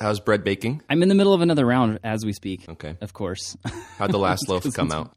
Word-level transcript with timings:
How's 0.00 0.18
bread 0.18 0.42
baking? 0.42 0.82
I'm 0.90 1.02
in 1.02 1.08
the 1.08 1.14
middle 1.14 1.34
of 1.34 1.40
another 1.40 1.64
round 1.64 2.00
as 2.02 2.24
we 2.24 2.32
speak. 2.32 2.68
Okay. 2.68 2.96
Of 3.00 3.12
course. 3.12 3.56
How'd 3.98 4.10
the 4.10 4.18
last 4.18 4.48
loaf 4.48 4.66
come 4.74 4.90
out? 4.90 5.14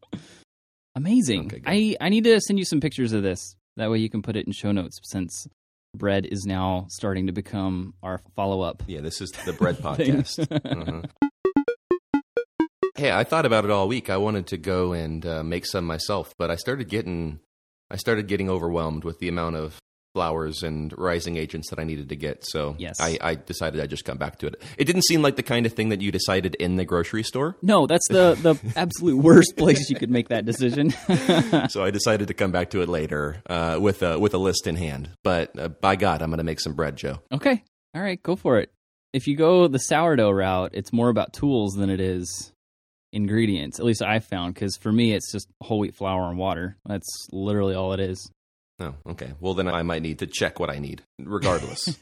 Amazing. 0.96 1.47
Okay. 1.47 1.61
I, 1.65 2.05
I 2.05 2.09
need 2.09 2.25
to 2.25 2.39
send 2.42 2.59
you 2.59 2.65
some 2.65 2.79
pictures 2.79 3.11
of 3.13 3.24
this. 3.24 3.55
That 3.77 3.90
way 3.90 3.98
you 4.00 4.09
can 4.09 4.21
put 4.21 4.35
it 4.35 4.45
in 4.45 4.51
show 4.51 4.71
notes 4.71 5.00
since 5.03 5.48
bread 5.95 6.25
is 6.25 6.45
now 6.45 6.85
starting 6.90 7.27
to 7.27 7.33
become 7.33 7.95
our 8.04 8.21
follow 8.36 8.61
up. 8.61 8.84
Yeah, 8.88 9.02
this 9.02 9.20
is 9.20 9.32
the 9.45 9.54
bread 9.59 9.77
podcast. 9.77 10.48
Uh-huh. 10.52 11.02
Hey, 12.96 13.12
I 13.12 13.23
thought 13.23 13.46
about 13.46 13.64
it 13.66 13.71
all 13.71 13.88
week. 13.88 14.09
I 14.09 14.18
wanted 14.18 14.48
to 14.48 14.57
go 14.57 14.94
and 14.94 15.25
uh, 15.25 15.44
make 15.44 15.66
some 15.66 15.86
myself, 15.86 16.34
but 16.38 16.50
I 16.50 16.55
started 16.55 16.89
getting 16.89 17.39
I 17.89 17.96
started 17.96 18.28
getting 18.28 18.50
overwhelmed 18.50 19.04
with 19.04 19.20
the 19.20 19.28
amount 19.28 19.55
of 19.55 19.78
flours 20.14 20.64
and 20.64 20.94
rising 20.98 21.38
agents 21.38 21.70
that 21.70 21.80
I 21.80 21.84
needed 21.84 22.10
to 22.10 22.16
get. 22.16 22.44
So 22.46 22.76
Yes. 22.80 23.00
I, 23.00 23.18
I 23.21 23.36
decided 23.36 23.82
I'd 23.82 23.90
just 23.90 24.05
come 24.05 24.18
back 24.18 24.40
to 24.40 24.48
it. 24.48 24.62
It 24.78 24.86
didn't 24.86 25.04
seem 25.04 25.22
like 25.22 25.36
the 25.36 25.44
kind 25.44 25.66
of 25.66 25.73
thing 25.73 25.90
that 25.90 26.02
you 26.02 26.12
decided 26.12 26.55
in 26.55 26.76
the 26.76 26.86
grocery 26.86 27.23
store. 27.23 27.55
No, 27.62 27.86
that's 27.88 28.08
the, 28.08 28.36
the 28.41 28.73
absolute 28.80 29.17
worst 29.17 29.55
place 29.58 29.90
you 29.90 29.95
could 29.95 30.09
make 30.09 30.30
that 30.30 30.45
decision. 30.45 30.90
so 31.70 31.84
I 31.84 31.91
decided 31.91 32.30
to 32.30 32.34
come 32.34 32.52
back 32.52 32.72
to 32.72 32.81
it 32.81 32.90
later 32.90 33.41
uh, 33.48 33.78
with 33.80 34.02
a 34.02 34.17
with 34.20 34.34
a 34.34 34.38
list 34.40 34.66
in 34.67 34.76
hand. 34.76 35.09
But 35.23 35.58
uh, 35.59 35.67
by 35.67 35.95
God, 35.95 36.22
I'm 36.22 36.30
going 36.30 36.39
to 36.39 36.44
make 36.44 36.59
some 36.59 36.73
bread, 36.73 36.95
Joe. 36.98 37.20
okay. 37.31 37.64
All 37.95 38.02
right, 38.02 38.22
go 38.22 38.36
for 38.36 38.59
it. 38.59 38.72
If 39.14 39.28
you 39.28 39.36
go 39.36 39.67
the 39.67 39.80
sourdough 39.80 40.31
route, 40.31 40.72
it's 40.73 40.92
more 40.94 41.09
about 41.09 41.34
tools 41.34 41.73
than 41.73 41.89
it 41.89 42.00
is 42.00 42.52
ingredients. 43.14 43.80
At 43.80 43.86
least 43.86 44.02
I 44.02 44.20
found 44.20 44.53
because 44.53 44.76
for 44.78 44.92
me, 44.92 45.14
it's 45.14 45.31
just 45.31 45.48
whole 45.62 45.80
wheat 45.80 45.95
flour 45.95 46.30
and 46.30 46.38
water. 46.38 46.78
That's 46.86 47.28
literally 47.31 47.73
all 47.73 47.94
it 47.94 48.00
is. 48.00 48.30
Oh, 48.80 48.94
okay. 49.08 49.34
Well, 49.40 49.55
then 49.55 49.67
I 49.67 49.81
might 49.81 50.04
need 50.04 50.20
to 50.20 50.27
check 50.27 50.59
what 50.59 50.70
I 50.70 50.77
need, 50.77 51.02
regardless. 51.20 51.98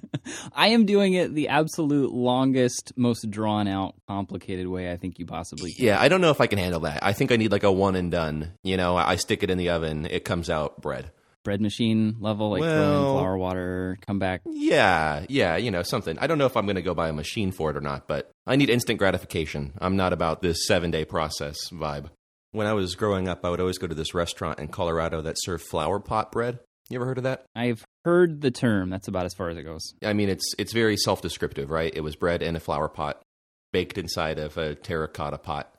I 0.54 0.68
am 0.68 0.84
doing 0.84 1.14
it 1.14 1.34
the 1.34 1.48
absolute 1.48 2.12
longest, 2.12 2.92
most 2.96 3.30
drawn 3.30 3.66
out, 3.66 3.94
complicated 4.08 4.66
way 4.66 4.92
I 4.92 4.98
think 4.98 5.18
you 5.18 5.24
possibly 5.24 5.72
can. 5.72 5.86
yeah, 5.86 6.00
I 6.00 6.08
don't 6.08 6.20
know 6.20 6.30
if 6.30 6.40
I 6.40 6.46
can 6.46 6.58
handle 6.58 6.80
that. 6.80 6.98
I 7.02 7.14
think 7.14 7.32
I 7.32 7.36
need 7.36 7.50
like 7.50 7.62
a 7.62 7.72
one 7.72 7.96
and 7.96 8.10
done. 8.10 8.52
You 8.62 8.76
know, 8.76 8.96
I 8.96 9.16
stick 9.16 9.42
it 9.42 9.48
in 9.50 9.56
the 9.56 9.70
oven, 9.70 10.06
it 10.06 10.24
comes 10.24 10.50
out 10.50 10.82
bread. 10.82 11.10
Bread 11.44 11.62
machine 11.62 12.16
level, 12.20 12.50
like 12.50 12.62
throw 12.62 12.68
in 12.72 13.14
flour, 13.14 13.38
water, 13.38 13.96
come 14.06 14.18
back. 14.18 14.42
Yeah, 14.44 15.24
yeah, 15.30 15.56
you 15.56 15.70
know, 15.70 15.82
something. 15.82 16.18
I 16.18 16.26
don't 16.26 16.36
know 16.36 16.44
if 16.44 16.58
I'm 16.58 16.66
going 16.66 16.76
to 16.76 16.82
go 16.82 16.92
buy 16.92 17.08
a 17.08 17.12
machine 17.14 17.52
for 17.52 17.70
it 17.70 17.76
or 17.76 17.80
not, 17.80 18.06
but 18.06 18.30
I 18.46 18.56
need 18.56 18.68
instant 18.68 18.98
gratification. 18.98 19.72
I'm 19.80 19.96
not 19.96 20.12
about 20.12 20.42
this 20.42 20.66
seven 20.66 20.90
day 20.90 21.06
process 21.06 21.56
vibe. 21.70 22.10
When 22.52 22.66
I 22.66 22.72
was 22.72 22.94
growing 22.94 23.28
up, 23.28 23.44
I 23.44 23.50
would 23.50 23.60
always 23.60 23.78
go 23.78 23.86
to 23.86 23.94
this 23.94 24.14
restaurant 24.14 24.58
in 24.58 24.68
Colorado 24.68 25.20
that 25.22 25.36
served 25.38 25.64
flower 25.64 26.00
pot 26.00 26.32
bread. 26.32 26.60
You 26.88 26.96
ever 26.96 27.04
heard 27.04 27.18
of 27.18 27.24
that? 27.24 27.44
I've 27.54 27.84
heard 28.06 28.40
the 28.40 28.50
term. 28.50 28.88
That's 28.88 29.08
about 29.08 29.26
as 29.26 29.34
far 29.34 29.50
as 29.50 29.58
it 29.58 29.64
goes. 29.64 29.92
I 30.02 30.14
mean, 30.14 30.30
it's 30.30 30.54
it's 30.58 30.72
very 30.72 30.96
self 30.96 31.20
descriptive, 31.20 31.68
right? 31.68 31.92
It 31.94 32.00
was 32.00 32.16
bread 32.16 32.42
in 32.42 32.56
a 32.56 32.60
flower 32.60 32.88
pot, 32.88 33.20
baked 33.72 33.98
inside 33.98 34.38
of 34.38 34.56
a 34.56 34.74
terracotta 34.74 35.36
pot, 35.36 35.74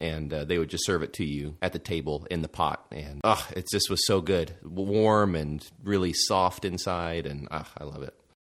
and 0.00 0.32
uh, 0.32 0.44
they 0.44 0.56
would 0.56 0.70
just 0.70 0.86
serve 0.86 1.02
it 1.02 1.12
to 1.14 1.24
you 1.24 1.58
at 1.60 1.74
the 1.74 1.78
table 1.78 2.26
in 2.30 2.40
the 2.40 2.48
pot. 2.48 2.86
And 2.90 3.20
ah, 3.24 3.46
it 3.54 3.66
just 3.70 3.90
was 3.90 4.06
so 4.06 4.22
good, 4.22 4.54
warm 4.64 5.34
and 5.34 5.62
really 5.82 6.14
soft 6.14 6.64
inside, 6.64 7.26
and 7.26 7.46
ah, 7.50 7.70
I 7.76 7.84
love 7.84 8.02
it. 8.02 8.14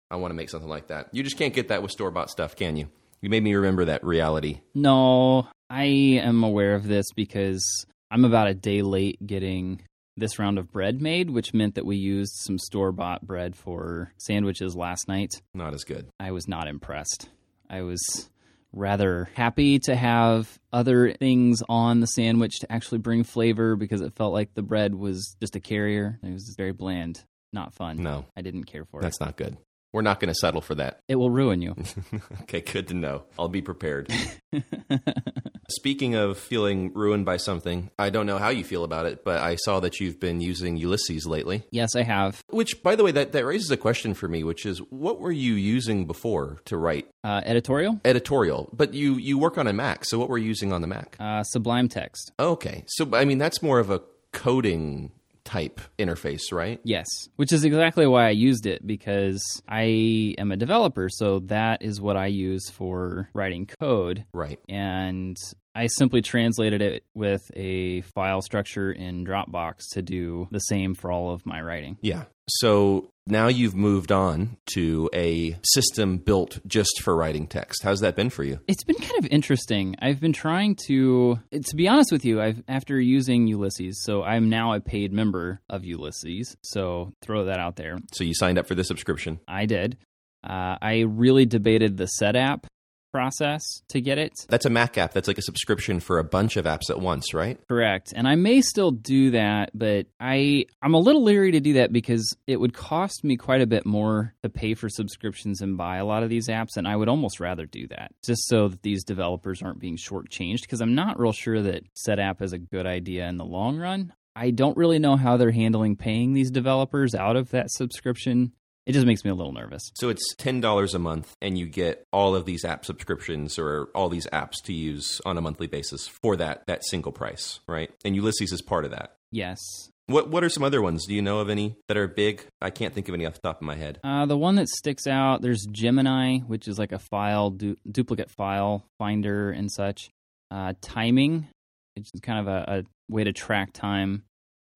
I 0.08 0.16
want 0.16 0.30
to 0.30 0.36
make 0.36 0.50
something 0.50 0.70
like 0.70 0.86
that. 0.86 1.08
You 1.10 1.24
just 1.24 1.36
can't 1.36 1.54
get 1.54 1.68
that 1.68 1.82
with 1.82 1.90
store 1.90 2.12
bought 2.12 2.30
stuff, 2.30 2.54
can 2.54 2.76
you? 2.76 2.88
You 3.20 3.30
made 3.30 3.42
me 3.42 3.54
remember 3.56 3.86
that 3.86 4.04
reality. 4.04 4.60
No, 4.72 5.48
I 5.68 5.84
am 5.84 6.44
aware 6.44 6.74
of 6.74 6.86
this 6.86 7.06
because 7.14 7.64
I'm 8.10 8.24
about 8.24 8.48
a 8.48 8.54
day 8.54 8.82
late 8.82 9.24
getting 9.26 9.82
this 10.16 10.38
round 10.38 10.58
of 10.58 10.72
bread 10.72 11.02
made, 11.02 11.30
which 11.30 11.52
meant 11.52 11.74
that 11.74 11.84
we 11.84 11.96
used 11.96 12.32
some 12.36 12.58
store 12.58 12.92
bought 12.92 13.26
bread 13.26 13.54
for 13.56 14.12
sandwiches 14.18 14.74
last 14.74 15.08
night. 15.08 15.30
Not 15.54 15.74
as 15.74 15.84
good. 15.84 16.08
I 16.18 16.30
was 16.30 16.48
not 16.48 16.68
impressed. 16.68 17.28
I 17.68 17.82
was 17.82 18.30
rather 18.72 19.28
happy 19.34 19.78
to 19.80 19.96
have 19.96 20.58
other 20.72 21.12
things 21.12 21.62
on 21.68 22.00
the 22.00 22.06
sandwich 22.06 22.60
to 22.60 22.70
actually 22.72 22.98
bring 22.98 23.24
flavor 23.24 23.76
because 23.76 24.00
it 24.00 24.14
felt 24.14 24.32
like 24.32 24.54
the 24.54 24.62
bread 24.62 24.94
was 24.94 25.36
just 25.40 25.56
a 25.56 25.60
carrier. 25.60 26.18
It 26.22 26.32
was 26.32 26.54
very 26.56 26.72
bland, 26.72 27.22
not 27.52 27.74
fun. 27.74 27.96
No, 28.02 28.24
I 28.36 28.42
didn't 28.42 28.64
care 28.64 28.84
for 28.84 29.00
it. 29.00 29.02
that's 29.02 29.20
not 29.20 29.36
good. 29.36 29.56
We're 29.92 30.02
not 30.02 30.20
going 30.20 30.28
to 30.28 30.34
settle 30.34 30.60
for 30.60 30.74
that. 30.74 31.00
It 31.08 31.16
will 31.16 31.30
ruin 31.30 31.62
you. 31.62 31.74
okay, 32.42 32.60
good 32.60 32.88
to 32.88 32.94
know. 32.94 33.24
I'll 33.38 33.48
be 33.48 33.62
prepared. 33.62 34.12
Speaking 35.68 36.14
of 36.14 36.38
feeling 36.38 36.92
ruined 36.94 37.24
by 37.24 37.38
something, 37.38 37.90
I 37.98 38.10
don't 38.10 38.26
know 38.26 38.38
how 38.38 38.50
you 38.50 38.62
feel 38.62 38.84
about 38.84 39.06
it, 39.06 39.24
but 39.24 39.40
I 39.40 39.56
saw 39.56 39.80
that 39.80 39.98
you've 39.98 40.20
been 40.20 40.40
using 40.40 40.76
Ulysses 40.76 41.26
lately. 41.26 41.64
yes, 41.72 41.96
I 41.96 42.02
have. 42.02 42.40
Which, 42.50 42.82
by 42.84 42.94
the 42.94 43.02
way, 43.02 43.10
that, 43.12 43.32
that 43.32 43.44
raises 43.44 43.70
a 43.72 43.76
question 43.76 44.14
for 44.14 44.28
me, 44.28 44.44
which 44.44 44.64
is 44.64 44.78
what 44.90 45.18
were 45.18 45.32
you 45.32 45.54
using 45.54 46.06
before 46.06 46.60
to 46.66 46.76
write 46.76 47.08
Uh, 47.24 47.40
editorial, 47.44 48.00
editorial? 48.04 48.68
But 48.72 48.94
you, 48.94 49.14
you 49.16 49.38
work 49.38 49.58
on 49.58 49.66
a 49.66 49.72
Mac, 49.72 50.04
so 50.04 50.18
what 50.18 50.28
were 50.28 50.38
you 50.38 50.46
using 50.46 50.72
on 50.72 50.82
the 50.82 50.86
Mac? 50.86 51.16
uh, 51.18 51.42
Sublime 51.42 51.88
Text. 51.88 52.30
Okay, 52.38 52.84
so 52.86 53.08
I 53.14 53.24
mean, 53.24 53.38
that's 53.38 53.60
more 53.60 53.80
of 53.80 53.90
a 53.90 54.02
coding 54.32 55.10
type 55.46 55.80
interface, 55.98 56.52
right? 56.52 56.80
Yes, 56.84 57.06
which 57.36 57.52
is 57.52 57.64
exactly 57.64 58.06
why 58.06 58.26
I 58.26 58.30
used 58.30 58.66
it 58.66 58.86
because 58.86 59.42
I 59.66 60.34
am 60.36 60.52
a 60.52 60.56
developer, 60.56 61.08
so 61.08 61.38
that 61.46 61.82
is 61.82 62.00
what 62.00 62.16
I 62.16 62.26
use 62.26 62.68
for 62.68 63.30
writing 63.32 63.66
code. 63.80 64.26
Right. 64.34 64.58
And 64.68 65.36
I 65.74 65.86
simply 65.86 66.22
translated 66.22 66.82
it 66.82 67.04
with 67.14 67.42
a 67.54 68.00
file 68.00 68.42
structure 68.42 68.90
in 68.90 69.24
Dropbox 69.24 69.90
to 69.92 70.02
do 70.02 70.48
the 70.50 70.58
same 70.58 70.94
for 70.94 71.12
all 71.12 71.32
of 71.32 71.46
my 71.46 71.60
writing. 71.60 71.98
Yeah. 72.00 72.24
So 72.48 73.10
now 73.26 73.48
you've 73.48 73.74
moved 73.74 74.12
on 74.12 74.56
to 74.74 75.10
a 75.12 75.58
system 75.64 76.18
built 76.18 76.60
just 76.66 77.00
for 77.02 77.16
writing 77.16 77.48
text. 77.48 77.82
How's 77.82 78.00
that 78.00 78.14
been 78.14 78.30
for 78.30 78.44
you? 78.44 78.60
It's 78.68 78.84
been 78.84 78.96
kind 78.96 79.18
of 79.18 79.26
interesting. 79.26 79.96
I've 80.00 80.20
been 80.20 80.32
trying 80.32 80.76
to, 80.86 81.40
to 81.52 81.76
be 81.76 81.88
honest 81.88 82.12
with 82.12 82.24
you, 82.24 82.40
I've 82.40 82.62
after 82.68 83.00
using 83.00 83.48
Ulysses, 83.48 84.02
so 84.04 84.22
I'm 84.22 84.48
now 84.48 84.74
a 84.74 84.80
paid 84.80 85.12
member 85.12 85.60
of 85.68 85.84
Ulysses. 85.84 86.56
So 86.62 87.12
throw 87.20 87.46
that 87.46 87.58
out 87.58 87.76
there. 87.76 87.98
So 88.12 88.22
you 88.22 88.34
signed 88.34 88.58
up 88.58 88.68
for 88.68 88.76
the 88.76 88.84
subscription. 88.84 89.40
I 89.48 89.66
did. 89.66 89.96
Uh, 90.44 90.76
I 90.80 91.00
really 91.00 91.46
debated 91.46 91.96
the 91.96 92.06
set 92.06 92.36
app 92.36 92.68
process 93.16 93.62
to 93.88 94.00
get 94.00 94.18
it 94.18 94.34
That's 94.48 94.66
a 94.66 94.70
Mac 94.70 94.98
app. 94.98 95.14
That's 95.14 95.26
like 95.26 95.38
a 95.38 95.42
subscription 95.42 96.00
for 96.00 96.18
a 96.18 96.24
bunch 96.24 96.58
of 96.58 96.66
apps 96.66 96.90
at 96.90 97.00
once, 97.00 97.32
right? 97.32 97.58
correct, 97.66 98.12
and 98.14 98.28
I 98.28 98.34
may 98.34 98.60
still 98.60 98.90
do 98.90 99.30
that, 99.30 99.70
but 99.72 100.06
I 100.20 100.66
I'm 100.82 100.92
a 100.92 100.98
little 100.98 101.22
leery 101.22 101.52
to 101.52 101.60
do 101.60 101.72
that 101.74 101.92
because 101.92 102.36
it 102.46 102.60
would 102.60 102.74
cost 102.74 103.24
me 103.24 103.36
quite 103.36 103.62
a 103.62 103.66
bit 103.66 103.86
more 103.86 104.34
to 104.42 104.50
pay 104.50 104.74
for 104.74 104.88
subscriptions 104.90 105.62
and 105.62 105.78
buy 105.78 105.96
a 105.96 106.04
lot 106.04 106.22
of 106.22 106.28
these 106.28 106.48
apps, 106.48 106.76
and 106.76 106.86
I 106.86 106.94
would 106.96 107.08
almost 107.08 107.40
rather 107.40 107.64
do 107.64 107.86
that 107.88 108.12
just 108.22 108.46
so 108.48 108.68
that 108.68 108.82
these 108.82 109.02
developers 109.02 109.62
aren't 109.62 109.80
being 109.80 109.96
shortchanged 109.96 110.62
because 110.62 110.82
I'm 110.82 110.94
not 110.94 111.18
real 111.18 111.32
sure 111.32 111.62
that 111.62 111.84
SetApp 112.06 112.42
is 112.42 112.52
a 112.52 112.58
good 112.58 112.86
idea 112.86 113.26
in 113.28 113.38
the 113.38 113.44
long 113.44 113.78
run. 113.78 114.12
I 114.34 114.50
don't 114.50 114.76
really 114.76 114.98
know 114.98 115.16
how 115.16 115.38
they're 115.38 115.50
handling 115.50 115.96
paying 115.96 116.34
these 116.34 116.50
developers 116.50 117.14
out 117.14 117.36
of 117.36 117.50
that 117.50 117.70
subscription. 117.70 118.52
It 118.86 118.92
just 118.92 119.04
makes 119.06 119.24
me 119.24 119.30
a 119.30 119.34
little 119.34 119.52
nervous. 119.52 119.82
So 119.96 120.08
it's 120.08 120.34
ten 120.36 120.60
dollars 120.60 120.94
a 120.94 120.98
month, 120.98 121.34
and 121.42 121.58
you 121.58 121.66
get 121.66 122.04
all 122.12 122.34
of 122.36 122.44
these 122.46 122.64
app 122.64 122.84
subscriptions 122.84 123.58
or 123.58 123.88
all 123.94 124.08
these 124.08 124.26
apps 124.28 124.62
to 124.64 124.72
use 124.72 125.20
on 125.26 125.36
a 125.36 125.40
monthly 125.40 125.66
basis 125.66 126.06
for 126.06 126.36
that 126.36 126.62
that 126.68 126.84
single 126.84 127.12
price, 127.12 127.58
right? 127.66 127.90
And 128.04 128.14
Ulysses 128.14 128.52
is 128.52 128.62
part 128.62 128.84
of 128.84 128.92
that. 128.92 129.16
Yes, 129.32 129.58
What 130.06 130.30
what 130.30 130.44
are 130.44 130.48
some 130.48 130.62
other 130.62 130.80
ones? 130.80 131.04
Do 131.06 131.14
you 131.14 131.20
know 131.22 131.40
of 131.40 131.50
any 131.50 131.74
that 131.88 131.96
are 131.96 132.06
big? 132.06 132.46
I 132.62 132.70
can't 132.70 132.94
think 132.94 133.08
of 133.08 133.14
any 133.14 133.26
off 133.26 133.34
the 133.34 133.40
top 133.40 133.56
of 133.56 133.66
my 133.66 133.74
head. 133.74 133.98
Uh, 134.04 134.24
the 134.24 134.38
one 134.38 134.54
that 134.54 134.68
sticks 134.68 135.08
out, 135.08 135.42
there's 135.42 135.66
Gemini, 135.70 136.38
which 136.38 136.68
is 136.68 136.78
like 136.78 136.92
a 136.92 137.00
file 137.00 137.50
du- 137.50 137.76
duplicate 137.90 138.30
file 138.30 138.84
finder 139.00 139.50
and 139.50 139.70
such. 139.70 140.10
Uh, 140.52 140.74
timing, 140.80 141.48
which 141.96 142.08
is 142.14 142.20
kind 142.20 142.38
of 142.38 142.46
a, 142.46 142.78
a 142.78 142.84
way 143.12 143.24
to 143.24 143.32
track 143.32 143.72
time 143.72 144.22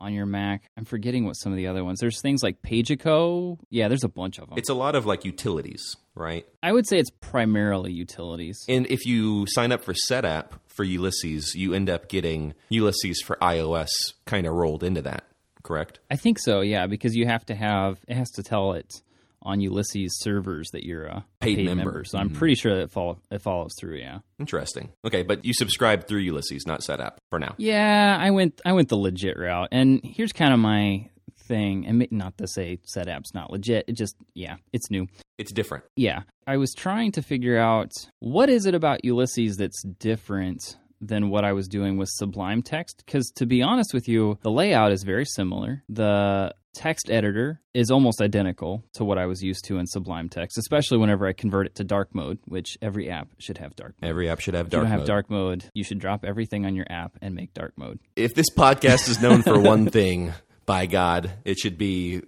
on 0.01 0.15
your 0.15 0.27
Mac. 0.27 0.71
I'm 0.77 0.85
forgetting 0.85 1.25
what 1.25 1.35
some 1.35 1.53
of 1.53 1.57
the 1.57 1.67
other 1.67 1.85
ones. 1.85 2.01
There's 2.01 2.21
things 2.21 2.43
like 2.43 2.63
Pagico. 2.63 3.59
Yeah, 3.69 3.89
there's 3.89 4.05
a 4.05 4.09
bunch 4.09 4.39
of 4.39 4.49
them. 4.49 4.59
It's 4.59 4.69
a 4.69 4.75
lot 4.75 4.95
of 4.95 5.07
like 5.07 5.25
utilities, 5.25 5.97
right? 6.15 6.47
I 6.63 6.73
would 6.73 6.87
say 6.87 6.99
it's 6.99 7.11
primarily 7.11 7.93
utilities. 7.93 8.59
And 8.69 8.87
if 8.87 9.05
you 9.07 9.47
sign 9.49 9.73
up 9.73 9.85
for 9.85 9.95
SetApp 10.11 10.53
for 10.67 10.85
Ulysses, 10.85 11.55
you 11.55 11.75
end 11.75 11.91
up 11.91 12.09
getting 12.09 12.55
Ulysses 12.71 13.23
for 13.23 13.37
iOS 13.37 13.91
kind 14.25 14.47
of 14.47 14.55
rolled 14.55 14.83
into 14.83 15.03
that, 15.03 15.25
correct? 15.63 16.01
I 16.11 16.17
think 16.17 16.39
so, 16.39 16.61
yeah, 16.61 16.87
because 16.87 17.15
you 17.15 17.27
have 17.27 17.45
to 17.47 17.55
have 17.55 17.99
it 18.09 18.17
has 18.17 18.31
to 18.33 18.43
tell 18.43 18.73
it 18.73 19.03
on 19.43 19.61
Ulysses 19.61 20.19
servers 20.21 20.69
that 20.73 20.85
you're 20.85 21.05
a 21.05 21.25
Paid 21.41 21.57
paid, 21.57 21.67
member. 21.67 21.85
member. 21.85 22.05
So 22.05 22.19
I'm 22.19 22.29
mm-hmm. 22.29 22.39
pretty 22.39 22.55
sure 22.55 22.75
that 22.77 22.83
it, 22.83 22.91
follow, 22.91 23.19
it 23.31 23.41
follows 23.43 23.73
through. 23.79 23.97
Yeah. 23.97 24.19
Interesting. 24.39 24.91
Okay, 25.05 25.23
but 25.23 25.45
you 25.45 25.55
subscribe 25.55 26.07
through 26.07 26.21
Ulysses, 26.21 26.67
not 26.67 26.81
SetApp 26.81 27.17
for 27.31 27.39
now. 27.39 27.55
Yeah, 27.59 28.17
I 28.19 28.31
went 28.31 28.61
I 28.65 28.73
went 28.73 28.89
the 28.89 28.97
legit 28.97 29.39
route, 29.39 29.69
and 29.73 30.01
here's 30.05 30.33
kind 30.33 30.53
of 30.53 30.61
my 30.61 31.09
thing. 31.49 31.87
And 31.87 32.07
not 32.11 32.39
to 32.39 32.47
say 32.47 32.79
SetApp's 32.97 33.35
not 33.35 33.51
legit. 33.51 33.85
It 33.89 33.95
just 33.97 34.17
yeah, 34.35 34.57
it's 34.73 34.91
new. 34.91 35.07
It's 35.39 35.53
different. 35.53 35.85
Yeah, 35.97 36.23
I 36.47 36.57
was 36.57 36.73
trying 36.75 37.13
to 37.13 37.23
figure 37.23 37.59
out 37.59 37.93
what 38.21 38.49
is 38.49 38.67
it 38.67 38.75
about 38.75 39.05
Ulysses 39.05 39.57
that's 39.57 39.83
different 39.83 40.77
than 41.01 41.31
what 41.31 41.45
I 41.45 41.53
was 41.53 41.69
doing 41.69 41.97
with 41.97 42.09
Sublime 42.11 42.63
Text. 42.63 43.03
Because 43.05 43.31
to 43.37 43.47
be 43.47 43.63
honest 43.63 43.95
with 43.95 44.09
you, 44.09 44.39
the 44.43 44.51
layout 44.51 44.93
is 44.93 45.03
very 45.03 45.25
similar. 45.25 45.83
The 45.89 46.55
text 46.75 47.11
editor 47.11 47.61
is 47.75 47.91
almost 47.91 48.21
identical 48.21 48.85
to 48.95 49.05
what 49.05 49.19
I 49.19 49.27
was 49.27 49.43
used 49.43 49.65
to 49.67 49.79
in 49.79 49.87
Sublime 49.87 50.29
Text, 50.29 50.59
especially 50.59 50.99
whenever 50.99 51.27
I 51.27 51.33
convert 51.33 51.67
it 51.67 51.75
to 51.77 51.85
dark 51.85 52.15
mode, 52.15 52.39
which 52.47 52.79
every 52.81 53.11
app 53.11 53.29
should 53.39 53.59
have 53.59 53.75
dark 53.77 53.95
mode. 54.01 54.09
Every 54.09 54.29
app 54.29 54.41
should 54.41 54.55
have 54.55 54.71
dark. 54.71 54.85
If 54.85 54.89
you 54.89 54.91
don't 54.91 54.99
have 54.99 55.07
dark 55.07 55.31
mode, 55.31 55.65
you 55.75 55.85
should 55.85 55.99
drop 55.99 56.25
everything 56.25 56.67
on 56.67 56.75
your 56.75 56.87
app 56.89 57.17
and 57.21 57.35
make 57.35 57.55
dark 57.55 57.73
mode. 57.77 57.99
If 58.17 58.35
this 58.35 58.51
podcast 58.57 59.09
is 59.09 59.21
known 59.21 59.43
for 59.43 59.59
one 59.59 59.87
thing, 59.91 60.33
by 60.67 60.87
God, 60.87 61.33
it 61.45 61.59
should 61.59 61.79
be 61.79 62.23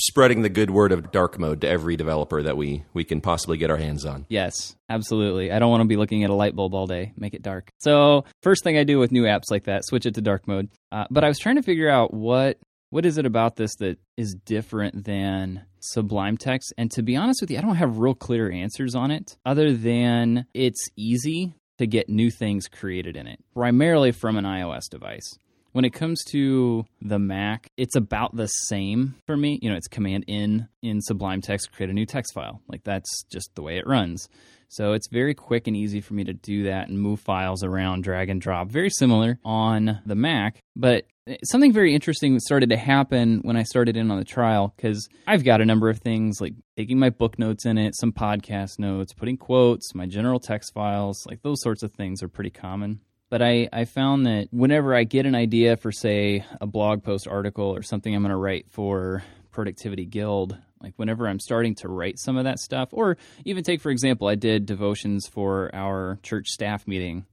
spreading 0.00 0.42
the 0.42 0.48
good 0.48 0.70
word 0.70 0.92
of 0.92 1.10
dark 1.12 1.38
mode 1.38 1.60
to 1.62 1.68
every 1.68 1.96
developer 1.96 2.42
that 2.42 2.56
we 2.56 2.84
we 2.94 3.04
can 3.04 3.20
possibly 3.20 3.56
get 3.56 3.70
our 3.70 3.76
hands 3.76 4.04
on. 4.04 4.26
Yes, 4.28 4.76
absolutely. 4.88 5.52
I 5.52 5.58
don't 5.58 5.70
want 5.70 5.82
to 5.82 5.88
be 5.88 5.96
looking 5.96 6.24
at 6.24 6.30
a 6.30 6.34
light 6.34 6.54
bulb 6.54 6.74
all 6.74 6.86
day. 6.86 7.12
Make 7.16 7.34
it 7.34 7.42
dark. 7.42 7.70
So, 7.78 8.24
first 8.42 8.64
thing 8.64 8.76
I 8.78 8.84
do 8.84 8.98
with 8.98 9.12
new 9.12 9.24
apps 9.24 9.50
like 9.50 9.64
that, 9.64 9.84
switch 9.84 10.06
it 10.06 10.14
to 10.14 10.20
dark 10.20 10.46
mode. 10.46 10.68
Uh, 10.90 11.06
but 11.10 11.24
I 11.24 11.28
was 11.28 11.38
trying 11.38 11.56
to 11.56 11.62
figure 11.62 11.88
out 11.88 12.12
what 12.12 12.58
what 12.90 13.06
is 13.06 13.16
it 13.16 13.24
about 13.24 13.56
this 13.56 13.74
that 13.76 13.98
is 14.18 14.34
different 14.44 15.04
than 15.04 15.64
Sublime 15.80 16.36
Text. 16.36 16.74
And 16.76 16.90
to 16.92 17.02
be 17.02 17.16
honest 17.16 17.40
with 17.40 17.50
you, 17.50 17.58
I 17.58 17.62
don't 17.62 17.76
have 17.76 17.98
real 17.98 18.14
clear 18.14 18.50
answers 18.50 18.94
on 18.94 19.10
it, 19.10 19.36
other 19.46 19.72
than 19.72 20.46
it's 20.52 20.88
easy 20.94 21.54
to 21.78 21.86
get 21.86 22.10
new 22.10 22.30
things 22.30 22.68
created 22.68 23.16
in 23.16 23.26
it, 23.26 23.40
primarily 23.54 24.12
from 24.12 24.36
an 24.36 24.44
iOS 24.44 24.90
device. 24.90 25.38
When 25.72 25.86
it 25.86 25.94
comes 25.94 26.22
to 26.24 26.84
the 27.00 27.18
Mac, 27.18 27.70
it's 27.78 27.96
about 27.96 28.36
the 28.36 28.46
same 28.46 29.14
for 29.26 29.38
me. 29.38 29.58
You 29.62 29.70
know, 29.70 29.76
it's 29.76 29.88
Command 29.88 30.26
N 30.28 30.68
in 30.82 31.00
Sublime 31.00 31.40
Text, 31.40 31.72
create 31.72 31.88
a 31.88 31.94
new 31.94 32.04
text 32.04 32.34
file. 32.34 32.60
Like 32.68 32.84
that's 32.84 33.24
just 33.32 33.54
the 33.54 33.62
way 33.62 33.78
it 33.78 33.86
runs. 33.86 34.28
So 34.68 34.92
it's 34.92 35.08
very 35.08 35.34
quick 35.34 35.66
and 35.66 35.76
easy 35.76 36.02
for 36.02 36.12
me 36.12 36.24
to 36.24 36.34
do 36.34 36.64
that 36.64 36.88
and 36.88 37.00
move 37.00 37.20
files 37.20 37.64
around, 37.64 38.04
drag 38.04 38.28
and 38.28 38.40
drop. 38.40 38.68
Very 38.68 38.90
similar 38.90 39.38
on 39.44 40.00
the 40.04 40.14
Mac, 40.14 40.58
but 40.76 41.06
something 41.44 41.72
very 41.72 41.94
interesting 41.94 42.38
started 42.38 42.68
to 42.68 42.76
happen 42.76 43.40
when 43.42 43.56
I 43.56 43.62
started 43.62 43.96
in 43.96 44.10
on 44.10 44.18
the 44.18 44.24
trial 44.24 44.74
because 44.76 45.08
I've 45.26 45.44
got 45.44 45.62
a 45.62 45.66
number 45.66 45.88
of 45.88 46.00
things 46.00 46.38
like 46.40 46.54
taking 46.76 46.98
my 46.98 47.08
book 47.10 47.38
notes 47.38 47.64
in 47.64 47.78
it, 47.78 47.96
some 47.96 48.12
podcast 48.12 48.78
notes, 48.78 49.14
putting 49.14 49.38
quotes, 49.38 49.94
my 49.94 50.04
general 50.04 50.38
text 50.38 50.74
files, 50.74 51.24
like 51.26 51.40
those 51.42 51.62
sorts 51.62 51.82
of 51.82 51.92
things 51.92 52.22
are 52.22 52.28
pretty 52.28 52.50
common. 52.50 53.00
But 53.32 53.40
I, 53.40 53.66
I 53.72 53.86
found 53.86 54.26
that 54.26 54.48
whenever 54.50 54.94
I 54.94 55.04
get 55.04 55.24
an 55.24 55.34
idea 55.34 55.78
for, 55.78 55.90
say, 55.90 56.44
a 56.60 56.66
blog 56.66 57.02
post 57.02 57.26
article 57.26 57.74
or 57.74 57.82
something 57.82 58.14
I'm 58.14 58.20
going 58.20 58.28
to 58.28 58.36
write 58.36 58.66
for 58.68 59.24
Productivity 59.50 60.04
Guild, 60.04 60.54
like 60.82 60.92
whenever 60.96 61.26
I'm 61.26 61.40
starting 61.40 61.74
to 61.76 61.88
write 61.88 62.18
some 62.18 62.36
of 62.36 62.44
that 62.44 62.58
stuff, 62.58 62.90
or 62.92 63.16
even 63.46 63.64
take, 63.64 63.80
for 63.80 63.88
example, 63.88 64.28
I 64.28 64.34
did 64.34 64.66
devotions 64.66 65.28
for 65.28 65.74
our 65.74 66.18
church 66.22 66.48
staff 66.48 66.86
meeting 66.86 67.24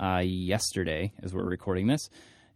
uh, 0.00 0.20
yesterday 0.24 1.12
as 1.22 1.32
we're 1.32 1.44
recording 1.44 1.86
this. 1.86 2.10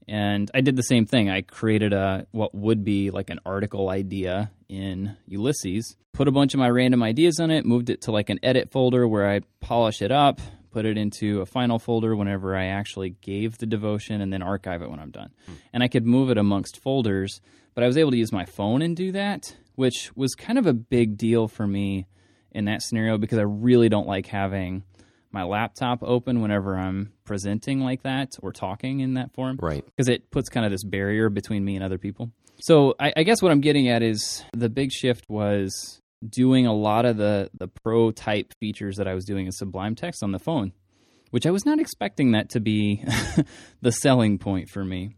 And 0.09 0.51
I 0.53 0.61
did 0.61 0.75
the 0.75 0.83
same 0.83 1.07
thing. 1.07 1.31
I 1.31 1.43
created 1.43 1.93
a 1.93 2.27
what 2.33 2.57
would 2.57 2.83
be 2.83 3.13
like 3.13 3.31
an 3.31 3.39
article 3.47 3.89
idea 3.89 4.51
in 4.69 5.17
Ulysses, 5.29 5.95
put 6.13 6.27
a 6.27 6.33
bunch 6.33 6.55
of 6.55 6.59
my 6.59 6.69
random 6.69 7.05
ideas 7.05 7.39
on 7.39 7.53
it, 7.53 7.65
moved 7.65 7.89
it 7.89 8.01
to 8.03 8.11
like 8.11 8.31
an 8.31 8.41
edit 8.43 8.73
folder 8.73 9.07
where 9.07 9.31
I 9.31 9.43
polish 9.61 10.03
it 10.03 10.11
up, 10.11 10.41
put 10.71 10.85
it 10.85 10.97
into 10.97 11.41
a 11.41 11.47
final 11.47 11.79
folder 11.79 12.15
whenever 12.17 12.57
I 12.57 12.67
actually 12.67 13.11
gave 13.21 13.59
the 13.59 13.67
devotion, 13.67 14.21
and 14.21 14.33
then 14.33 14.43
archive 14.43 14.83
it 14.83 14.91
when 14.91 14.99
I'm 15.01 15.11
done. 15.11 15.31
Hmm. 15.47 15.53
And 15.73 15.83
I 15.83 15.89
could 15.89 16.07
move 16.07 16.31
it 16.31 16.39
amongst 16.39 16.81
folders, 16.83 17.41
but 17.75 17.85
I 17.85 17.87
was 17.87 17.97
able 17.97 18.11
to 18.13 18.17
use 18.17 18.33
my 18.33 18.45
phone 18.45 18.83
and 18.83 18.97
do 18.97 19.13
that, 19.13 19.57
which 19.75 20.15
was 20.17 20.35
kind 20.35 20.59
of 20.59 20.67
a 20.67 20.73
big 20.75 21.17
deal 21.17 21.49
for 21.49 21.67
me 21.67 22.07
in 22.53 22.65
that 22.67 22.83
scenario 22.83 23.17
because 23.19 23.39
I 23.39 23.43
really 23.43 23.89
don't 23.89 24.07
like 24.09 24.27
having 24.27 24.83
my 25.33 25.45
laptop 25.45 26.03
open 26.03 26.41
whenever 26.41 26.77
I'm 26.77 27.13
presenting 27.25 27.79
like 27.81 28.03
that 28.03 28.33
or 28.43 28.53
talking 28.53 28.99
in 28.99 29.15
that 29.15 29.33
form 29.33 29.57
Right. 29.63 29.85
because 29.87 30.09
it 30.09 30.29
puts 30.33 30.49
kind 30.49 30.67
of 30.67 30.73
this 30.73 30.83
barrier 30.83 31.29
between 31.29 31.65
me 31.65 31.77
and 31.77 31.85
other 31.85 31.99
people. 31.99 32.33
So 32.63 32.95
I, 32.99 33.13
I 33.17 33.23
guess 33.23 33.41
what 33.41 33.53
I'm 33.53 33.61
getting 33.61 33.89
at 33.89 34.03
is 34.03 34.45
the 34.53 34.69
big 34.69 34.91
shift 34.91 35.27
was 35.31 36.00
doing 36.27 36.67
a 36.67 36.75
lot 36.75 37.05
of 37.05 37.17
the 37.17 37.51
the 37.55 37.69
pro 37.69 38.11
type 38.11 38.53
features 38.61 38.97
that 38.97 39.09
I 39.09 39.15
was 39.15 39.25
doing 39.25 39.47
in 39.47 39.53
Sublime 39.53 39.95
Text 39.95 40.23
on 40.23 40.33
the 40.33 40.39
phone, 40.39 40.73
which 41.31 41.47
I 41.47 41.51
was 41.51 41.65
not 41.65 41.81
expecting 41.81 42.33
that 42.33 42.51
to 42.51 42.61
be 42.61 43.05
the 43.81 43.93
selling 43.93 44.39
point 44.39 44.69
for 44.69 44.85
me. 44.85 45.17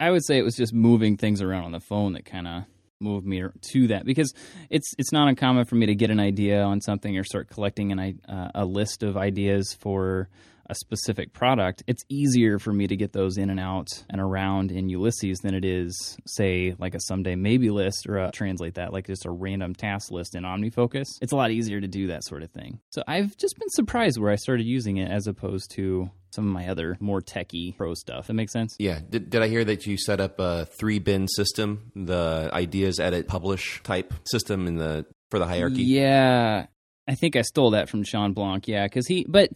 I 0.00 0.10
would 0.10 0.24
say 0.24 0.38
it 0.38 0.44
was 0.44 0.54
just 0.54 0.72
moving 0.72 1.16
things 1.16 1.42
around 1.42 1.64
on 1.64 1.72
the 1.72 1.80
phone 1.80 2.12
that 2.12 2.24
kind 2.24 2.46
of 2.46 2.64
moved 3.00 3.26
me 3.26 3.42
to 3.60 3.86
that 3.88 4.04
because 4.04 4.32
it's 4.70 4.92
it's 4.98 5.12
not 5.12 5.28
uncommon 5.28 5.64
for 5.64 5.76
me 5.76 5.86
to 5.86 5.94
get 5.94 6.10
an 6.10 6.20
idea 6.20 6.62
on 6.62 6.80
something 6.80 7.16
or 7.16 7.24
start 7.24 7.48
collecting 7.48 7.92
an 7.92 8.20
uh, 8.28 8.50
a 8.54 8.64
list 8.64 9.02
of 9.02 9.16
ideas 9.16 9.76
for 9.78 10.28
a 10.68 10.74
specific 10.74 11.32
product, 11.32 11.82
it's 11.86 12.02
easier 12.08 12.58
for 12.58 12.72
me 12.72 12.86
to 12.86 12.96
get 12.96 13.12
those 13.12 13.38
in 13.38 13.50
and 13.50 13.60
out 13.60 13.88
and 14.10 14.20
around 14.20 14.70
in 14.70 14.88
Ulysses 14.88 15.38
than 15.38 15.54
it 15.54 15.64
is, 15.64 16.18
say, 16.26 16.74
like 16.78 16.94
a 16.94 17.00
someday 17.00 17.34
maybe 17.34 17.70
list 17.70 18.06
or 18.06 18.18
a, 18.18 18.30
translate 18.30 18.74
that 18.74 18.92
like 18.92 19.06
just 19.06 19.24
a 19.26 19.30
random 19.30 19.74
task 19.74 20.10
list 20.10 20.34
in 20.34 20.44
OmniFocus. 20.44 21.06
It's 21.22 21.32
a 21.32 21.36
lot 21.36 21.50
easier 21.50 21.80
to 21.80 21.88
do 21.88 22.08
that 22.08 22.24
sort 22.24 22.42
of 22.42 22.50
thing. 22.50 22.80
So 22.90 23.02
I've 23.06 23.36
just 23.36 23.58
been 23.58 23.70
surprised 23.70 24.18
where 24.18 24.30
I 24.30 24.36
started 24.36 24.66
using 24.66 24.98
it 24.98 25.10
as 25.10 25.26
opposed 25.26 25.70
to 25.72 26.10
some 26.30 26.46
of 26.46 26.52
my 26.52 26.68
other 26.68 26.96
more 27.00 27.22
techie 27.22 27.76
pro 27.76 27.94
stuff. 27.94 28.26
That 28.26 28.34
makes 28.34 28.52
sense? 28.52 28.76
Yeah. 28.78 29.00
Did, 29.08 29.30
did 29.30 29.42
I 29.42 29.48
hear 29.48 29.64
that 29.64 29.86
you 29.86 29.96
set 29.96 30.20
up 30.20 30.38
a 30.38 30.66
three 30.78 30.98
bin 30.98 31.26
system, 31.28 31.90
the 31.96 32.50
ideas 32.52 33.00
edit 33.00 33.26
publish 33.26 33.82
type 33.82 34.12
system 34.24 34.66
in 34.66 34.76
the 34.76 35.06
for 35.30 35.38
the 35.38 35.46
hierarchy? 35.46 35.82
Yeah, 35.82 36.66
I 37.06 37.14
think 37.14 37.36
I 37.36 37.42
stole 37.42 37.70
that 37.70 37.88
from 37.88 38.04
Shawn 38.04 38.34
Blanc. 38.34 38.68
Yeah, 38.68 38.84
because 38.84 39.06
he, 39.06 39.24
but 39.26 39.50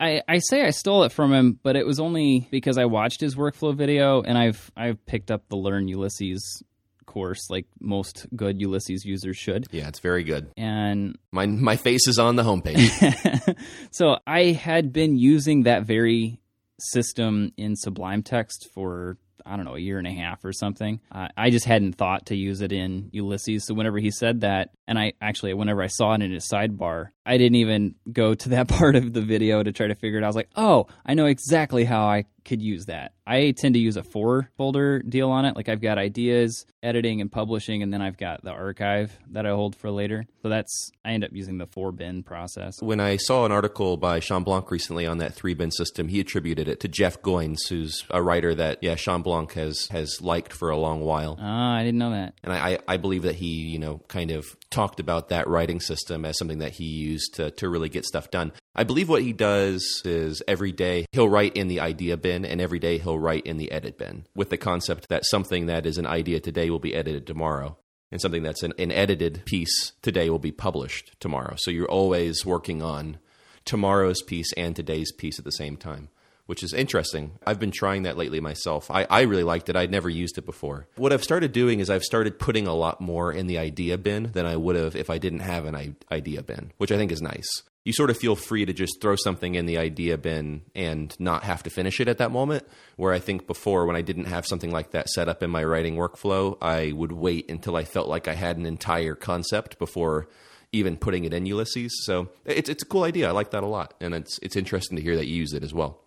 I, 0.00 0.22
I 0.28 0.38
say 0.38 0.64
I 0.64 0.70
stole 0.70 1.04
it 1.04 1.12
from 1.12 1.32
him, 1.32 1.58
but 1.62 1.76
it 1.76 1.86
was 1.86 2.00
only 2.00 2.48
because 2.50 2.78
I 2.78 2.84
watched 2.86 3.20
his 3.20 3.36
workflow 3.36 3.74
video 3.74 4.22
and 4.22 4.36
I've 4.36 4.70
I've 4.76 5.04
picked 5.06 5.30
up 5.30 5.48
the 5.48 5.56
Learn 5.56 5.88
Ulysses 5.88 6.62
course 7.06 7.48
like 7.48 7.66
most 7.80 8.26
good 8.34 8.60
Ulysses 8.60 9.04
users 9.04 9.36
should. 9.36 9.66
Yeah, 9.70 9.88
it's 9.88 10.00
very 10.00 10.24
good. 10.24 10.50
And 10.56 11.16
My 11.30 11.46
my 11.46 11.76
face 11.76 12.08
is 12.08 12.18
on 12.18 12.36
the 12.36 12.42
homepage. 12.42 13.56
so 13.92 14.18
I 14.26 14.46
had 14.46 14.92
been 14.92 15.16
using 15.16 15.62
that 15.62 15.84
very 15.84 16.40
system 16.80 17.52
in 17.56 17.76
Sublime 17.76 18.22
Text 18.22 18.68
for 18.74 19.16
I 19.46 19.56
don't 19.56 19.64
know 19.66 19.76
a 19.76 19.80
year 19.80 19.98
and 19.98 20.06
a 20.06 20.12
half 20.12 20.44
or 20.44 20.52
something. 20.52 21.00
Uh, 21.12 21.28
I 21.36 21.50
just 21.50 21.66
hadn't 21.66 21.94
thought 21.96 22.26
to 22.26 22.36
use 22.36 22.62
it 22.62 22.72
in 22.72 23.10
Ulysses. 23.12 23.66
So 23.66 23.74
whenever 23.74 23.98
he 23.98 24.10
said 24.10 24.40
that, 24.40 24.70
and 24.88 24.98
I 24.98 25.12
actually 25.20 25.52
whenever 25.54 25.82
I 25.82 25.88
saw 25.88 26.14
it 26.14 26.22
in 26.22 26.32
his 26.32 26.48
sidebar, 26.48 27.08
I 27.26 27.38
didn't 27.38 27.56
even 27.56 27.94
go 28.12 28.34
to 28.34 28.48
that 28.50 28.68
part 28.68 28.96
of 28.96 29.12
the 29.12 29.22
video 29.22 29.62
to 29.62 29.72
try 29.72 29.86
to 29.86 29.94
figure 29.94 30.18
it 30.18 30.22
out. 30.22 30.26
I 30.26 30.28
was 30.28 30.36
like, 30.36 30.50
oh, 30.56 30.86
I 31.06 31.14
know 31.14 31.26
exactly 31.26 31.84
how 31.84 32.04
I 32.04 32.24
could 32.44 32.60
use 32.60 32.86
that. 32.86 33.12
I 33.26 33.52
tend 33.52 33.74
to 33.74 33.80
use 33.80 33.96
a 33.96 34.02
four 34.02 34.50
folder 34.58 35.00
deal 35.00 35.30
on 35.30 35.46
it. 35.46 35.56
Like 35.56 35.68
I've 35.68 35.80
got 35.80 35.96
ideas, 35.96 36.66
editing, 36.82 37.22
and 37.22 37.32
publishing, 37.32 37.82
and 37.82 37.92
then 37.92 38.02
I've 38.02 38.18
got 38.18 38.44
the 38.44 38.50
archive 38.50 39.18
that 39.30 39.46
I 39.46 39.50
hold 39.50 39.74
for 39.74 39.90
later. 39.90 40.26
So 40.42 40.50
that's 40.50 40.90
I 41.04 41.12
end 41.12 41.24
up 41.24 41.30
using 41.32 41.56
the 41.56 41.66
four 41.66 41.90
bin 41.90 42.22
process. 42.22 42.82
when 42.82 43.00
I 43.00 43.16
saw 43.16 43.46
an 43.46 43.52
article 43.52 43.96
by 43.96 44.20
Shawn 44.20 44.44
Blanc 44.44 44.70
recently 44.70 45.06
on 45.06 45.18
that 45.18 45.34
three 45.34 45.54
bin 45.54 45.70
system, 45.70 46.08
he 46.08 46.20
attributed 46.20 46.68
it 46.68 46.80
to 46.80 46.88
Jeff 46.88 47.22
Goins, 47.22 47.68
who's 47.68 48.04
a 48.10 48.22
writer 48.22 48.54
that 48.54 48.78
yeah 48.82 48.94
Shawn 48.94 49.22
Blanc 49.22 49.52
has 49.54 49.88
has 49.90 50.20
liked 50.20 50.52
for 50.52 50.68
a 50.68 50.76
long 50.76 51.00
while. 51.00 51.38
Ah, 51.40 51.76
I 51.76 51.82
didn't 51.82 51.98
know 51.98 52.10
that. 52.10 52.34
And 52.42 52.52
I, 52.52 52.78
I 52.86 52.98
believe 52.98 53.22
that 53.22 53.36
he, 53.36 53.46
you 53.46 53.78
know, 53.78 54.02
kind 54.08 54.30
of 54.30 54.44
talked 54.68 55.00
about 55.00 55.30
that 55.30 55.48
writing 55.48 55.80
system 55.80 56.26
as 56.26 56.36
something 56.36 56.58
that 56.58 56.72
he 56.72 56.84
used 56.84 57.13
to, 57.34 57.50
to 57.52 57.68
really 57.68 57.88
get 57.88 58.04
stuff 58.04 58.30
done. 58.30 58.52
I 58.74 58.84
believe 58.84 59.08
what 59.08 59.22
he 59.22 59.32
does 59.32 60.02
is 60.04 60.42
every 60.48 60.72
day 60.72 61.06
he'll 61.12 61.28
write 61.28 61.56
in 61.56 61.68
the 61.68 61.80
idea 61.80 62.16
bin 62.16 62.44
and 62.44 62.60
every 62.60 62.78
day 62.78 62.98
he'll 62.98 63.18
write 63.18 63.46
in 63.46 63.56
the 63.56 63.70
edit 63.70 63.98
bin 63.98 64.26
with 64.34 64.50
the 64.50 64.56
concept 64.56 65.08
that 65.08 65.24
something 65.24 65.66
that 65.66 65.86
is 65.86 65.98
an 65.98 66.06
idea 66.06 66.40
today 66.40 66.70
will 66.70 66.78
be 66.78 66.94
edited 66.94 67.26
tomorrow 67.26 67.76
and 68.10 68.20
something 68.20 68.42
that's 68.42 68.62
an, 68.62 68.72
an 68.78 68.92
edited 68.92 69.42
piece 69.44 69.92
today 70.02 70.30
will 70.30 70.38
be 70.38 70.52
published 70.52 71.16
tomorrow. 71.20 71.54
So 71.58 71.70
you're 71.70 71.90
always 71.90 72.44
working 72.44 72.82
on 72.82 73.18
tomorrow's 73.64 74.22
piece 74.22 74.52
and 74.54 74.76
today's 74.76 75.12
piece 75.12 75.38
at 75.38 75.44
the 75.44 75.50
same 75.52 75.76
time 75.76 76.08
which 76.46 76.62
is 76.62 76.74
interesting. 76.74 77.32
I've 77.46 77.60
been 77.60 77.70
trying 77.70 78.02
that 78.02 78.16
lately 78.16 78.40
myself. 78.40 78.90
I, 78.90 79.06
I 79.08 79.22
really 79.22 79.44
liked 79.44 79.68
it. 79.68 79.76
I'd 79.76 79.90
never 79.90 80.08
used 80.08 80.38
it 80.38 80.46
before. 80.46 80.86
What 80.96 81.12
I've 81.12 81.24
started 81.24 81.52
doing 81.52 81.80
is 81.80 81.90
I've 81.90 82.02
started 82.02 82.38
putting 82.38 82.66
a 82.66 82.74
lot 82.74 83.00
more 83.00 83.32
in 83.32 83.46
the 83.46 83.58
idea 83.58 83.98
bin 83.98 84.30
than 84.32 84.46
I 84.46 84.56
would 84.56 84.76
have 84.76 84.96
if 84.96 85.10
I 85.10 85.18
didn't 85.18 85.40
have 85.40 85.64
an 85.64 85.96
idea 86.10 86.42
bin, 86.42 86.72
which 86.76 86.92
I 86.92 86.96
think 86.96 87.12
is 87.12 87.22
nice. 87.22 87.62
You 87.84 87.92
sort 87.92 88.08
of 88.08 88.16
feel 88.16 88.34
free 88.34 88.64
to 88.64 88.72
just 88.72 89.02
throw 89.02 89.14
something 89.14 89.56
in 89.56 89.66
the 89.66 89.76
idea 89.76 90.16
bin 90.16 90.62
and 90.74 91.14
not 91.20 91.44
have 91.44 91.62
to 91.64 91.70
finish 91.70 92.00
it 92.00 92.08
at 92.08 92.16
that 92.16 92.30
moment. 92.30 92.66
Where 92.96 93.12
I 93.12 93.18
think 93.18 93.46
before, 93.46 93.84
when 93.84 93.96
I 93.96 94.00
didn't 94.00 94.24
have 94.24 94.46
something 94.46 94.70
like 94.70 94.92
that 94.92 95.10
set 95.10 95.28
up 95.28 95.42
in 95.42 95.50
my 95.50 95.62
writing 95.62 95.96
workflow, 95.96 96.56
I 96.62 96.92
would 96.92 97.12
wait 97.12 97.50
until 97.50 97.76
I 97.76 97.84
felt 97.84 98.08
like 98.08 98.26
I 98.26 98.34
had 98.34 98.56
an 98.56 98.64
entire 98.64 99.14
concept 99.14 99.78
before 99.78 100.28
even 100.72 100.96
putting 100.96 101.24
it 101.24 101.34
in 101.34 101.44
Ulysses. 101.44 102.04
So 102.04 102.30
it's, 102.46 102.70
it's 102.70 102.82
a 102.82 102.86
cool 102.86 103.04
idea. 103.04 103.28
I 103.28 103.32
like 103.32 103.50
that 103.50 103.62
a 103.62 103.66
lot. 103.66 103.94
And 104.00 104.14
it's, 104.14 104.38
it's 104.38 104.56
interesting 104.56 104.96
to 104.96 105.02
hear 105.02 105.16
that 105.16 105.26
you 105.26 105.36
use 105.36 105.52
it 105.52 105.62
as 105.62 105.74
well. 105.74 106.00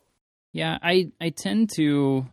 Yeah, 0.58 0.80
I 0.82 1.12
I 1.22 1.30
tend 1.30 1.70
to 1.76 2.26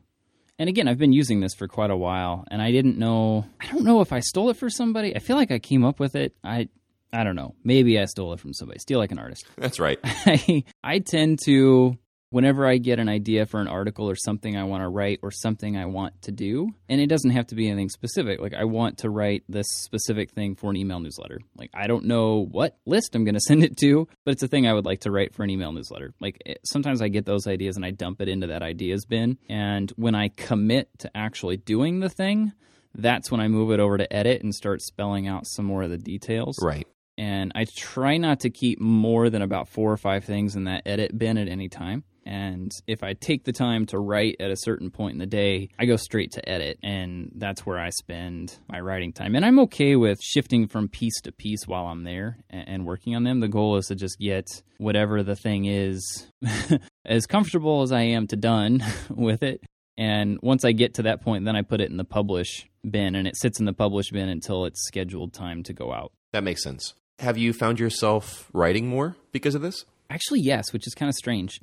and 0.59 0.69
again, 0.71 0.89
I've 0.89 0.97
been 0.97 1.13
using 1.13 1.41
this 1.41 1.53
for 1.53 1.69
quite 1.69 1.91
a 1.91 1.97
while 1.97 2.47
and 2.51 2.63
I 2.63 2.73
didn't 2.73 2.97
know 2.99 3.45
I 3.61 3.67
don't 3.67 3.85
know 3.85 4.01
if 4.01 4.15
I 4.15 4.21
stole 4.21 4.49
it 4.49 4.57
for 4.57 4.71
somebody. 4.71 5.15
I 5.15 5.19
feel 5.19 5.37
like 5.37 5.51
I 5.51 5.59
came 5.59 5.85
up 5.85 6.01
with 6.01 6.17
it. 6.17 6.35
I 6.43 6.69
I 7.13 7.23
don't 7.23 7.37
know. 7.37 7.55
Maybe 7.65 8.01
I 8.01 8.07
stole 8.07 8.33
it 8.33 8.41
from 8.41 8.55
somebody. 8.55 8.79
Steal 8.79 8.99
like 8.99 9.13
an 9.13 9.19
artist. 9.19 9.45
That's 9.59 9.79
right. 9.79 9.99
I 10.05 10.65
I 10.83 11.01
tend 11.01 11.41
to 11.45 11.99
whenever 12.35 12.67
I 12.67 12.79
get 12.79 12.99
an 12.99 13.09
idea 13.09 13.47
for 13.47 13.61
an 13.61 13.69
article 13.69 14.11
or 14.11 14.17
something 14.17 14.57
I 14.57 14.65
want 14.65 14.83
to 14.83 14.89
write 14.89 15.21
or 15.23 15.31
something 15.31 15.77
I 15.77 15.87
want 15.87 16.21
to 16.23 16.33
do, 16.33 16.75
and 16.89 17.01
it 17.01 17.07
doesn't 17.07 17.31
have 17.31 17.47
to 17.47 17.55
be 17.55 17.69
anything 17.69 17.89
specific. 17.89 18.41
Like 18.41 18.55
I 18.55 18.65
want 18.65 18.99
to 18.99 19.09
write 19.09 19.45
this 19.49 19.69
specific 19.71 20.33
thing 20.33 20.57
for 20.57 20.69
an 20.69 20.77
email 20.77 20.99
newsletter. 20.99 21.39
Like 21.57 21.71
I 21.73 21.87
don't 21.87 22.07
know 22.07 22.45
what 22.51 22.77
list 22.87 23.15
I'm 23.15 23.23
going 23.23 23.35
to 23.41 23.41
send 23.41 23.63
it 23.63 23.77
to, 23.77 24.09
but 24.25 24.33
it's 24.33 24.43
a 24.43 24.49
thing 24.49 24.67
I 24.67 24.73
would 24.73 24.85
like 24.85 25.03
to 25.03 25.13
write 25.13 25.33
for 25.33 25.45
an 25.45 25.51
email 25.51 25.71
newsletter. 25.71 26.13
Like 26.19 26.43
it, 26.45 26.59
sometimes 26.65 27.01
I 27.01 27.07
get 27.07 27.25
those 27.25 27.47
ideas 27.47 27.77
and 27.77 27.87
I 27.87 27.93
dump 27.93 28.21
it 28.21 28.29
into 28.29 28.49
that 28.49 28.63
ideas 28.63 29.05
bin, 29.05 29.39
and 29.49 29.93
when 29.93 30.17
I 30.17 30.27
commit 30.29 30.89
to 30.99 31.17
actually 31.17 31.59
doing 31.59 32.01
the 32.01 32.11
thing, 32.11 32.51
that's 32.97 33.31
when 33.31 33.41
I 33.41 33.47
move 33.47 33.71
it 33.71 33.79
over 33.79 33.97
to 33.97 34.13
edit 34.13 34.43
and 34.43 34.53
start 34.53 34.83
spelling 34.83 35.29
out 35.29 35.47
some 35.47 35.67
more 35.67 35.85
of 35.85 35.91
the 35.91 35.99
details. 35.99 36.59
Right. 36.61 36.89
And 37.17 37.53
I 37.55 37.65
try 37.77 38.17
not 38.17 38.41
to 38.41 38.51
keep 38.51 38.81
more 38.81 39.31
than 39.31 39.41
about 39.41 39.69
four 39.69 39.93
or 39.93 39.97
five 39.97 40.25
things 40.25 40.57
in 40.57 40.65
that 40.65 40.83
edit 40.85 41.17
bin 41.17 41.39
at 41.39 41.47
any 41.47 41.69
time. 41.69 42.03
And 42.25 42.73
if 42.87 43.03
I 43.03 43.13
take 43.15 43.45
the 43.45 43.53
time 43.53 43.87
to 43.87 43.99
write 43.99 44.37
at 44.41 44.51
a 44.51 44.57
certain 44.57 44.91
point 44.91 45.13
in 45.13 45.19
the 45.19 45.27
day, 45.27 45.69
I 45.79 45.85
go 45.85 45.97
straight 45.97 46.33
to 46.33 46.49
edit, 46.49 46.79
and 46.83 47.31
that's 47.35 47.67
where 47.67 47.79
I 47.79 47.91
spend 47.91 48.59
my 48.69 48.81
writing 48.81 49.13
time. 49.13 49.35
And 49.35 49.45
I'm 49.45 49.59
okay 49.61 49.97
with 49.97 50.21
shifting 50.23 50.67
from 50.67 50.89
piece 50.89 51.21
to 51.23 51.33
piece 51.33 51.67
while 51.67 51.87
I'm 51.87 52.05
there 52.05 52.39
and, 52.51 52.85
working 52.85 53.17
on 53.17 53.25
them. 53.25 53.41
The 53.41 53.49
goal 53.49 53.77
is 53.77 53.87
to 53.87 53.95
just 53.95 54.19
get 54.19 54.47
whatever 54.77 55.23
the 55.23 55.37
thing 55.37 55.65
is 55.65 56.27
as 57.05 57.27
comfortable 57.27 57.81
as 57.83 57.93
I 57.93 58.03
am 58.03 58.27
to 58.27 58.37
done 58.37 58.85
with 59.11 59.43
it. 59.43 59.63
And 59.97 60.39
once 60.43 60.65
I 60.65 60.73
get 60.73 60.95
to 60.95 61.03
that 61.03 61.23
point, 61.23 61.45
then 61.45 61.57
I 61.57 61.63
put 61.63 61.81
it 61.81 61.91
in 61.91 61.97
the 61.97 62.05
publish 62.05 62.67
bin, 62.89 63.15
and 63.15 63.27
it 63.27 63.37
sits 63.37 63.59
in 63.59 63.65
the 63.65 63.73
publish 63.73 64.11
bin 64.11 64.29
until 64.29 64.65
it's 64.65 64.87
scheduled 64.87 65.33
time 65.33 65.63
to 65.65 65.73
go 65.73 65.93
out. 65.93 66.13
That 66.33 66.45
makes 66.45 66.63
sense. 66.63 66.95
Have 67.21 67.39
you 67.39 67.53
found 67.53 67.79
yourself 67.79 68.51
writing 68.53 68.89
more 68.89 69.17
because 69.31 69.55
of 69.55 69.63
this? 69.63 69.85
Actually, 70.11 70.41
yes, 70.41 70.73
which 70.73 70.87
is 70.87 70.95
kind 70.95 71.09
of 71.09 71.15
strange. 71.15 71.59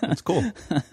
That's 0.00 0.20
cool. 0.20 0.44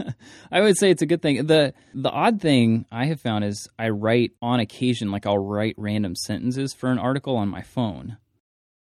I 0.52 0.62
would 0.62 0.78
say 0.78 0.92
it's 0.92 1.02
a 1.02 1.08
good 1.08 1.22
thing. 1.22 1.46
the 1.48 1.74
The 1.94 2.10
odd 2.10 2.40
thing 2.40 2.86
I 2.92 3.06
have 3.06 3.20
found 3.20 3.44
is 3.44 3.68
I 3.80 3.90
write 3.90 4.32
on 4.42 4.60
occasion, 4.60 5.12
like 5.12 5.26
I'll 5.26 5.38
write 5.38 5.76
random 5.78 6.16
sentences 6.16 6.74
for 6.74 6.92
an 6.92 7.00
article 7.00 7.36
on 7.36 7.50
my 7.50 7.62
phone, 7.62 8.18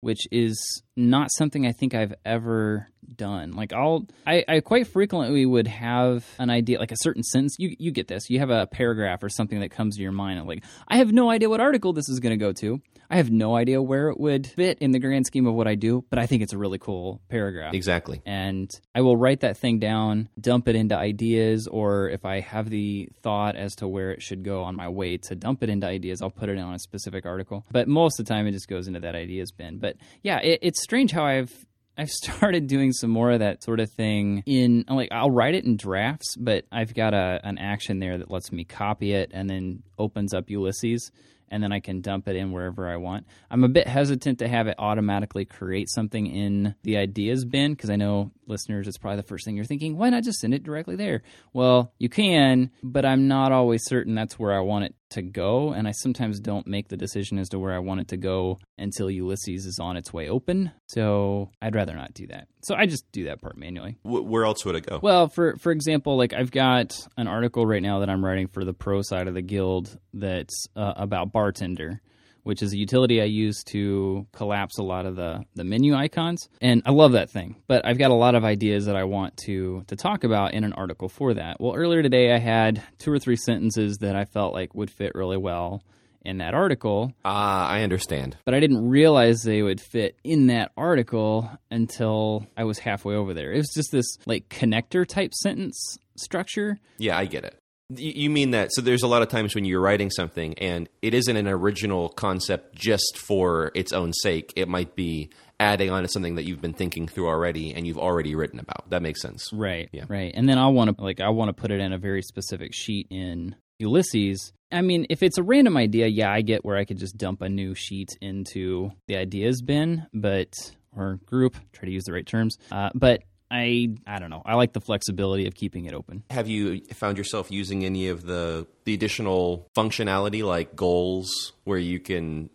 which 0.01 0.27
is 0.33 0.83
not 0.97 1.29
something 1.33 1.67
I 1.67 1.73
think 1.73 1.95
I've 1.95 2.15
ever 2.25 2.89
done. 3.17 3.53
Like 3.53 3.73
I'll, 3.73 4.07
I, 4.27 4.45
I 4.49 4.61
quite 4.61 4.87
frequently 4.87 5.45
would 5.47 5.67
have 5.67 6.25
an 6.39 6.51
idea, 6.51 6.79
like 6.79 6.93
a 6.93 6.97
certain 7.01 7.23
sentence. 7.23 7.57
You, 7.59 7.75
you 7.79 7.91
get 7.91 8.09
this. 8.09 8.31
You 8.31 8.39
have 8.39 8.51
a 8.51 8.67
paragraph 8.67 9.23
or 9.23 9.29
something 9.29 9.61
that 9.61 9.71
comes 9.71 9.97
to 9.97 10.03
your 10.03 10.13
mind, 10.13 10.39
and 10.39 10.49
like 10.49 10.65
I 10.89 10.99
have 10.99 11.13
no 11.13 11.31
idea 11.31 11.49
what 11.49 11.61
article 11.61 11.93
this 11.93 12.09
is 12.09 12.21
going 12.21 12.39
to 12.39 12.43
go 12.43 12.53
to. 12.53 12.81
I 13.11 13.17
have 13.17 13.31
no 13.31 13.55
idea 13.55 13.83
where 13.83 14.09
it 14.09 14.19
would 14.19 14.47
fit 14.47 14.79
in 14.79 14.93
the 14.93 14.99
grand 14.99 15.27
scheme 15.27 15.47
of 15.47 15.53
what 15.53 15.69
I 15.69 15.75
do, 15.75 16.03
but 16.09 16.19
I 16.19 16.25
think 16.25 16.43
it's 16.43 16.55
a 16.55 16.59
really 16.59 16.79
cool 16.79 17.21
paragraph. 17.29 17.75
Exactly. 17.75 18.23
And 18.25 18.71
I 18.95 19.03
will 19.03 19.19
write 19.19 19.41
that 19.41 19.59
thing 19.59 19.79
down, 19.79 20.31
dump 20.41 20.67
it 20.67 20.77
into 20.77 20.97
ideas, 20.97 21.67
or 21.67 22.09
if 22.09 22.25
I 22.25 22.41
have 22.41 22.71
the 22.71 23.11
thought 23.21 23.55
as 23.55 23.75
to 23.77 23.87
where 23.87 24.13
it 24.13 24.23
should 24.23 24.45
go 24.45 24.63
on 24.63 24.77
my 24.77 24.89
way 24.89 25.19
to 25.19 25.35
dump 25.35 25.63
it 25.63 25.69
into 25.69 25.87
ideas, 25.87 26.23
I'll 26.23 26.31
put 26.31 26.49
it 26.49 26.57
on 26.59 26.73
a 26.73 26.79
specific 26.79 27.27
article. 27.27 27.67
But 27.71 27.87
most 27.87 28.19
of 28.19 28.25
the 28.25 28.33
time, 28.33 28.47
it 28.47 28.53
just 28.53 28.67
goes 28.67 28.89
into 28.89 29.01
that 29.01 29.15
ideas 29.15 29.53
bin. 29.53 29.77
But 29.77 29.97
yeah, 30.23 30.39
it, 30.39 30.61
it's 30.63 30.82
strange 30.83 31.13
how 31.13 31.25
I've 31.25 31.53
I've 31.97 32.11
started 32.23 32.67
doing 32.67 32.93
some 32.93 33.11
more 33.11 33.31
of 33.31 33.41
that 33.41 33.63
sort 33.63 33.81
of 33.81 33.91
thing 33.91 34.43
in 34.47 34.85
like 34.89 35.09
I'll 35.13 35.31
write 35.31 35.55
it 35.55 35.65
in 35.65 35.77
drafts, 35.77 36.37
but 36.37 36.65
I've 36.73 36.95
got 36.95 37.15
a 37.15 37.41
an 37.45 37.59
action 37.59 37.99
there 37.99 38.19
that 38.19 38.31
lets 38.31 38.53
me 38.53 38.65
copy 38.65 39.13
it 39.13 39.31
and 39.33 39.49
then 39.49 39.83
opens 39.99 40.35
up 40.35 40.51
Ulysses 40.51 41.11
and 41.53 41.63
then 41.63 41.71
I 41.71 41.81
can 41.81 42.01
dump 42.01 42.29
it 42.29 42.35
in 42.35 42.51
wherever 42.51 42.89
I 42.89 42.97
want. 42.97 43.27
I'm 43.51 43.63
a 43.63 43.69
bit 43.69 43.87
hesitant 43.87 44.39
to 44.39 44.49
have 44.49 44.69
it 44.69 44.77
automatically 44.79 45.45
create 45.45 45.91
something 45.91 46.27
in 46.27 46.75
the 46.83 46.97
ideas 46.97 47.45
bin 47.45 47.75
because 47.75 47.91
I 47.91 47.97
know 47.97 48.33
listeners, 48.47 48.89
it's 48.89 48.97
probably 48.97 49.19
the 49.19 49.29
first 49.29 49.45
thing 49.45 49.55
you're 49.55 49.67
thinking. 49.67 49.99
Why 49.99 50.09
not 50.09 50.25
just 50.25 50.41
send 50.41 50.55
it 50.55 50.65
directly 50.65 50.97
there? 50.97 51.23
Well, 51.53 51.93
you 51.99 52.09
can, 52.09 52.71
but 52.83 53.05
I'm 53.05 53.29
not 53.29 53.53
always 53.53 53.85
certain 53.85 54.15
that's 54.15 54.39
where 54.39 54.55
I 54.55 54.61
want 54.61 54.87
it 54.87 54.95
to 55.13 55.23
go. 55.23 55.73
And 55.73 55.89
I 55.89 55.93
sometimes 55.93 56.41
don't 56.41 56.67
make 56.67 56.89
the 56.89 56.97
decision 56.97 57.39
as 57.39 57.49
to 57.51 57.59
where 57.59 57.73
I 57.73 57.79
want 57.79 58.01
it 58.01 58.09
to 58.09 58.17
go 58.17 58.59
until 58.79 59.11
Ulysses 59.11 59.67
is 59.67 59.79
on 59.81 59.97
its 59.97 60.13
way 60.13 60.29
open. 60.29 60.73
So 60.89 61.51
I'd 61.61 61.75
rather 61.75 61.95
not 61.95 62.15
do 62.15 62.27
that. 62.29 62.49
So 62.65 62.75
I 62.75 62.87
just 62.87 63.11
do 63.13 63.25
that 63.25 63.41
part 63.41 63.57
manually. 63.57 63.97
where 64.03 64.45
else 64.45 64.65
would 64.65 64.77
it 64.77 64.87
go? 64.87 65.01
Well, 65.03 65.29
for 65.29 65.57
for 65.57 65.73
example, 65.73 66.17
like 66.17 66.33
I've 66.33 66.51
got 66.51 66.95
an 67.17 67.27
article 67.27 67.67
right 67.67 67.83
now 67.83 68.01
that 68.01 68.11
I'm 68.11 68.25
writing 68.25 68.49
for 68.49 68.65
the 68.65 68.75
pro 68.75 69.03
side 69.03 69.29
of 69.29 69.35
the 69.35 69.43
guild 69.43 69.99
that's 70.13 70.67
uh, 70.77 70.93
about 70.97 71.33
bartender 71.33 72.01
which 72.43 72.63
is 72.63 72.73
a 72.73 72.77
utility 72.77 73.21
I 73.21 73.27
use 73.27 73.63
to 73.65 74.27
collapse 74.33 74.79
a 74.79 74.83
lot 74.83 75.07
of 75.07 75.17
the, 75.17 75.45
the 75.55 75.65
menu 75.65 75.95
icons. 75.95 76.49
And 76.61 76.83
I 76.87 76.91
love 76.91 77.13
that 77.13 77.31
thing. 77.31 77.57
But 77.67 77.87
I've 77.87 77.99
got 77.99 78.11
a 78.11 78.15
lot 78.15 78.35
of 78.35 78.45
ideas 78.45 78.87
that 78.87 78.97
I 78.97 79.05
want 79.05 79.37
to 79.45 79.85
to 79.89 79.97
talk 79.97 80.25
about 80.25 80.55
in 80.55 80.65
an 80.65 80.73
article 80.73 81.09
for 81.09 81.35
that. 81.35 81.61
Well, 81.61 81.75
earlier 81.75 82.03
today 82.03 82.33
I 82.33 82.39
had 82.39 82.83
two 82.99 83.13
or 83.13 83.19
three 83.19 83.37
sentences 83.37 83.99
that 83.99 84.17
I 84.17 84.25
felt 84.25 84.53
like 84.53 84.75
would 84.75 84.91
fit 84.91 85.13
really 85.15 85.37
well 85.37 85.83
in 86.25 86.39
that 86.39 86.55
article. 86.55 87.13
Ah, 87.25 87.65
uh, 87.65 87.69
I 87.69 87.83
understand. 87.83 88.37
But 88.45 88.55
I 88.55 88.61
didn't 88.61 88.89
realize 88.89 89.43
they 89.43 89.63
would 89.63 89.81
fit 89.81 90.17
in 90.25 90.47
that 90.47 90.73
article 90.77 91.51
until 91.71 92.47
I 92.57 92.65
was 92.65 92.79
halfway 92.79 93.15
over 93.15 93.35
there. 93.35 93.53
It 93.53 93.59
was 93.59 93.73
just 93.75 93.91
this 93.93 94.19
like 94.27 94.49
connector 94.49 95.07
type 95.07 95.35
sentence 95.35 95.99
structure. 96.17 96.79
Yeah, 96.99 97.19
I 97.19 97.27
get 97.27 97.45
it. 97.45 97.59
You 97.97 98.31
mean 98.31 98.51
that? 98.53 98.73
So 98.73 98.81
there's 98.81 99.03
a 99.03 99.07
lot 99.07 99.23
of 99.23 99.29
times 99.29 99.55
when 99.55 99.65
you're 99.65 99.81
writing 99.81 100.11
something 100.11 100.55
and 100.59 100.89
it 101.01 101.15
isn't 101.15 101.37
an 101.37 101.49
original 101.49 102.09
concept 102.11 102.75
just 102.75 103.17
for 103.17 103.73
its 103.75 103.93
own 103.93 104.13
sake. 104.13 104.53
It 104.57 104.69
might 104.69 104.95
be 104.95 105.31
adding 105.61 105.91
on 105.91 106.03
to 106.03 106.09
something 106.09 106.35
that 106.35 106.45
you've 106.45 106.61
been 106.61 106.73
thinking 106.73 107.07
through 107.07 107.29
already 107.29 107.73
and 107.73 107.87
you've 107.87 107.99
already 107.99 108.35
written 108.35 108.59
about. 108.59 108.91
That 108.91 109.03
makes 109.03 109.23
sense. 109.23 109.51
Right. 109.53 109.89
Yeah. 109.93 110.05
Right. 110.09 110.33
And 110.35 110.49
then 110.49 110.59
I 110.59 110.67
want 110.69 110.97
to 110.97 111.03
like 111.03 111.21
I 111.21 111.29
want 111.31 111.49
to 111.49 111.61
put 111.61 111.71
it 111.71 111.81
in 111.81 111.93
a 111.93 111.99
very 111.99 112.23
specific 112.23 112.75
sheet 112.75 113.07
in 113.11 113.57
Ulysses. 113.79 114.53
I 114.71 114.81
mean, 114.81 115.07
if 115.11 115.23
it's 115.23 115.39
a 115.39 115.43
random 115.43 115.77
idea, 115.77 116.07
yeah, 116.07 116.33
I 116.33 116.41
get 116.41 116.65
where 116.65 116.77
I 116.77 116.85
could 116.85 116.99
just 116.99 117.17
dump 117.17 117.43
a 117.43 117.49
new 117.49 117.75
sheet 117.75 118.17
into 118.21 118.93
the 119.07 119.17
ideas 119.17 119.61
bin, 119.63 120.07
but 120.15 120.55
or 120.97 121.19
group, 121.27 121.57
try 121.73 121.87
to 121.87 121.93
use 121.93 122.05
the 122.05 122.13
right 122.13 122.27
terms. 122.27 122.59
Uh, 122.71 122.91
but 122.95 123.23
I 123.53 123.95
I 124.07 124.19
don't 124.19 124.31
know. 124.31 124.43
I 124.47 124.55
like 124.55 124.73
the 124.73 124.81
flexibility 124.81 125.47
of 125.47 125.55
keeping 125.55 125.85
it 125.85 125.93
open. 125.93 126.25
Have 126.31 126.49
you 126.49 126.81
found 126.95 127.19
yourself 127.19 127.51
using 127.51 127.85
any 127.85 128.09
of 128.09 128.25
the 128.25 128.67
the 128.85 128.95
additional 128.95 129.69
functionality 129.77 130.43
like 130.43 130.75
goals 130.75 131.53
where 131.65 131.79
you 131.79 132.01
can 132.01 132.49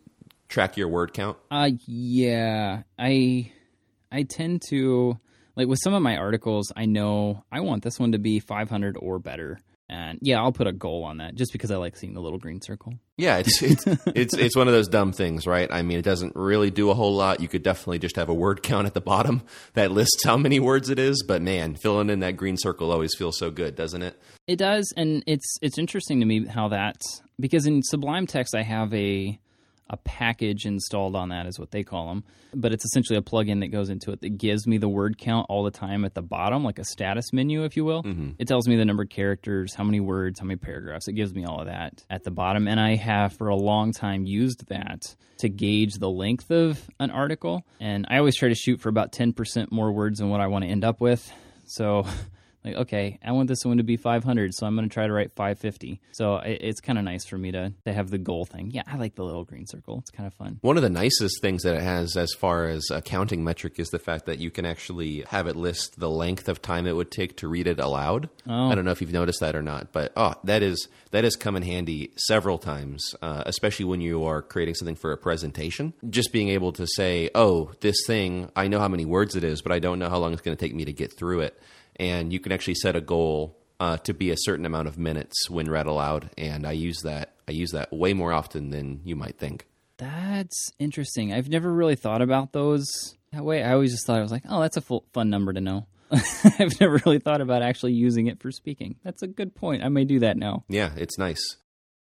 track 0.49 0.75
your 0.75 0.87
word 0.87 1.13
count? 1.13 1.37
Uh 1.51 1.69
yeah. 1.85 2.81
I 2.97 3.51
I 4.11 4.23
tend 4.23 4.63
to 4.69 5.19
like 5.55 5.67
with 5.67 5.79
some 5.83 5.93
of 5.93 6.01
my 6.01 6.17
articles, 6.17 6.71
I 6.75 6.85
know 6.85 7.43
I 7.51 7.59
want 7.59 7.83
this 7.83 7.99
one 7.99 8.13
to 8.13 8.19
be 8.19 8.39
500 8.39 8.97
or 8.99 9.19
better. 9.19 9.59
And 9.89 10.19
yeah, 10.21 10.41
I'll 10.41 10.51
put 10.51 10.67
a 10.67 10.73
goal 10.73 11.05
on 11.05 11.17
that 11.17 11.35
just 11.35 11.53
because 11.53 11.71
I 11.71 11.77
like 11.77 11.95
seeing 11.95 12.13
the 12.13 12.19
little 12.19 12.39
green 12.39 12.61
circle. 12.61 12.93
Yeah, 13.15 13.37
it's 13.37 13.61
it's 13.61 13.85
it's, 14.07 14.33
it's 14.33 14.55
one 14.55 14.67
of 14.67 14.73
those 14.73 14.89
dumb 14.89 15.13
things, 15.13 15.47
right? 15.47 15.69
I 15.71 15.81
mean, 15.81 15.97
it 15.97 16.03
doesn't 16.03 16.35
really 16.35 16.71
do 16.71 16.89
a 16.89 16.93
whole 16.93 17.15
lot. 17.15 17.39
You 17.39 17.47
could 17.47 17.63
definitely 17.63 17.99
just 17.99 18.17
have 18.17 18.27
a 18.27 18.33
word 18.33 18.63
count 18.63 18.85
at 18.85 18.93
the 18.93 19.01
bottom 19.01 19.43
that 19.73 19.91
lists 19.91 20.23
how 20.25 20.37
many 20.37 20.59
words 20.59 20.89
it 20.89 20.99
is, 20.99 21.23
but 21.25 21.41
man, 21.41 21.75
filling 21.75 22.09
in 22.09 22.19
that 22.19 22.35
green 22.35 22.57
circle 22.57 22.91
always 22.91 23.15
feels 23.15 23.37
so 23.37 23.49
good, 23.49 23.75
doesn't 23.75 24.01
it? 24.01 24.19
It 24.45 24.57
does, 24.57 24.93
and 24.97 25.23
it's 25.25 25.57
it's 25.61 25.77
interesting 25.77 26.19
to 26.19 26.25
me 26.25 26.45
how 26.45 26.67
that 26.69 26.97
because 27.39 27.65
in 27.65 27.81
Sublime 27.83 28.27
Text 28.27 28.55
I 28.55 28.63
have 28.63 28.93
a 28.93 29.39
a 29.89 29.97
package 29.97 30.65
installed 30.65 31.15
on 31.15 31.29
that 31.29 31.45
is 31.45 31.59
what 31.59 31.71
they 31.71 31.83
call 31.83 32.09
them 32.09 32.23
but 32.53 32.73
it's 32.73 32.85
essentially 32.85 33.17
a 33.17 33.21
plugin 33.21 33.59
that 33.59 33.67
goes 33.67 33.89
into 33.89 34.11
it 34.11 34.21
that 34.21 34.37
gives 34.37 34.67
me 34.67 34.77
the 34.77 34.89
word 34.89 35.17
count 35.17 35.45
all 35.49 35.63
the 35.63 35.71
time 35.71 36.05
at 36.05 36.13
the 36.13 36.21
bottom 36.21 36.63
like 36.63 36.79
a 36.79 36.83
status 36.85 37.31
menu 37.33 37.63
if 37.63 37.75
you 37.77 37.85
will. 37.85 38.03
Mm-hmm. 38.03 38.31
it 38.39 38.47
tells 38.47 38.67
me 38.67 38.75
the 38.75 38.85
number 38.85 39.03
of 39.03 39.09
characters 39.09 39.73
how 39.73 39.83
many 39.83 39.99
words 39.99 40.39
how 40.39 40.45
many 40.45 40.57
paragraphs. 40.57 41.07
It 41.07 41.13
gives 41.13 41.33
me 41.33 41.45
all 41.45 41.59
of 41.59 41.67
that 41.67 42.03
at 42.09 42.23
the 42.23 42.31
bottom. 42.31 42.67
And 42.67 42.79
i 42.79 42.95
have 42.95 43.33
for 43.33 43.49
a 43.49 43.55
long 43.55 43.91
time 43.91 44.25
used 44.25 44.67
that 44.69 45.15
to 45.39 45.49
gauge 45.49 45.95
the 45.95 46.09
length 46.09 46.49
of 46.51 46.89
an 46.99 47.11
article. 47.11 47.65
And 47.79 48.05
i 48.09 48.17
always 48.17 48.35
try 48.35 48.49
to 48.49 48.55
shoot 48.55 48.79
for 48.79 48.89
about 48.89 49.11
10% 49.11 49.71
more 49.71 49.91
words 49.91 50.19
than 50.19 50.29
what 50.29 50.41
i 50.41 50.47
want 50.47 50.63
to 50.63 50.69
end 50.69 50.83
up 50.83 51.01
with. 51.01 51.31
So 51.65 52.05
like 52.67 52.75
okay 52.77 53.19
i 53.23 53.31
want 53.31 53.47
this 53.47 53.63
one 53.63 53.77
to 53.77 53.83
be 53.83 53.97
500 53.97 54.53
so 54.53 54.65
i'm 54.65 54.75
going 54.75 54.87
to 54.87 54.93
try 54.93 55.07
to 55.07 55.13
write 55.13 55.31
550 55.33 55.99
so 56.11 56.37
it, 56.37 56.59
it's 56.61 56.81
kind 56.81 56.97
of 56.97 57.05
nice 57.05 57.25
for 57.25 57.37
me 57.37 57.51
to, 57.51 57.73
to 57.85 57.93
have 57.93 58.09
the 58.09 58.17
goal 58.17 58.45
thing. 58.45 58.71
Yeah 58.71 58.83
i 58.87 58.97
like 58.97 59.15
the 59.15 59.23
little 59.23 59.43
green 59.43 59.65
circle. 59.67 59.99
It's 59.99 60.11
kind 60.11 60.27
of 60.27 60.33
fun. 60.33 60.59
One 60.61 60.77
of 60.77 60.83
the 60.83 60.89
nicest 60.89 61.41
things 61.41 61.63
that 61.63 61.75
it 61.75 61.81
has 61.81 62.15
as 62.17 62.33
far 62.33 62.67
as 62.67 62.89
a 62.91 63.01
counting 63.01 63.43
metric 63.43 63.79
is 63.79 63.89
the 63.89 63.99
fact 63.99 64.25
that 64.25 64.39
you 64.39 64.51
can 64.51 64.65
actually 64.65 65.21
have 65.29 65.47
it 65.47 65.55
list 65.55 65.99
the 65.99 66.09
length 66.09 66.49
of 66.49 66.61
time 66.61 66.87
it 66.87 66.95
would 66.95 67.11
take 67.11 67.37
to 67.37 67.47
read 67.47 67.67
it 67.67 67.79
aloud. 67.79 68.29
Oh. 68.47 68.69
i 68.69 68.75
don't 68.75 68.85
know 68.85 68.91
if 68.91 69.01
you've 69.01 69.13
noticed 69.13 69.39
that 69.39 69.55
or 69.55 69.61
not 69.61 69.91
but 69.91 70.11
oh 70.15 70.33
that 70.43 70.61
is 70.61 70.87
that 71.11 71.23
has 71.23 71.35
come 71.35 71.55
in 71.55 71.63
handy 71.63 72.11
several 72.15 72.57
times 72.57 73.15
uh, 73.21 73.43
especially 73.45 73.85
when 73.85 74.01
you 74.01 74.25
are 74.25 74.41
creating 74.41 74.75
something 74.75 74.95
for 74.95 75.11
a 75.11 75.17
presentation. 75.17 75.93
Just 76.09 76.31
being 76.31 76.49
able 76.49 76.71
to 76.73 76.85
say 76.87 77.29
oh 77.35 77.71
this 77.81 77.97
thing 78.05 78.49
i 78.55 78.67
know 78.67 78.79
how 78.79 78.87
many 78.87 79.05
words 79.05 79.35
it 79.35 79.43
is 79.43 79.61
but 79.61 79.71
i 79.71 79.79
don't 79.79 79.99
know 79.99 80.09
how 80.09 80.17
long 80.17 80.33
it's 80.33 80.41
going 80.41 80.55
to 80.55 80.63
take 80.63 80.75
me 80.75 80.85
to 80.85 80.93
get 80.93 81.13
through 81.13 81.41
it 81.41 81.59
and 81.99 82.31
you 82.31 82.39
can 82.39 82.51
actually 82.51 82.75
set 82.75 82.95
a 82.95 83.01
goal 83.01 83.57
uh, 83.79 83.97
to 83.97 84.13
be 84.13 84.31
a 84.31 84.37
certain 84.37 84.65
amount 84.65 84.87
of 84.87 84.97
minutes 84.97 85.49
when 85.49 85.69
read 85.69 85.85
aloud. 85.85 86.29
And 86.37 86.65
I 86.65 86.71
use 86.71 87.01
that 87.03 87.33
I 87.47 87.51
use 87.51 87.71
that 87.71 87.93
way 87.93 88.13
more 88.13 88.33
often 88.33 88.71
than 88.71 89.01
you 89.03 89.15
might 89.15 89.37
think. 89.37 89.65
That's 89.97 90.71
interesting. 90.79 91.33
I've 91.33 91.49
never 91.49 91.71
really 91.71 91.95
thought 91.95 92.21
about 92.21 92.53
those 92.53 92.85
that 93.31 93.43
way. 93.43 93.63
I 93.63 93.73
always 93.73 93.91
just 93.91 94.05
thought 94.05 94.19
I 94.19 94.21
was 94.21 94.31
like, 94.31 94.43
oh, 94.47 94.61
that's 94.61 94.77
a 94.77 94.81
full, 94.81 95.05
fun 95.13 95.29
number 95.29 95.53
to 95.53 95.61
know. 95.61 95.87
I've 96.11 96.79
never 96.79 97.01
really 97.05 97.19
thought 97.19 97.41
about 97.41 97.61
actually 97.61 97.93
using 97.93 98.27
it 98.27 98.39
for 98.39 98.51
speaking. 98.51 98.95
That's 99.03 99.23
a 99.23 99.27
good 99.27 99.55
point. 99.55 99.83
I 99.83 99.89
may 99.89 100.05
do 100.05 100.19
that 100.19 100.37
now. 100.37 100.63
Yeah, 100.69 100.91
it's 100.95 101.17
nice. 101.17 101.57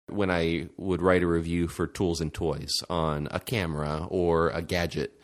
When 0.09 0.31
I 0.31 0.69
would 0.77 1.03
write 1.03 1.23
a 1.23 1.27
review 1.27 1.67
for 1.67 1.87
tools 1.87 2.21
and 2.21 2.33
toys 2.33 2.71
on 2.89 3.27
a 3.31 3.41
camera 3.41 4.07
or 4.09 4.51
a 4.51 4.63
gadget, 4.63 5.16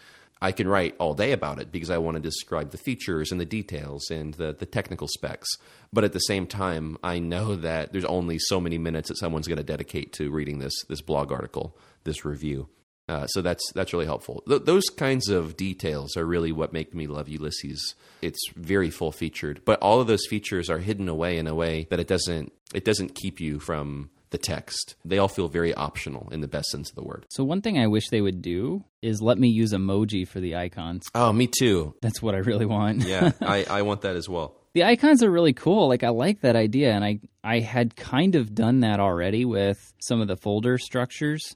I 0.42 0.50
can 0.50 0.66
write 0.66 0.96
all 0.98 1.14
day 1.14 1.30
about 1.30 1.60
it 1.60 1.70
because 1.70 1.88
I 1.88 1.98
want 1.98 2.16
to 2.16 2.20
describe 2.20 2.72
the 2.72 2.78
features 2.78 3.30
and 3.30 3.40
the 3.40 3.44
details 3.46 4.10
and 4.10 4.34
the, 4.34 4.52
the 4.52 4.66
technical 4.66 5.06
specs. 5.06 5.48
But 5.92 6.02
at 6.02 6.12
the 6.12 6.18
same 6.18 6.48
time, 6.48 6.98
I 7.02 7.20
know 7.20 7.54
that 7.54 7.92
there's 7.92 8.04
only 8.04 8.40
so 8.40 8.60
many 8.60 8.76
minutes 8.76 9.08
that 9.08 9.18
someone's 9.18 9.46
going 9.46 9.58
to 9.58 9.62
dedicate 9.62 10.12
to 10.14 10.32
reading 10.32 10.58
this 10.58 10.74
this 10.88 11.00
blog 11.00 11.30
article, 11.30 11.78
this 12.02 12.24
review. 12.24 12.68
Uh, 13.08 13.26
so 13.28 13.40
that's 13.40 13.62
that's 13.72 13.92
really 13.92 14.06
helpful. 14.06 14.42
Th- 14.48 14.62
those 14.62 14.86
kinds 14.86 15.28
of 15.28 15.56
details 15.56 16.16
are 16.16 16.26
really 16.26 16.50
what 16.50 16.72
make 16.72 16.92
me 16.92 17.06
love 17.06 17.28
Ulysses. 17.28 17.94
It's 18.20 18.40
very 18.56 18.90
full 18.90 19.12
featured, 19.12 19.62
but 19.64 19.78
all 19.80 20.00
of 20.00 20.08
those 20.08 20.26
features 20.28 20.68
are 20.68 20.78
hidden 20.78 21.08
away 21.08 21.38
in 21.38 21.46
a 21.46 21.54
way 21.54 21.86
that 21.90 22.00
it 22.00 22.08
doesn't 22.08 22.52
it 22.74 22.84
doesn't 22.84 23.14
keep 23.14 23.40
you 23.40 23.60
from 23.60 24.10
the 24.32 24.38
text. 24.38 24.96
They 25.04 25.18
all 25.18 25.28
feel 25.28 25.48
very 25.48 25.72
optional 25.74 26.28
in 26.32 26.40
the 26.40 26.48
best 26.48 26.68
sense 26.70 26.88
of 26.90 26.96
the 26.96 27.04
word. 27.04 27.24
So 27.30 27.44
one 27.44 27.62
thing 27.62 27.78
I 27.78 27.86
wish 27.86 28.08
they 28.10 28.20
would 28.20 28.42
do 28.42 28.84
is 29.00 29.22
let 29.22 29.38
me 29.38 29.48
use 29.48 29.72
emoji 29.72 30.26
for 30.26 30.40
the 30.40 30.56
icons. 30.56 31.04
Oh, 31.14 31.32
me 31.32 31.46
too. 31.46 31.94
That's 32.02 32.20
what 32.20 32.34
I 32.34 32.38
really 32.38 32.66
want. 32.66 33.04
Yeah, 33.06 33.32
I, 33.40 33.64
I 33.70 33.82
want 33.82 34.00
that 34.02 34.16
as 34.16 34.28
well. 34.28 34.56
the 34.74 34.84
icons 34.84 35.22
are 35.22 35.30
really 35.30 35.52
cool. 35.52 35.86
Like 35.88 36.02
I 36.02 36.08
like 36.08 36.40
that 36.40 36.56
idea, 36.56 36.92
and 36.92 37.04
I 37.04 37.20
I 37.44 37.60
had 37.60 37.94
kind 37.96 38.34
of 38.34 38.54
done 38.54 38.80
that 38.80 38.98
already 39.00 39.44
with 39.44 39.78
some 40.00 40.20
of 40.20 40.28
the 40.28 40.36
folder 40.36 40.78
structures 40.78 41.52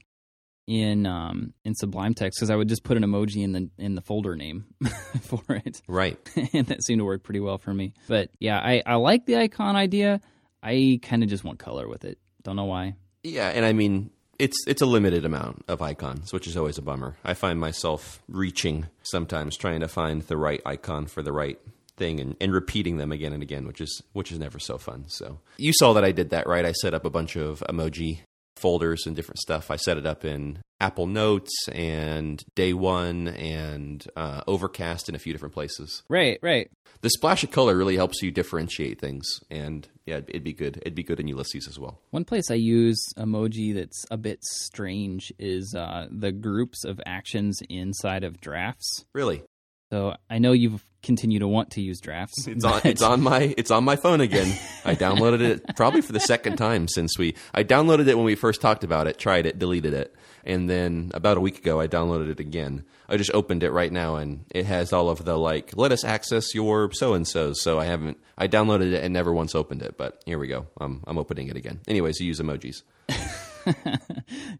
in 0.67 1.05
um 1.05 1.53
in 1.63 1.73
Sublime 1.75 2.13
Text 2.13 2.37
because 2.37 2.49
I 2.49 2.55
would 2.57 2.67
just 2.67 2.83
put 2.83 2.97
an 2.97 3.03
emoji 3.03 3.41
in 3.43 3.53
the 3.53 3.69
in 3.77 3.95
the 3.95 4.01
folder 4.01 4.35
name 4.35 4.65
for 5.21 5.41
it, 5.49 5.81
Right. 5.87 6.17
and 6.53 6.67
that 6.67 6.83
seemed 6.83 6.99
to 6.99 7.05
work 7.05 7.23
pretty 7.23 7.39
well 7.39 7.57
for 7.57 7.73
me. 7.73 7.93
But 8.07 8.29
yeah, 8.39 8.59
I 8.59 8.83
I 8.85 8.95
like 8.95 9.25
the 9.25 9.37
icon 9.37 9.75
idea. 9.77 10.19
I 10.61 10.99
kind 11.01 11.23
of 11.23 11.29
just 11.29 11.43
want 11.45 11.59
color 11.59 11.87
with 11.87 12.03
it. 12.03 12.17
Don't 12.47 12.55
know 12.55 12.63
why. 12.63 12.95
Yeah, 13.23 13.49
and 13.49 13.65
I 13.65 13.73
mean 13.73 14.09
it's 14.39 14.55
it's 14.67 14.81
a 14.81 14.85
limited 14.85 15.25
amount 15.25 15.65
of 15.67 15.81
icons, 15.81 16.31
which 16.31 16.47
is 16.47 16.55
always 16.55 16.77
a 16.77 16.81
bummer. 16.81 17.17
I 17.25 17.33
find 17.33 17.59
myself 17.59 18.23
reaching 18.29 18.87
sometimes 19.03 19.57
trying 19.57 19.81
to 19.81 19.89
find 19.89 20.21
the 20.21 20.37
right 20.37 20.61
icon 20.65 21.07
for 21.07 21.21
the 21.21 21.33
right 21.33 21.59
thing 21.97 22.21
and, 22.21 22.37
and 22.39 22.53
repeating 22.53 22.95
them 22.95 23.11
again 23.11 23.33
and 23.33 23.43
again, 23.43 23.67
which 23.67 23.81
is 23.81 24.01
which 24.13 24.31
is 24.31 24.39
never 24.39 24.59
so 24.59 24.77
fun. 24.77 25.09
So 25.09 25.39
you 25.57 25.73
saw 25.73 25.91
that 25.91 26.05
I 26.05 26.13
did 26.13 26.29
that, 26.29 26.47
right? 26.47 26.63
I 26.63 26.71
set 26.71 26.93
up 26.93 27.03
a 27.03 27.09
bunch 27.09 27.35
of 27.35 27.59
emoji 27.67 28.19
folders 28.55 29.05
and 29.05 29.13
different 29.13 29.39
stuff. 29.39 29.69
I 29.69 29.75
set 29.75 29.97
it 29.97 30.05
up 30.05 30.23
in 30.23 30.59
Apple 30.79 31.07
Notes 31.07 31.51
and 31.69 32.41
Day 32.55 32.71
One 32.71 33.27
and 33.27 34.07
uh, 34.15 34.43
Overcast 34.47 35.09
in 35.09 35.15
a 35.15 35.19
few 35.19 35.33
different 35.33 35.53
places. 35.53 36.01
Right, 36.07 36.39
right. 36.41 36.71
The 37.01 37.09
splash 37.09 37.43
of 37.43 37.51
color 37.51 37.75
really 37.75 37.97
helps 37.97 38.21
you 38.21 38.31
differentiate 38.31 39.01
things, 39.01 39.41
and 39.49 39.85
yeah, 40.07 40.21
it'd 40.27 40.43
be 40.43 40.53
good. 40.53 40.77
It'd 40.77 40.95
be 40.95 41.03
good 41.03 41.19
in 41.19 41.27
Ulysses 41.27 41.67
as 41.67 41.77
well. 41.77 41.99
One 42.11 42.23
place 42.25 42.49
I 42.49 42.55
use 42.55 42.97
emoji 43.17 43.75
that's 43.75 44.05
a 44.09 44.17
bit 44.17 44.39
strange 44.43 45.33
is 45.37 45.75
uh, 45.77 46.07
the 46.09 46.31
groups 46.31 46.85
of 46.85 46.99
actions 47.05 47.59
inside 47.69 48.23
of 48.23 48.39
drafts. 48.39 49.05
Really, 49.13 49.43
So 49.91 50.15
I 50.29 50.39
know 50.39 50.53
you've 50.53 50.83
continued 51.07 51.39
to 51.39 51.47
want 51.47 51.71
to 51.71 51.81
use 51.81 51.99
drafts. 51.99 52.47
It's 52.47 52.63
on. 52.63 52.81
It's 52.83 53.01
on 53.01 53.21
my. 53.21 53.55
It's 53.57 53.71
on 53.71 53.83
my 53.83 53.95
phone 53.95 54.21
again. 54.21 54.55
I 54.85 54.93
downloaded 54.93 55.41
it 55.41 55.75
probably 55.75 56.01
for 56.01 56.11
the 56.11 56.19
second 56.19 56.57
time 56.57 56.87
since 56.87 57.17
we. 57.17 57.33
I 57.53 57.63
downloaded 57.63 58.07
it 58.07 58.15
when 58.15 58.25
we 58.25 58.35
first 58.35 58.61
talked 58.61 58.83
about 58.83 59.07
it, 59.07 59.17
tried 59.17 59.47
it, 59.47 59.57
deleted 59.57 59.93
it, 59.93 60.13
and 60.43 60.69
then 60.69 61.11
about 61.15 61.37
a 61.37 61.39
week 61.39 61.57
ago 61.57 61.79
I 61.79 61.87
downloaded 61.87 62.29
it 62.29 62.39
again. 62.39 62.83
I 63.09 63.17
just 63.17 63.31
opened 63.33 63.63
it 63.63 63.71
right 63.71 63.91
now, 63.91 64.17
and 64.17 64.45
it 64.53 64.65
has 64.65 64.93
all 64.93 65.09
of 65.09 65.23
the 65.23 65.37
like. 65.37 65.71
Let 65.75 65.91
us 65.91 66.03
access 66.03 66.53
your 66.53 66.91
so 66.91 67.13
and 67.13 67.27
so's. 67.27 67.63
So 67.63 67.79
I 67.79 67.85
haven't. 67.85 68.17
I 68.37 68.47
downloaded 68.47 68.91
it 68.91 69.03
and 69.03 69.13
never 69.13 69.33
once 69.33 69.55
opened 69.55 69.81
it, 69.81 69.97
but 69.97 70.21
here 70.25 70.37
we 70.37 70.47
go. 70.47 70.67
I'm 70.79 71.03
I'm 71.07 71.17
opening 71.17 71.47
it 71.47 71.55
again. 71.55 71.79
Anyways, 71.87 72.19
you 72.19 72.27
use 72.27 72.39
emojis. 72.39 72.83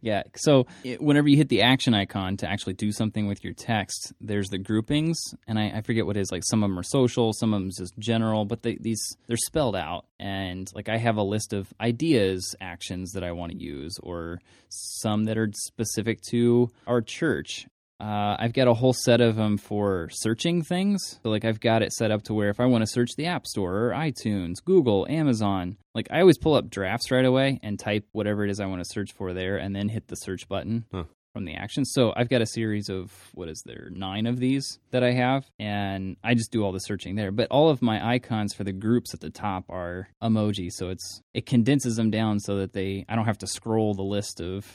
Yeah. 0.01 0.23
So 0.35 0.67
it, 0.83 1.01
whenever 1.01 1.27
you 1.27 1.37
hit 1.37 1.49
the 1.49 1.61
action 1.61 1.93
icon 1.93 2.37
to 2.37 2.49
actually 2.49 2.73
do 2.73 2.91
something 2.91 3.27
with 3.27 3.43
your 3.43 3.53
text, 3.53 4.13
there's 4.21 4.49
the 4.49 4.57
groupings, 4.57 5.19
and 5.47 5.59
I, 5.59 5.71
I 5.77 5.81
forget 5.81 6.05
what 6.05 6.17
it 6.17 6.21
is. 6.21 6.31
Like 6.31 6.43
some 6.45 6.63
of 6.63 6.69
them 6.69 6.79
are 6.79 6.83
social, 6.83 7.33
some 7.33 7.53
of 7.53 7.61
them 7.61 7.71
just 7.77 7.97
general, 7.97 8.45
but 8.45 8.61
they, 8.63 8.77
these 8.79 9.17
they're 9.27 9.37
spelled 9.37 9.75
out. 9.75 10.05
And 10.19 10.69
like 10.73 10.89
I 10.89 10.97
have 10.97 11.17
a 11.17 11.23
list 11.23 11.53
of 11.53 11.73
ideas, 11.79 12.55
actions 12.61 13.11
that 13.13 13.23
I 13.23 13.31
want 13.31 13.51
to 13.51 13.57
use, 13.57 13.97
or 14.01 14.39
some 14.69 15.25
that 15.25 15.37
are 15.37 15.49
specific 15.53 16.21
to 16.29 16.69
our 16.85 17.01
church. 17.01 17.67
Uh, 17.99 18.35
I've 18.39 18.53
got 18.53 18.67
a 18.67 18.73
whole 18.75 18.93
set 18.93 19.21
of 19.21 19.35
them 19.35 19.57
for 19.57 20.09
searching 20.11 20.61
things. 20.61 21.19
So, 21.23 21.29
like, 21.29 21.45
I've 21.45 21.59
got 21.59 21.81
it 21.81 21.91
set 21.93 22.11
up 22.11 22.21
to 22.23 22.33
where 22.33 22.49
if 22.49 22.59
I 22.59 22.65
want 22.65 22.83
to 22.83 22.87
search 22.87 23.11
the 23.17 23.25
App 23.25 23.47
Store 23.47 23.87
or 23.87 23.91
iTunes, 23.91 24.55
Google, 24.63 25.07
Amazon, 25.09 25.77
like, 25.95 26.07
I 26.11 26.19
always 26.21 26.37
pull 26.37 26.53
up 26.53 26.69
drafts 26.69 27.09
right 27.09 27.25
away 27.25 27.59
and 27.63 27.79
type 27.79 28.05
whatever 28.11 28.43
it 28.45 28.51
is 28.51 28.59
I 28.59 28.67
want 28.67 28.81
to 28.83 28.89
search 28.93 29.13
for 29.13 29.33
there 29.33 29.57
and 29.57 29.75
then 29.75 29.89
hit 29.89 30.07
the 30.09 30.15
search 30.15 30.47
button 30.47 30.85
Huh. 30.91 31.05
from 31.33 31.45
the 31.45 31.55
action. 31.55 31.85
So, 31.85 32.13
I've 32.15 32.29
got 32.29 32.43
a 32.43 32.45
series 32.45 32.87
of, 32.87 33.11
what 33.33 33.49
is 33.49 33.63
there, 33.65 33.89
nine 33.91 34.27
of 34.27 34.39
these 34.39 34.77
that 34.91 35.03
I 35.03 35.13
have, 35.13 35.49
and 35.57 36.17
I 36.23 36.35
just 36.35 36.51
do 36.51 36.63
all 36.63 36.71
the 36.71 36.79
searching 36.79 37.15
there. 37.15 37.31
But 37.31 37.47
all 37.49 37.67
of 37.69 37.81
my 37.81 38.13
icons 38.13 38.53
for 38.53 38.63
the 38.63 38.73
groups 38.73 39.15
at 39.15 39.21
the 39.21 39.31
top 39.31 39.65
are 39.69 40.09
emoji. 40.21 40.71
So, 40.71 40.89
it's, 40.89 41.21
it 41.33 41.47
condenses 41.47 41.95
them 41.95 42.11
down 42.11 42.41
so 42.41 42.57
that 42.57 42.73
they, 42.73 43.05
I 43.09 43.15
don't 43.15 43.25
have 43.25 43.39
to 43.39 43.47
scroll 43.47 43.95
the 43.95 44.03
list 44.03 44.39
of 44.39 44.67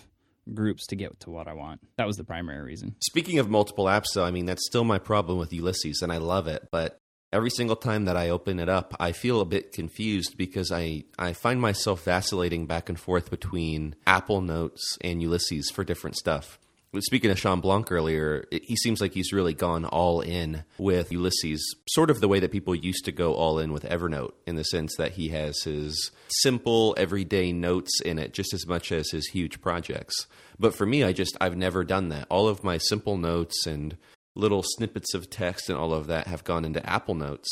groups 0.53 0.87
to 0.89 0.97
get 0.97 1.21
to 1.21 1.31
what 1.31 1.49
I 1.49 1.55
want. 1.55 1.81
That 1.97 2.07
was 2.07 2.17
the 2.17 2.25
primary 2.25 2.63
reason. 2.63 2.97
Speaking 3.01 3.39
of 3.39 3.49
multiple 3.49 3.87
apps, 3.87 4.15
though, 4.15 4.25
I 4.25 4.31
mean 4.31 4.47
that's 4.47 4.67
still 4.67 4.85
my 4.85 4.99
problem 4.99 5.39
with 5.39 5.53
Ulysses, 5.53 6.03
and 6.03 6.13
I 6.13 6.19
love 6.19 6.47
it, 6.49 6.69
but 6.71 6.99
every 7.33 7.51
single 7.51 7.77
time 7.77 8.05
that 8.05 8.17
I 8.17 8.29
open 8.29 8.59
it 8.61 8.69
up, 8.69 8.95
I 9.01 9.13
feel 9.13 9.41
a 9.41 9.47
bit 9.47 9.73
confused 9.73 10.37
because 10.37 10.71
I, 10.71 11.05
I 11.19 11.33
find 11.33 11.61
myself 11.61 12.05
vacillating 12.05 12.67
back 12.67 12.89
and 12.89 13.01
forth 13.01 13.31
between 13.31 13.95
Apple 14.07 14.43
Notes 14.43 14.99
and 15.01 15.23
Ulysses 15.23 15.71
for 15.71 15.83
different 15.83 16.17
stuff. 16.17 16.59
Speaking 17.01 17.31
of 17.31 17.39
Shawn 17.39 17.61
Blanc 17.61 17.91
earlier, 17.91 18.45
it, 18.51 18.65
he 18.65 18.77
seems 18.77 19.01
like 19.01 19.15
he's 19.15 19.33
really 19.33 19.55
gone 19.55 19.87
all 19.87 20.21
in 20.21 20.65
with 20.77 21.11
Ulysses, 21.11 21.75
sort 21.89 22.11
of 22.11 22.21
the 22.21 22.29
way 22.29 22.39
that 22.39 22.53
people 22.53 22.75
used 22.75 23.07
to 23.07 23.13
go 23.13 23.33
all 23.33 23.59
in 23.59 23.73
with 23.73 23.85
Evernote, 23.85 24.33
in 24.47 24.57
the 24.57 24.65
sense 24.65 24.95
that 24.97 25.13
he 25.13 25.31
has 25.31 25.63
his 25.63 26.11
simple, 26.29 26.95
everyday 26.99 27.51
notes 27.51 28.03
in 28.03 28.19
it 28.19 28.35
just 28.35 28.53
as 28.53 28.67
much 28.67 28.93
as 28.93 29.09
his 29.09 29.29
huge 29.29 29.63
projects. 29.63 30.27
But 30.59 30.75
for 30.75 30.85
me, 30.85 31.03
I 31.03 31.15
just, 31.15 31.35
I've 31.41 31.57
never 31.57 31.83
done 31.83 32.11
that. 32.11 32.27
All 32.29 32.47
of 32.47 32.63
my 32.63 32.77
simple 32.77 33.17
notes 33.17 33.67
and 33.67 33.97
little 34.35 34.63
snippets 34.63 35.15
of 35.15 35.31
text 35.31 35.71
and 35.71 35.79
all 35.79 35.95
of 35.95 36.09
that 36.09 36.27
have 36.27 36.45
gone 36.45 36.67
into 36.67 36.87
Apple 36.87 37.15
Notes, 37.15 37.49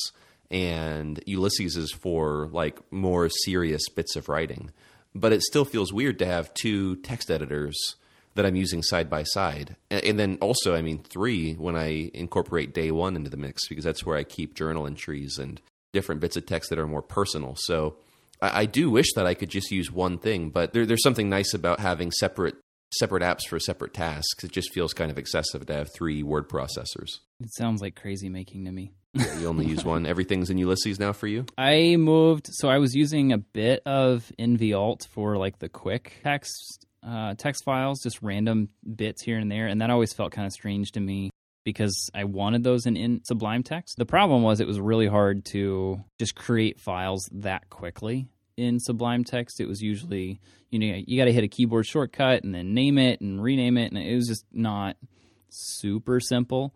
and 0.50 1.18
Ulysses 1.24 1.78
is 1.78 1.92
for 1.92 2.46
like 2.52 2.78
more 2.92 3.30
serious 3.30 3.88
bits 3.88 4.16
of 4.16 4.28
writing. 4.28 4.70
But 5.14 5.32
it 5.32 5.42
still 5.42 5.64
feels 5.64 5.94
weird 5.94 6.18
to 6.18 6.26
have 6.26 6.52
two 6.52 6.96
text 6.96 7.30
editors 7.30 7.96
that 8.34 8.46
I'm 8.46 8.56
using 8.56 8.82
side 8.82 9.10
by 9.10 9.24
side. 9.24 9.76
And, 9.90 10.18
then 10.18 10.38
also, 10.40 10.74
I 10.74 10.82
mean, 10.82 11.02
three 11.02 11.54
when 11.54 11.76
I 11.76 12.10
incorporate 12.14 12.74
day 12.74 12.90
one 12.90 13.16
into 13.16 13.30
the 13.30 13.36
mix 13.36 13.66
because 13.68 13.84
that's 13.84 14.06
where 14.06 14.16
I 14.16 14.24
keep 14.24 14.54
journal 14.54 14.86
entries 14.86 15.38
and 15.38 15.60
different 15.92 16.20
bits 16.20 16.36
of 16.36 16.46
text 16.46 16.70
that 16.70 16.78
are 16.78 16.86
more 16.86 17.02
personal. 17.02 17.56
So 17.56 17.96
I, 18.40 18.60
I 18.62 18.66
do 18.66 18.90
wish 18.90 19.12
that 19.14 19.26
I 19.26 19.34
could 19.34 19.50
just 19.50 19.70
use 19.70 19.90
one 19.90 20.18
thing, 20.18 20.50
but 20.50 20.72
there, 20.72 20.86
there's 20.86 21.02
something 21.02 21.28
nice 21.28 21.54
about 21.54 21.80
having 21.80 22.10
separate 22.12 22.56
separate 22.98 23.22
apps 23.22 23.46
for 23.48 23.60
separate 23.60 23.94
tasks. 23.94 24.42
It 24.42 24.52
just 24.52 24.72
feels 24.72 24.92
kind 24.92 25.10
of 25.10 25.18
excessive 25.18 25.66
to 25.66 25.74
have 25.74 25.88
three 25.94 26.22
word 26.22 26.48
processors. 26.48 27.18
It 27.40 27.52
sounds 27.54 27.80
like 27.80 27.94
crazy 27.94 28.28
making 28.28 28.64
to 28.64 28.72
me. 28.72 28.92
Yeah, 29.14 29.38
you 29.38 29.46
only 29.48 29.66
use 29.66 29.84
one. 29.84 30.06
Everything's 30.06 30.50
in 30.50 30.58
Ulysses 30.58 30.98
now 30.98 31.12
for 31.12 31.26
you. 31.26 31.46
I 31.58 31.96
moved, 31.96 32.46
so 32.50 32.68
I 32.68 32.78
was 32.78 32.94
using 32.94 33.32
a 33.32 33.38
bit 33.38 33.82
of 33.86 34.30
NVAlt 34.38 35.06
for 35.08 35.36
like 35.36 35.58
the 35.58 35.68
quick 35.68 36.20
text 36.22 36.86
uh, 37.06 37.34
text 37.34 37.64
files, 37.64 38.02
just 38.02 38.22
random 38.22 38.68
bits 38.96 39.22
here 39.22 39.38
and 39.38 39.50
there, 39.50 39.66
and 39.66 39.80
that 39.80 39.90
always 39.90 40.12
felt 40.12 40.32
kind 40.32 40.46
of 40.46 40.52
strange 40.52 40.92
to 40.92 41.00
me 41.00 41.30
because 41.64 42.10
I 42.14 42.24
wanted 42.24 42.64
those 42.64 42.86
in, 42.86 42.96
in 42.96 43.22
Sublime 43.24 43.62
Text. 43.62 43.96
The 43.96 44.06
problem 44.06 44.42
was 44.42 44.60
it 44.60 44.66
was 44.66 44.80
really 44.80 45.06
hard 45.06 45.44
to 45.46 46.02
just 46.18 46.34
create 46.34 46.80
files 46.80 47.28
that 47.32 47.68
quickly 47.70 48.28
in 48.56 48.80
Sublime 48.80 49.24
Text. 49.24 49.60
It 49.60 49.68
was 49.68 49.80
usually 49.82 50.40
you 50.70 50.78
know 50.78 51.00
you 51.06 51.18
got 51.18 51.26
to 51.26 51.32
hit 51.32 51.44
a 51.44 51.48
keyboard 51.48 51.86
shortcut 51.86 52.44
and 52.44 52.54
then 52.54 52.74
name 52.74 52.98
it 52.98 53.20
and 53.20 53.42
rename 53.42 53.76
it, 53.76 53.92
and 53.92 53.98
it 53.98 54.14
was 54.14 54.28
just 54.28 54.44
not 54.52 54.96
super 55.48 56.20
simple. 56.20 56.74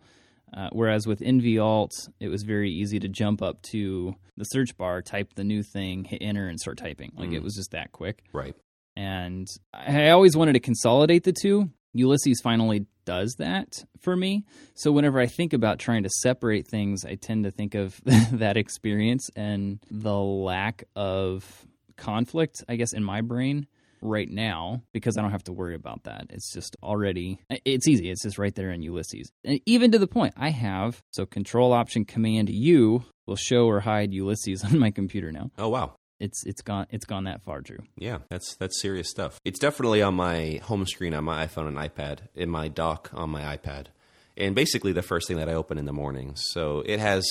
Uh, 0.53 0.69
whereas 0.71 1.05
with 1.05 1.19
NVAlt, 1.19 2.07
it 2.19 2.29
was 2.29 2.43
very 2.43 2.71
easy 2.71 2.99
to 2.99 3.09
jump 3.09 3.41
up 3.41 3.61
to 3.63 4.15
the 4.37 4.45
search 4.45 4.77
bar, 4.77 5.01
type 5.01 5.33
the 5.35 5.43
new 5.43 5.63
thing, 5.63 6.05
hit 6.05 6.21
enter, 6.21 6.47
and 6.47 6.59
start 6.59 6.77
typing. 6.77 7.11
Like 7.17 7.31
it 7.31 7.43
was 7.43 7.55
just 7.55 7.71
that 7.71 7.91
quick. 7.91 8.23
Right. 8.31 8.55
And 8.95 9.47
I 9.73 10.09
always 10.09 10.37
wanted 10.37 10.53
to 10.53 10.59
consolidate 10.59 11.23
the 11.23 11.33
two. 11.33 11.69
Ulysses 11.93 12.41
finally 12.41 12.85
does 13.05 13.35
that 13.39 13.85
for 14.01 14.15
me. 14.15 14.43
So 14.73 14.91
whenever 14.91 15.19
I 15.19 15.27
think 15.27 15.53
about 15.53 15.79
trying 15.79 16.03
to 16.03 16.09
separate 16.09 16.67
things, 16.67 17.05
I 17.05 17.15
tend 17.15 17.45
to 17.45 17.51
think 17.51 17.75
of 17.75 17.99
that 18.05 18.57
experience 18.57 19.29
and 19.35 19.79
the 19.89 20.17
lack 20.17 20.85
of 20.95 21.65
conflict, 21.95 22.63
I 22.67 22.75
guess, 22.75 22.93
in 22.93 23.03
my 23.03 23.21
brain 23.21 23.67
right 24.01 24.29
now 24.29 24.81
because 24.93 25.17
I 25.17 25.21
don't 25.21 25.31
have 25.31 25.43
to 25.45 25.53
worry 25.53 25.75
about 25.75 26.03
that. 26.03 26.27
It's 26.29 26.51
just 26.53 26.75
already, 26.83 27.39
it's 27.49 27.87
easy. 27.87 28.09
It's 28.09 28.23
just 28.23 28.37
right 28.37 28.53
there 28.53 28.71
in 28.71 28.81
Ulysses. 28.81 29.31
And 29.43 29.59
even 29.65 29.91
to 29.91 29.99
the 29.99 30.07
point, 30.07 30.33
I 30.37 30.49
have, 30.49 31.01
so 31.11 31.25
Control 31.25 31.73
Option 31.73 32.05
Command 32.05 32.49
U 32.49 33.03
will 33.25 33.35
show 33.35 33.65
or 33.67 33.79
hide 33.79 34.13
Ulysses 34.13 34.63
on 34.65 34.77
my 34.79 34.91
computer 34.91 35.31
now. 35.31 35.51
Oh 35.57 35.69
wow. 35.69 35.95
It's 36.19 36.45
it's 36.45 36.61
gone 36.61 36.87
it's 36.89 37.05
gone 37.05 37.25
that 37.25 37.43
far, 37.43 37.61
Drew. 37.61 37.79
Yeah, 37.97 38.19
that's 38.29 38.55
that's 38.55 38.81
serious 38.81 39.09
stuff. 39.09 39.39
It's 39.43 39.59
definitely 39.59 40.01
on 40.01 40.15
my 40.15 40.61
home 40.63 40.85
screen 40.85 41.13
on 41.13 41.23
my 41.23 41.45
iPhone 41.45 41.67
and 41.67 41.77
iPad, 41.77 42.19
in 42.35 42.49
my 42.49 42.67
dock 42.67 43.09
on 43.13 43.29
my 43.29 43.57
iPad, 43.57 43.87
and 44.37 44.55
basically 44.55 44.93
the 44.93 45.01
first 45.01 45.27
thing 45.27 45.37
that 45.37 45.49
I 45.49 45.53
open 45.53 45.77
in 45.77 45.85
the 45.85 45.93
morning. 45.93 46.33
So 46.35 46.83
it 46.85 46.99
has 46.99 47.25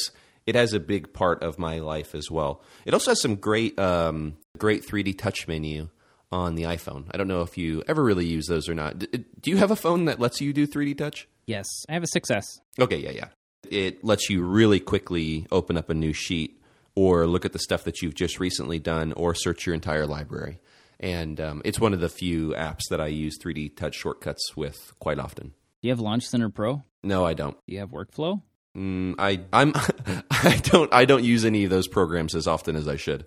it 0.47 0.55
has 0.55 0.73
a 0.75 0.81
big 0.81 1.12
part 1.12 1.42
of 1.42 1.59
my 1.59 1.79
life 1.79 2.14
as 2.14 2.31
well. 2.31 2.62
It 2.85 2.92
also 2.92 3.12
has 3.12 3.20
some 3.23 3.37
great 3.37 3.79
um, 3.79 4.37
great 4.59 4.87
3D 4.87 5.16
touch 5.18 5.49
menu 5.49 5.88
on 6.31 6.55
the 6.55 6.64
iPhone. 6.64 7.07
I 7.12 7.16
don't 7.16 7.29
know 7.29 7.42
if 7.42 7.57
you 7.57 7.83
ever 7.87 8.03
really 8.03 8.27
use 8.27 8.47
those 8.47 8.68
or 8.68 8.75
not. 8.75 8.99
Do 8.99 9.51
you 9.51 9.57
have 9.57 9.70
a 9.70 9.77
phone 9.77 10.07
that 10.07 10.20
lets 10.20 10.40
you 10.40 10.53
do 10.53 10.66
3D 10.66 10.99
touch? 10.99 11.29
Yes, 11.47 11.66
I 11.88 11.92
have 11.92 12.03
a 12.03 12.07
6S. 12.07 12.44
Okay, 12.81 12.97
yeah, 12.97 13.11
yeah. 13.11 13.29
It 13.70 14.05
lets 14.05 14.29
you 14.29 14.42
really 14.42 14.81
quickly 14.81 15.47
open 15.53 15.77
up 15.77 15.90
a 15.90 15.94
new 15.94 16.12
sheet 16.12 16.61
or 16.97 17.27
look 17.27 17.45
at 17.45 17.53
the 17.53 17.59
stuff 17.59 17.85
that 17.85 18.03
you've 18.03 18.15
just 18.15 18.39
recently 18.41 18.79
done 18.79 19.13
or 19.13 19.35
search 19.35 19.67
your 19.67 19.75
entire 19.75 20.07
library. 20.07 20.59
And 21.01 21.41
um, 21.41 21.63
it's 21.65 21.81
one 21.81 21.93
of 21.93 22.01
the 22.01 22.09
few 22.09 22.51
apps 22.51 22.89
that 22.91 23.01
I 23.01 23.09
use 23.09 23.39
3D 23.39 23.77
touch 23.77 23.95
shortcuts 23.97 24.57
with 24.57 24.95
quite 25.01 25.19
often. 25.19 25.49
Do 25.49 25.89
you 25.89 25.91
have 25.91 26.01
Launch 26.01 26.27
Center 26.27 26.49
Pro? 26.49 26.83
No, 27.03 27.25
I 27.25 27.35
don't. 27.35 27.57
Do 27.67 27.75
you 27.75 27.81
have 27.81 27.91
Workflow? 27.91 28.41
Mm, 28.77 29.15
I 29.19 29.41
I'm 29.53 29.73
I 30.31 30.61
don't 30.65 30.93
I 30.93 31.05
don't 31.05 31.23
use 31.23 31.45
any 31.45 31.65
of 31.65 31.71
those 31.71 31.87
programs 31.87 32.35
as 32.35 32.47
often 32.47 32.75
as 32.77 32.89
I 32.89 32.97
should. 32.97 33.27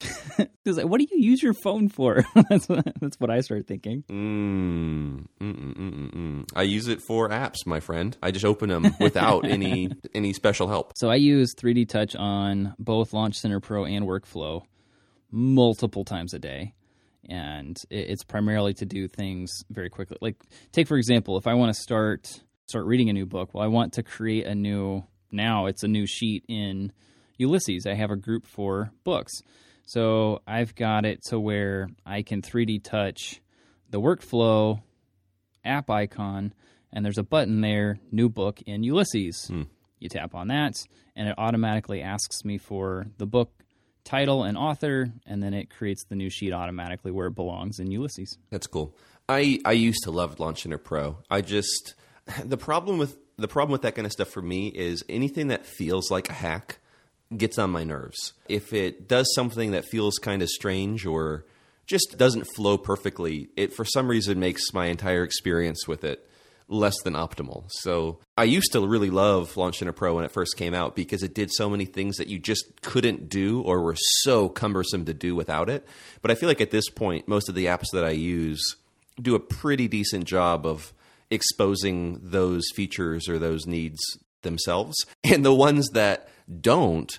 What 0.64 0.98
do 0.98 1.06
you 1.08 1.22
use 1.22 1.42
your 1.44 1.54
phone 1.54 1.88
for? 1.88 2.24
that's 2.50 2.68
what, 2.68 2.84
that's 3.00 3.20
what 3.20 3.30
I 3.30 3.40
start 3.40 3.68
thinking. 3.68 4.02
Mm, 4.10 5.26
mm, 5.40 5.54
mm, 5.54 5.74
mm, 5.76 6.10
I 6.56 6.62
use 6.62 6.88
it 6.88 7.02
for 7.02 7.28
apps, 7.28 7.66
my 7.66 7.80
friend. 7.80 8.16
I 8.22 8.30
just 8.30 8.46
open 8.46 8.70
them 8.70 8.96
without 8.98 9.44
any 9.48 9.90
any 10.14 10.32
special 10.32 10.68
help. 10.68 10.92
So 10.96 11.10
I 11.10 11.16
use 11.16 11.54
3D 11.54 11.88
Touch 11.88 12.16
on 12.16 12.74
both 12.78 13.12
Launch 13.12 13.36
Center 13.36 13.60
Pro 13.60 13.84
and 13.84 14.06
Workflow 14.06 14.62
multiple 15.30 16.04
times 16.04 16.32
a 16.32 16.38
day. 16.38 16.72
And 17.28 17.76
it's 17.90 18.24
primarily 18.24 18.72
to 18.74 18.86
do 18.86 19.06
things 19.06 19.64
very 19.68 19.90
quickly. 19.90 20.16
Like, 20.20 20.36
take 20.72 20.88
for 20.88 20.96
example, 20.96 21.36
if 21.36 21.46
I 21.46 21.54
want 21.54 21.74
to 21.74 21.80
start 21.80 22.42
start 22.66 22.86
reading 22.86 23.10
a 23.10 23.12
new 23.12 23.26
book, 23.26 23.52
well, 23.52 23.62
I 23.62 23.68
want 23.68 23.92
to 23.94 24.02
create 24.02 24.46
a 24.46 24.54
new. 24.54 25.04
Now 25.30 25.66
it's 25.66 25.82
a 25.82 25.88
new 25.88 26.06
sheet 26.06 26.44
in 26.48 26.92
Ulysses. 27.36 27.86
I 27.86 27.94
have 27.94 28.10
a 28.10 28.16
group 28.16 28.46
for 28.46 28.92
books. 29.04 29.42
So 29.84 30.40
I've 30.46 30.74
got 30.74 31.04
it 31.04 31.22
to 31.26 31.38
where 31.38 31.88
I 32.06 32.22
can 32.22 32.40
3D 32.40 32.82
touch 32.82 33.42
the 33.90 34.00
workflow 34.00 34.80
app 35.66 35.90
icon, 35.90 36.52
and 36.92 37.04
there's 37.04 37.18
a 37.18 37.22
button 37.22 37.60
there, 37.60 37.98
new 38.10 38.28
book 38.28 38.62
in 38.62 38.82
Ulysses. 38.82 39.46
Hmm. 39.48 39.62
You 39.98 40.08
tap 40.08 40.34
on 40.34 40.48
that, 40.48 40.74
and 41.14 41.28
it 41.28 41.34
automatically 41.38 42.02
asks 42.02 42.44
me 42.44 42.58
for 42.58 43.06
the 43.16 43.26
book 43.26 43.50
title 44.04 44.44
and 44.44 44.56
author, 44.56 45.10
and 45.26 45.42
then 45.42 45.54
it 45.54 45.70
creates 45.70 46.04
the 46.04 46.14
new 46.14 46.30
sheet 46.30 46.52
automatically 46.52 47.10
where 47.10 47.26
it 47.26 47.34
belongs 47.34 47.78
in 47.78 47.90
Ulysses. 47.90 48.38
That's 48.50 48.66
cool. 48.66 48.94
I, 49.28 49.58
I 49.64 49.72
used 49.72 50.04
to 50.04 50.10
love 50.10 50.38
Launch 50.38 50.62
Center 50.62 50.78
Pro. 50.78 51.18
I 51.30 51.40
just 51.40 51.94
the 52.44 52.56
problem 52.56 52.98
with 52.98 53.16
the 53.36 53.48
problem 53.48 53.72
with 53.72 53.82
that 53.82 53.94
kind 53.94 54.06
of 54.06 54.12
stuff 54.12 54.28
for 54.28 54.42
me 54.42 54.68
is 54.68 55.04
anything 55.08 55.48
that 55.48 55.66
feels 55.66 56.10
like 56.10 56.30
a 56.30 56.32
hack 56.32 56.78
gets 57.36 57.58
on 57.58 57.70
my 57.70 57.84
nerves. 57.84 58.32
If 58.48 58.72
it 58.72 59.08
does 59.08 59.32
something 59.34 59.72
that 59.72 59.84
feels 59.84 60.16
kind 60.18 60.42
of 60.42 60.48
strange 60.48 61.04
or 61.04 61.44
just 61.86 62.16
doesn't 62.16 62.44
flow 62.54 62.78
perfectly, 62.78 63.48
it 63.56 63.72
for 63.72 63.84
some 63.84 64.08
reason 64.08 64.40
makes 64.40 64.72
my 64.72 64.86
entire 64.86 65.22
experience 65.22 65.86
with 65.86 66.04
it 66.04 66.28
less 66.68 67.00
than 67.02 67.14
optimal. 67.14 67.70
So 67.70 68.18
I 68.36 68.44
used 68.44 68.72
to 68.72 68.86
really 68.86 69.10
love 69.10 69.56
Launch 69.56 69.78
Center 69.78 69.92
Pro 69.92 70.16
when 70.16 70.24
it 70.24 70.32
first 70.32 70.56
came 70.56 70.74
out 70.74 70.96
because 70.96 71.22
it 71.22 71.34
did 71.34 71.50
so 71.52 71.70
many 71.70 71.84
things 71.84 72.16
that 72.16 72.28
you 72.28 72.38
just 72.38 72.82
couldn't 72.82 73.28
do 73.28 73.62
or 73.62 73.82
were 73.82 73.96
so 73.96 74.48
cumbersome 74.48 75.04
to 75.04 75.14
do 75.14 75.34
without 75.36 75.70
it. 75.70 75.86
But 76.22 76.30
I 76.30 76.34
feel 76.34 76.48
like 76.48 76.60
at 76.60 76.72
this 76.72 76.88
point, 76.88 77.28
most 77.28 77.48
of 77.48 77.54
the 77.54 77.66
apps 77.66 77.90
that 77.92 78.04
I 78.04 78.10
use 78.10 78.76
do 79.20 79.34
a 79.34 79.40
pretty 79.40 79.88
decent 79.88 80.24
job 80.24 80.66
of 80.66 80.92
exposing 81.30 82.20
those 82.22 82.64
features 82.74 83.28
or 83.28 83.38
those 83.38 83.66
needs 83.66 84.00
themselves. 84.42 84.94
And 85.24 85.44
the 85.44 85.54
ones 85.54 85.88
that 85.90 86.28
don't 86.60 87.18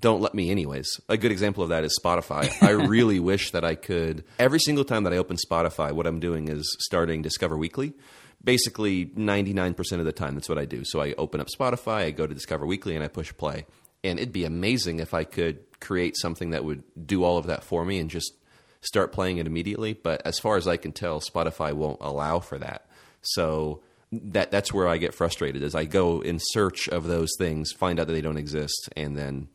don't 0.00 0.20
let 0.20 0.34
me 0.34 0.50
anyways. 0.50 0.88
A 1.08 1.16
good 1.16 1.32
example 1.32 1.62
of 1.62 1.68
that 1.70 1.84
is 1.84 1.98
Spotify. 2.02 2.50
I 2.62 2.70
really 2.88 3.20
wish 3.20 3.50
that 3.50 3.64
I 3.64 3.74
could 3.74 4.24
every 4.38 4.60
single 4.60 4.84
time 4.84 5.04
that 5.04 5.12
I 5.12 5.16
open 5.16 5.36
Spotify, 5.36 5.92
what 5.92 6.06
I'm 6.06 6.20
doing 6.20 6.48
is 6.48 6.68
starting 6.80 7.22
Discover 7.22 7.56
Weekly. 7.56 7.94
Basically 8.42 9.06
99% 9.06 9.98
of 9.98 10.04
the 10.04 10.12
time 10.12 10.34
that's 10.34 10.48
what 10.48 10.58
I 10.58 10.64
do. 10.64 10.82
So 10.84 11.00
I 11.00 11.12
open 11.18 11.40
up 11.40 11.48
Spotify, 11.48 12.04
I 12.04 12.10
go 12.10 12.26
to 12.26 12.34
Discover 12.34 12.66
Weekly 12.66 12.94
and 12.94 13.04
I 13.04 13.08
push 13.08 13.32
play. 13.36 13.66
And 14.04 14.18
it'd 14.18 14.32
be 14.32 14.44
amazing 14.44 15.00
if 15.00 15.12
I 15.12 15.24
could 15.24 15.58
create 15.80 16.16
something 16.16 16.50
that 16.50 16.64
would 16.64 16.84
do 17.06 17.24
all 17.24 17.36
of 17.36 17.46
that 17.46 17.64
for 17.64 17.84
me 17.84 17.98
and 17.98 18.08
just 18.08 18.32
start 18.80 19.12
playing 19.12 19.38
it 19.38 19.46
immediately, 19.46 19.92
but 19.92 20.22
as 20.24 20.38
far 20.38 20.56
as 20.56 20.68
I 20.68 20.76
can 20.76 20.92
tell, 20.92 21.20
Spotify 21.20 21.72
won't 21.72 21.98
allow 22.00 22.38
for 22.38 22.58
that. 22.58 22.86
So 23.22 23.82
that 24.12 24.50
that's 24.50 24.72
where 24.72 24.88
I 24.88 24.96
get 24.96 25.14
frustrated 25.14 25.62
as 25.62 25.74
I 25.74 25.84
go 25.84 26.20
in 26.20 26.38
search 26.40 26.88
of 26.88 27.04
those 27.04 27.30
things, 27.38 27.72
find 27.72 28.00
out 28.00 28.06
that 28.06 28.12
they 28.12 28.20
don't 28.20 28.38
exist, 28.38 28.88
and 28.96 29.16
then 29.16 29.48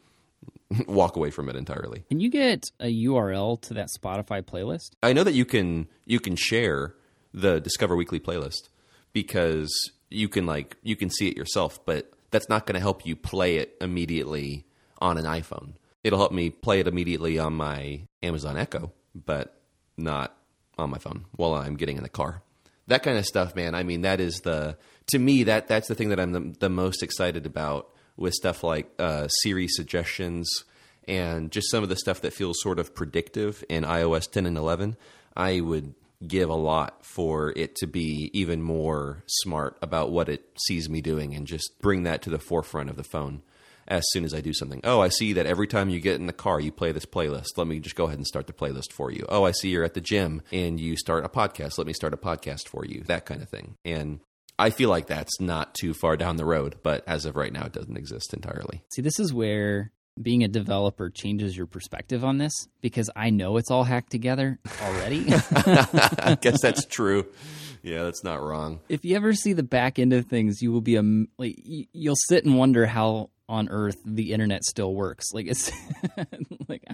walk 0.88 1.16
away 1.16 1.32
from 1.32 1.50
it 1.50 1.56
entirely. 1.56 2.04
Can 2.10 2.20
you 2.20 2.30
get 2.30 2.64
a 2.80 2.88
URL 3.06 3.62
to 3.62 3.74
that 3.76 3.90
Spotify 3.98 4.42
playlist? 4.42 4.92
I 5.02 5.14
know 5.14 5.24
that 5.24 5.34
you 5.34 5.46
can 5.46 5.88
you 6.06 6.20
can 6.20 6.36
share 6.36 6.96
the 7.34 7.60
Discover 7.60 7.96
Weekly 7.96 8.20
playlist 8.20 8.70
because 9.12 9.72
you 10.10 10.30
can 10.30 10.46
like 10.46 10.78
you 10.84 10.96
can 10.96 11.10
see 11.10 11.28
it 11.28 11.38
yourself, 11.38 11.84
but 11.86 12.12
that's 12.32 12.50
not 12.50 12.66
going 12.66 12.76
to 12.76 12.82
help 12.82 13.06
you 13.06 13.16
play 13.16 13.58
it 13.58 13.76
immediately 13.82 14.66
on 15.00 15.18
an 15.18 15.26
iPhone. 15.26 15.74
It'll 16.04 16.20
help 16.20 16.32
me 16.32 16.50
play 16.50 16.80
it 16.80 16.88
immediately 16.88 17.40
on 17.40 17.54
my 17.54 18.08
Amazon 18.22 18.58
Echo, 18.58 18.92
but 19.14 19.60
not 19.98 20.36
on 20.78 20.90
my 20.90 20.98
phone 20.98 21.26
while 21.36 21.54
I'm 21.54 21.76
getting 21.76 21.98
in 21.98 22.04
the 22.04 22.10
car 22.10 22.42
that 22.88 23.04
kind 23.04 23.18
of 23.18 23.26
stuff, 23.26 23.56
man. 23.56 23.76
I 23.76 23.84
mean, 23.84 24.02
that 24.02 24.20
is 24.20 24.42
the 24.42 24.78
to 25.08 25.20
me 25.20 25.44
that 25.44 25.68
that's 25.68 25.88
the 25.88 25.96
thing 25.96 26.10
that 26.10 26.20
I'm 26.20 26.32
the, 26.32 26.56
the 26.60 26.70
most 26.70 27.04
excited 27.04 27.46
about 27.46 27.90
with 28.18 28.34
stuff 28.34 28.64
like 28.64 28.90
uh, 29.00 29.28
Siri 29.28 29.68
suggestions 29.68 30.50
and 31.08 31.52
just 31.52 31.70
some 31.70 31.84
of 31.84 31.90
the 31.90 31.96
stuff 31.96 32.22
that 32.22 32.34
feels 32.34 32.62
sort 32.62 32.80
of 32.80 32.96
predictive 32.96 33.64
in 33.70 33.84
iOS 33.84 34.30
10 34.32 34.46
and 34.46 34.58
11. 34.58 34.96
I 35.36 35.60
would 35.60 35.96
give 36.26 36.50
a 36.50 36.56
lot 36.56 37.06
for 37.06 37.52
it 37.56 37.76
to 37.76 37.88
be 37.88 38.30
even 38.34 38.62
more 38.62 39.24
smart 39.28 39.78
about 39.82 40.12
what 40.12 40.30
it 40.30 40.50
sees 40.68 40.90
me 40.90 41.02
doing 41.02 41.36
and 41.36 41.48
just 41.48 41.80
bring 41.82 42.04
that 42.04 42.22
to 42.22 42.30
the 42.30 42.40
forefront 42.40 42.90
of 42.90 42.96
the 42.96 43.04
phone 43.04 43.42
as 43.88 44.04
soon 44.12 44.24
as 44.24 44.34
I 44.34 44.40
do 44.40 44.54
something. 44.54 44.80
Oh, 44.84 45.02
I 45.02 45.10
see 45.10 45.34
that 45.34 45.46
every 45.46 45.68
time 45.68 45.90
you 45.90 46.00
get 46.00 46.16
in 46.16 46.28
the 46.28 46.34
car, 46.34 46.60
you 46.60 46.72
play 46.72 46.94
this 46.94 47.06
playlist. 47.06 47.58
Let 47.58 47.68
me 47.68 47.80
just 47.80 47.96
go 47.96 48.06
ahead 48.06 48.18
and 48.18 48.28
start 48.28 48.48
the 48.48 48.54
playlist 48.54 48.94
for 48.94 49.12
you. 49.12 49.26
Oh, 49.28 49.44
I 49.44 49.52
see 49.52 49.70
you're 49.70 49.84
at 49.84 49.94
the 49.94 50.02
gym 50.02 50.42
and 50.52 50.80
you 50.80 50.96
start 50.96 51.26
a 51.26 51.30
podcast. 51.30 51.78
Let 51.78 51.88
me 51.88 51.94
start 51.94 52.14
a 52.14 52.18
podcast 52.18 52.68
for 52.70 52.86
you. 52.86 53.04
That 53.08 53.26
kind 53.26 53.42
of 53.42 53.50
thing. 53.50 53.76
And 53.84 54.22
I 54.58 54.70
feel 54.70 54.90
like 54.90 55.08
that's 55.08 55.40
not 55.40 55.74
too 55.74 55.94
far 55.94 56.16
down 56.16 56.38
the 56.38 56.46
road, 56.46 56.76
but 56.84 57.04
as 57.08 57.26
of 57.26 57.36
right 57.36 57.52
now, 57.52 57.66
it 57.66 57.74
doesn't 57.74 57.98
exist 57.98 58.34
entirely. 58.34 58.84
See, 58.94 59.02
this 59.02 59.20
is 59.20 59.34
where 59.34 59.92
being 60.22 60.44
a 60.44 60.48
developer 60.48 61.10
changes 61.10 61.58
your 61.58 61.66
perspective 61.66 62.24
on 62.24 62.38
this 62.38 62.54
because 62.82 63.10
I 63.16 63.32
know 63.32 63.58
it's 63.58 63.72
all 63.72 63.84
hacked 63.84 64.12
together 64.12 64.60
already. 64.82 65.26
I 65.34 66.38
guess 66.42 66.62
that's 66.62 66.86
true. 66.86 67.26
Yeah, 67.82 68.04
that's 68.04 68.24
not 68.24 68.42
wrong. 68.42 68.80
If 68.90 69.04
you 69.04 69.16
ever 69.16 69.34
see 69.34 69.54
the 69.54 69.64
back 69.64 70.00
end 70.00 70.14
of 70.14 70.28
things, 70.28 70.62
you 70.62 70.72
will 70.72 70.82
be 70.82 70.96
a 70.96 71.04
like 71.38 71.56
you'll 71.64 72.16
sit 72.16 72.46
and 72.46 72.58
wonder 72.58 72.86
how 72.86 73.32
on 73.50 73.68
earth 73.70 73.98
the 74.06 74.32
internet 74.32 74.64
still 74.64 74.94
works. 74.94 75.26
Like 75.34 75.48
it's 75.48 75.72
like 76.70 76.86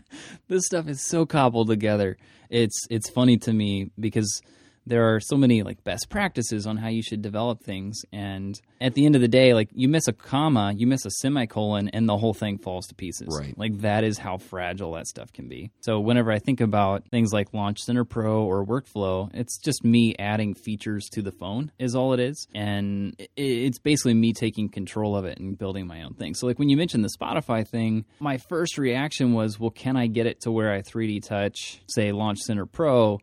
this 0.48 0.66
stuff 0.66 0.88
is 0.88 1.06
so 1.06 1.26
cobbled 1.26 1.68
together. 1.68 2.18
It's 2.50 2.88
it's 2.90 3.10
funny 3.10 3.38
to 3.40 3.54
me 3.54 3.92
because 4.00 4.42
there 4.90 5.14
are 5.14 5.20
so 5.20 5.38
many 5.38 5.64
like 5.64 5.84
best 5.84 6.10
practices 6.10 6.68
on 6.68 6.76
how 6.76 6.90
you 6.90 7.02
should 7.02 7.22
develop 7.22 7.64
things 7.64 8.02
and 8.12 8.60
at 8.82 8.96
the 8.96 9.06
end 9.06 9.16
of 9.16 9.22
the 9.22 9.28
day 9.28 9.54
like 9.54 9.70
you 9.72 9.88
miss 9.88 10.08
a 10.08 10.14
comma 10.14 10.74
you 10.76 10.88
miss 10.88 11.06
a 11.06 11.12
semicolon 11.12 11.88
and 11.90 12.10
the 12.10 12.18
whole 12.18 12.34
thing 12.34 12.58
falls 12.58 12.88
to 12.88 12.96
pieces. 12.96 13.28
Right. 13.32 13.58
Like 13.58 13.80
that 13.80 14.04
is 14.04 14.18
how 14.18 14.38
fragile 14.38 14.94
that 14.94 15.08
stuff 15.08 15.32
can 15.32 15.48
be. 15.48 15.72
So 15.82 16.00
whenever 16.00 16.32
i 16.32 16.40
think 16.40 16.60
about 16.60 17.08
things 17.10 17.32
like 17.32 17.54
launch 17.54 17.80
center 17.80 18.04
pro 18.04 18.44
or 18.44 18.66
workflow 18.66 19.30
it's 19.34 19.58
just 19.60 19.86
me 19.86 20.16
adding 20.18 20.54
features 20.54 21.08
to 21.14 21.22
the 21.22 21.32
phone 21.32 21.72
is 21.80 21.96
all 21.96 22.14
it 22.14 22.20
is 22.20 22.48
and 22.54 23.16
it's 23.38 23.80
basically 23.80 24.14
me 24.14 24.34
taking 24.34 24.70
control 24.70 25.16
of 25.16 25.26
it 25.26 25.38
and 25.38 25.58
building 25.58 25.88
my 25.88 26.02
own 26.02 26.16
thing. 26.16 26.34
So 26.34 26.48
like 26.48 26.60
when 26.60 26.70
you 26.70 26.78
mentioned 26.78 27.06
the 27.06 27.16
spotify 27.20 27.68
thing 27.68 28.06
my 28.20 28.38
first 28.38 28.78
reaction 28.78 29.34
was 29.34 29.60
well 29.60 29.70
can 29.70 29.96
i 29.96 30.08
get 30.08 30.26
it 30.26 30.42
to 30.42 30.52
where 30.52 30.74
i 30.74 30.82
3d 30.82 31.24
touch 31.24 31.82
say 31.88 32.12
launch 32.12 32.40
center 32.40 32.66
pro 32.66 33.20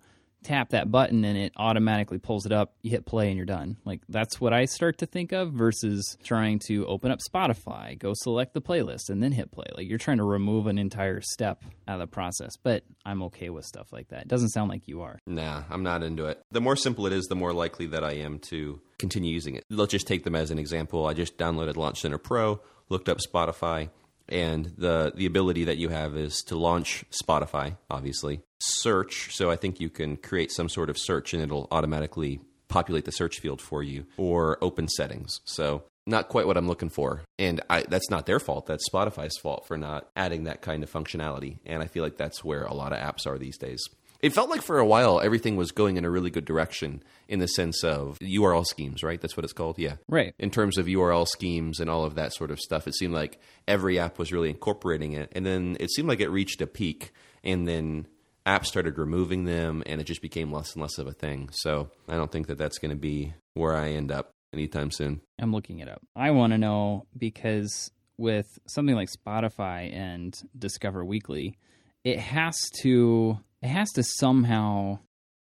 tap 0.46 0.70
that 0.70 0.90
button 0.90 1.24
and 1.24 1.36
it 1.36 1.52
automatically 1.56 2.18
pulls 2.18 2.46
it 2.46 2.52
up. 2.52 2.74
You 2.82 2.90
hit 2.90 3.04
play 3.04 3.28
and 3.28 3.36
you're 3.36 3.46
done. 3.46 3.76
Like 3.84 4.00
that's 4.08 4.40
what 4.40 4.52
I 4.52 4.64
start 4.64 4.98
to 4.98 5.06
think 5.06 5.32
of 5.32 5.52
versus 5.52 6.16
trying 6.22 6.60
to 6.66 6.86
open 6.86 7.10
up 7.10 7.18
Spotify, 7.18 7.98
go 7.98 8.12
select 8.14 8.54
the 8.54 8.62
playlist, 8.62 9.10
and 9.10 9.22
then 9.22 9.32
hit 9.32 9.50
play. 9.50 9.66
Like 9.76 9.88
you're 9.88 9.98
trying 9.98 10.18
to 10.18 10.24
remove 10.24 10.66
an 10.68 10.78
entire 10.78 11.20
step 11.20 11.64
out 11.88 11.94
of 11.94 12.00
the 12.00 12.06
process. 12.06 12.52
But 12.62 12.84
I'm 13.04 13.22
okay 13.24 13.50
with 13.50 13.64
stuff 13.64 13.92
like 13.92 14.08
that. 14.08 14.22
It 14.22 14.28
doesn't 14.28 14.50
sound 14.50 14.70
like 14.70 14.86
you 14.86 15.02
are. 15.02 15.18
Nah, 15.26 15.64
I'm 15.68 15.82
not 15.82 16.02
into 16.02 16.26
it. 16.26 16.40
The 16.52 16.60
more 16.60 16.76
simple 16.76 17.06
it 17.06 17.12
is, 17.12 17.26
the 17.26 17.34
more 17.34 17.52
likely 17.52 17.86
that 17.86 18.04
I 18.04 18.12
am 18.12 18.38
to 18.50 18.80
continue 18.98 19.32
using 19.32 19.56
it. 19.56 19.64
Let's 19.68 19.92
just 19.92 20.06
take 20.06 20.24
them 20.24 20.36
as 20.36 20.50
an 20.50 20.58
example. 20.58 21.06
I 21.06 21.12
just 21.12 21.36
downloaded 21.36 21.76
Launch 21.76 22.00
Center 22.00 22.18
Pro, 22.18 22.60
looked 22.88 23.08
up 23.08 23.18
Spotify, 23.18 23.90
and 24.28 24.66
the 24.76 25.12
the 25.14 25.26
ability 25.26 25.64
that 25.64 25.76
you 25.76 25.88
have 25.88 26.16
is 26.16 26.42
to 26.46 26.56
launch 26.56 27.04
Spotify, 27.10 27.76
obviously. 27.90 28.40
Search, 28.58 29.34
so 29.34 29.50
I 29.50 29.56
think 29.56 29.80
you 29.80 29.90
can 29.90 30.16
create 30.16 30.50
some 30.50 30.68
sort 30.68 30.90
of 30.90 30.98
search 30.98 31.34
and 31.34 31.42
it'll 31.42 31.68
automatically 31.70 32.40
populate 32.68 33.04
the 33.04 33.12
search 33.12 33.38
field 33.38 33.60
for 33.60 33.82
you 33.82 34.06
or 34.16 34.58
open 34.62 34.88
settings. 34.88 35.40
So 35.44 35.84
not 36.06 36.28
quite 36.28 36.46
what 36.46 36.56
I'm 36.56 36.68
looking 36.68 36.88
for. 36.88 37.22
And 37.38 37.60
I, 37.68 37.82
that's 37.82 38.10
not 38.10 38.26
their 38.26 38.40
fault. 38.40 38.66
That's 38.66 38.88
Spotify's 38.88 39.38
fault 39.38 39.66
for 39.66 39.76
not 39.76 40.08
adding 40.16 40.44
that 40.44 40.62
kind 40.62 40.82
of 40.82 40.90
functionality. 40.90 41.58
And 41.66 41.82
I 41.82 41.86
feel 41.86 42.02
like 42.04 42.16
that's 42.16 42.44
where 42.44 42.64
a 42.64 42.74
lot 42.74 42.92
of 42.92 42.98
apps 42.98 43.26
are 43.26 43.38
these 43.38 43.58
days. 43.58 43.82
It 44.20 44.32
felt 44.32 44.50
like 44.50 44.62
for 44.62 44.78
a 44.78 44.86
while 44.86 45.20
everything 45.20 45.56
was 45.56 45.72
going 45.72 45.96
in 45.96 46.04
a 46.04 46.10
really 46.10 46.30
good 46.30 46.44
direction 46.44 47.02
in 47.28 47.38
the 47.38 47.46
sense 47.46 47.84
of 47.84 48.18
URL 48.20 48.64
schemes, 48.64 49.02
right? 49.02 49.20
That's 49.20 49.36
what 49.36 49.44
it's 49.44 49.52
called. 49.52 49.78
Yeah. 49.78 49.96
Right. 50.08 50.34
In 50.38 50.50
terms 50.50 50.78
of 50.78 50.86
URL 50.86 51.26
schemes 51.26 51.80
and 51.80 51.90
all 51.90 52.04
of 52.04 52.14
that 52.14 52.32
sort 52.32 52.50
of 52.50 52.60
stuff, 52.60 52.86
it 52.86 52.94
seemed 52.94 53.14
like 53.14 53.40
every 53.66 53.98
app 53.98 54.18
was 54.18 54.32
really 54.32 54.50
incorporating 54.50 55.12
it. 55.12 55.30
And 55.32 55.44
then 55.44 55.76
it 55.80 55.90
seemed 55.90 56.08
like 56.08 56.20
it 56.20 56.28
reached 56.28 56.60
a 56.60 56.66
peak 56.66 57.12
and 57.42 57.66
then 57.66 58.06
apps 58.46 58.66
started 58.66 58.98
removing 58.98 59.44
them 59.44 59.82
and 59.86 60.00
it 60.00 60.04
just 60.04 60.22
became 60.22 60.52
less 60.52 60.74
and 60.74 60.82
less 60.82 60.98
of 60.98 61.06
a 61.06 61.12
thing. 61.12 61.50
So 61.52 61.90
I 62.08 62.16
don't 62.16 62.30
think 62.30 62.46
that 62.46 62.58
that's 62.58 62.78
going 62.78 62.90
to 62.90 62.96
be 62.96 63.34
where 63.54 63.76
I 63.76 63.90
end 63.90 64.12
up 64.12 64.30
anytime 64.52 64.90
soon. 64.90 65.20
I'm 65.38 65.52
looking 65.52 65.80
it 65.80 65.88
up. 65.88 66.00
I 66.14 66.30
want 66.30 66.52
to 66.52 66.58
know 66.58 67.06
because 67.16 67.90
with 68.18 68.58
something 68.66 68.94
like 68.94 69.10
Spotify 69.10 69.92
and 69.92 70.34
Discover 70.56 71.04
Weekly, 71.04 71.58
it 72.04 72.18
has 72.18 72.56
to 72.82 73.38
it 73.66 73.70
has 73.70 73.90
to 73.90 74.04
somehow 74.04 75.00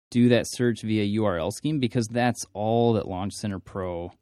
do 0.09 0.29
that 0.29 0.45
search 0.47 0.81
via 0.81 1.19
URL 1.19 1.51
scheme 1.51 1.79
because 1.79 2.07
that's 2.07 2.45
all 2.53 2.93
that 2.93 3.05
Launch 3.05 3.33
Center 3.33 3.59
Pro 3.59 4.13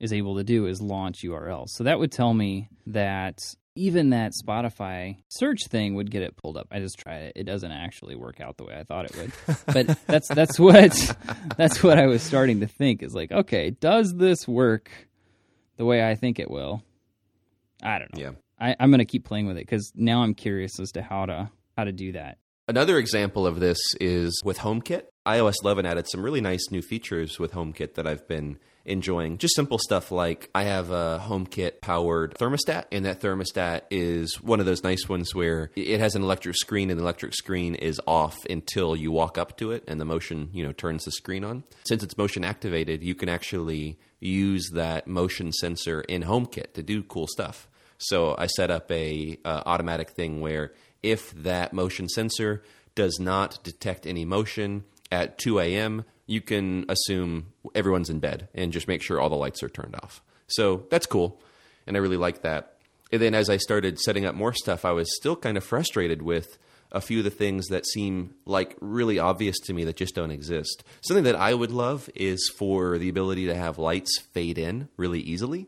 is 0.00 0.12
able 0.12 0.36
to 0.36 0.44
do 0.44 0.66
is 0.66 0.82
launch 0.82 1.22
URLs. 1.22 1.68
So 1.68 1.84
that 1.84 2.00
would 2.00 2.10
tell 2.10 2.34
me 2.34 2.68
that 2.88 3.38
even 3.76 4.10
that 4.10 4.32
Spotify 4.32 5.18
search 5.28 5.68
thing 5.68 5.94
would 5.94 6.10
get 6.10 6.22
it 6.22 6.36
pulled 6.36 6.56
up. 6.56 6.66
I 6.72 6.80
just 6.80 6.98
tried 6.98 7.22
it. 7.26 7.32
It 7.36 7.44
doesn't 7.44 7.70
actually 7.70 8.16
work 8.16 8.40
out 8.40 8.56
the 8.56 8.64
way 8.64 8.74
I 8.76 8.82
thought 8.82 9.04
it 9.04 9.16
would. 9.16 9.32
But 9.66 9.98
that's 10.06 10.28
that's 10.28 10.58
what 10.58 11.16
that's 11.56 11.80
what 11.80 11.96
I 11.96 12.06
was 12.06 12.22
starting 12.22 12.58
to 12.60 12.66
think 12.66 13.04
is 13.04 13.14
like, 13.14 13.30
okay, 13.30 13.70
does 13.70 14.14
this 14.14 14.48
work 14.48 14.90
the 15.76 15.84
way 15.84 16.04
I 16.04 16.16
think 16.16 16.40
it 16.40 16.50
will? 16.50 16.82
I 17.84 18.00
don't 18.00 18.12
know. 18.16 18.20
Yeah. 18.20 18.30
I, 18.58 18.74
I'm 18.80 18.90
gonna 18.90 19.04
keep 19.04 19.24
playing 19.24 19.46
with 19.46 19.58
it 19.58 19.66
because 19.66 19.92
now 19.94 20.24
I'm 20.24 20.34
curious 20.34 20.80
as 20.80 20.90
to 20.92 21.02
how 21.02 21.26
to 21.26 21.50
how 21.76 21.84
to 21.84 21.92
do 21.92 22.12
that. 22.12 22.38
Another 22.66 22.96
example 22.96 23.46
of 23.46 23.60
this 23.60 23.76
is 24.00 24.40
with 24.42 24.60
HomeKit. 24.60 25.02
iOS 25.26 25.56
11 25.62 25.84
added 25.84 26.08
some 26.08 26.22
really 26.22 26.40
nice 26.40 26.70
new 26.70 26.80
features 26.80 27.38
with 27.38 27.52
HomeKit 27.52 27.92
that 27.94 28.06
I've 28.06 28.26
been 28.26 28.58
enjoying. 28.86 29.36
Just 29.36 29.54
simple 29.54 29.78
stuff 29.78 30.10
like 30.10 30.48
I 30.54 30.62
have 30.62 30.90
a 30.90 31.22
HomeKit 31.26 31.82
powered 31.82 32.34
thermostat, 32.38 32.86
and 32.90 33.04
that 33.04 33.20
thermostat 33.20 33.82
is 33.90 34.40
one 34.40 34.60
of 34.60 34.66
those 34.66 34.82
nice 34.82 35.06
ones 35.06 35.34
where 35.34 35.72
it 35.76 36.00
has 36.00 36.14
an 36.14 36.22
electric 36.22 36.56
screen, 36.56 36.88
and 36.88 36.98
the 36.98 37.04
electric 37.04 37.34
screen 37.34 37.74
is 37.74 38.00
off 38.06 38.38
until 38.48 38.96
you 38.96 39.12
walk 39.12 39.36
up 39.36 39.58
to 39.58 39.70
it, 39.70 39.84
and 39.86 40.00
the 40.00 40.06
motion 40.06 40.48
you 40.54 40.64
know 40.64 40.72
turns 40.72 41.04
the 41.04 41.12
screen 41.12 41.44
on. 41.44 41.64
Since 41.86 42.02
it's 42.02 42.16
motion 42.16 42.44
activated, 42.44 43.02
you 43.02 43.14
can 43.14 43.28
actually 43.28 43.98
use 44.20 44.70
that 44.72 45.06
motion 45.06 45.52
sensor 45.52 46.00
in 46.00 46.22
HomeKit 46.22 46.72
to 46.72 46.82
do 46.82 47.02
cool 47.02 47.26
stuff. 47.26 47.68
So 47.98 48.34
I 48.36 48.46
set 48.46 48.70
up 48.70 48.90
a 48.90 49.38
uh, 49.44 49.62
automatic 49.66 50.10
thing 50.10 50.40
where 50.40 50.72
if 51.04 51.30
that 51.32 51.72
motion 51.72 52.08
sensor 52.08 52.62
does 52.94 53.18
not 53.20 53.62
detect 53.62 54.06
any 54.06 54.24
motion 54.24 54.84
at 55.12 55.38
2 55.38 55.60
a.m., 55.60 56.04
you 56.26 56.40
can 56.40 56.86
assume 56.88 57.52
everyone's 57.74 58.08
in 58.08 58.18
bed 58.18 58.48
and 58.54 58.72
just 58.72 58.88
make 58.88 59.02
sure 59.02 59.20
all 59.20 59.28
the 59.28 59.36
lights 59.36 59.62
are 59.62 59.68
turned 59.68 59.94
off. 59.96 60.22
So 60.46 60.86
that's 60.90 61.06
cool. 61.06 61.40
And 61.86 61.96
I 61.96 62.00
really 62.00 62.16
like 62.16 62.42
that. 62.42 62.78
And 63.12 63.20
then 63.20 63.34
as 63.34 63.50
I 63.50 63.58
started 63.58 63.98
setting 63.98 64.24
up 64.24 64.34
more 64.34 64.54
stuff, 64.54 64.84
I 64.84 64.92
was 64.92 65.14
still 65.14 65.36
kind 65.36 65.58
of 65.58 65.64
frustrated 65.64 66.22
with 66.22 66.58
a 66.90 67.02
few 67.02 67.18
of 67.18 67.24
the 67.24 67.30
things 67.30 67.66
that 67.66 67.86
seem 67.86 68.34
like 68.46 68.76
really 68.80 69.18
obvious 69.18 69.58
to 69.64 69.74
me 69.74 69.84
that 69.84 69.96
just 69.96 70.14
don't 70.14 70.30
exist. 70.30 70.84
Something 71.02 71.24
that 71.24 71.36
I 71.36 71.52
would 71.52 71.72
love 71.72 72.08
is 72.14 72.50
for 72.56 72.96
the 72.96 73.10
ability 73.10 73.46
to 73.46 73.54
have 73.54 73.78
lights 73.78 74.18
fade 74.32 74.56
in 74.58 74.88
really 74.96 75.20
easily. 75.20 75.66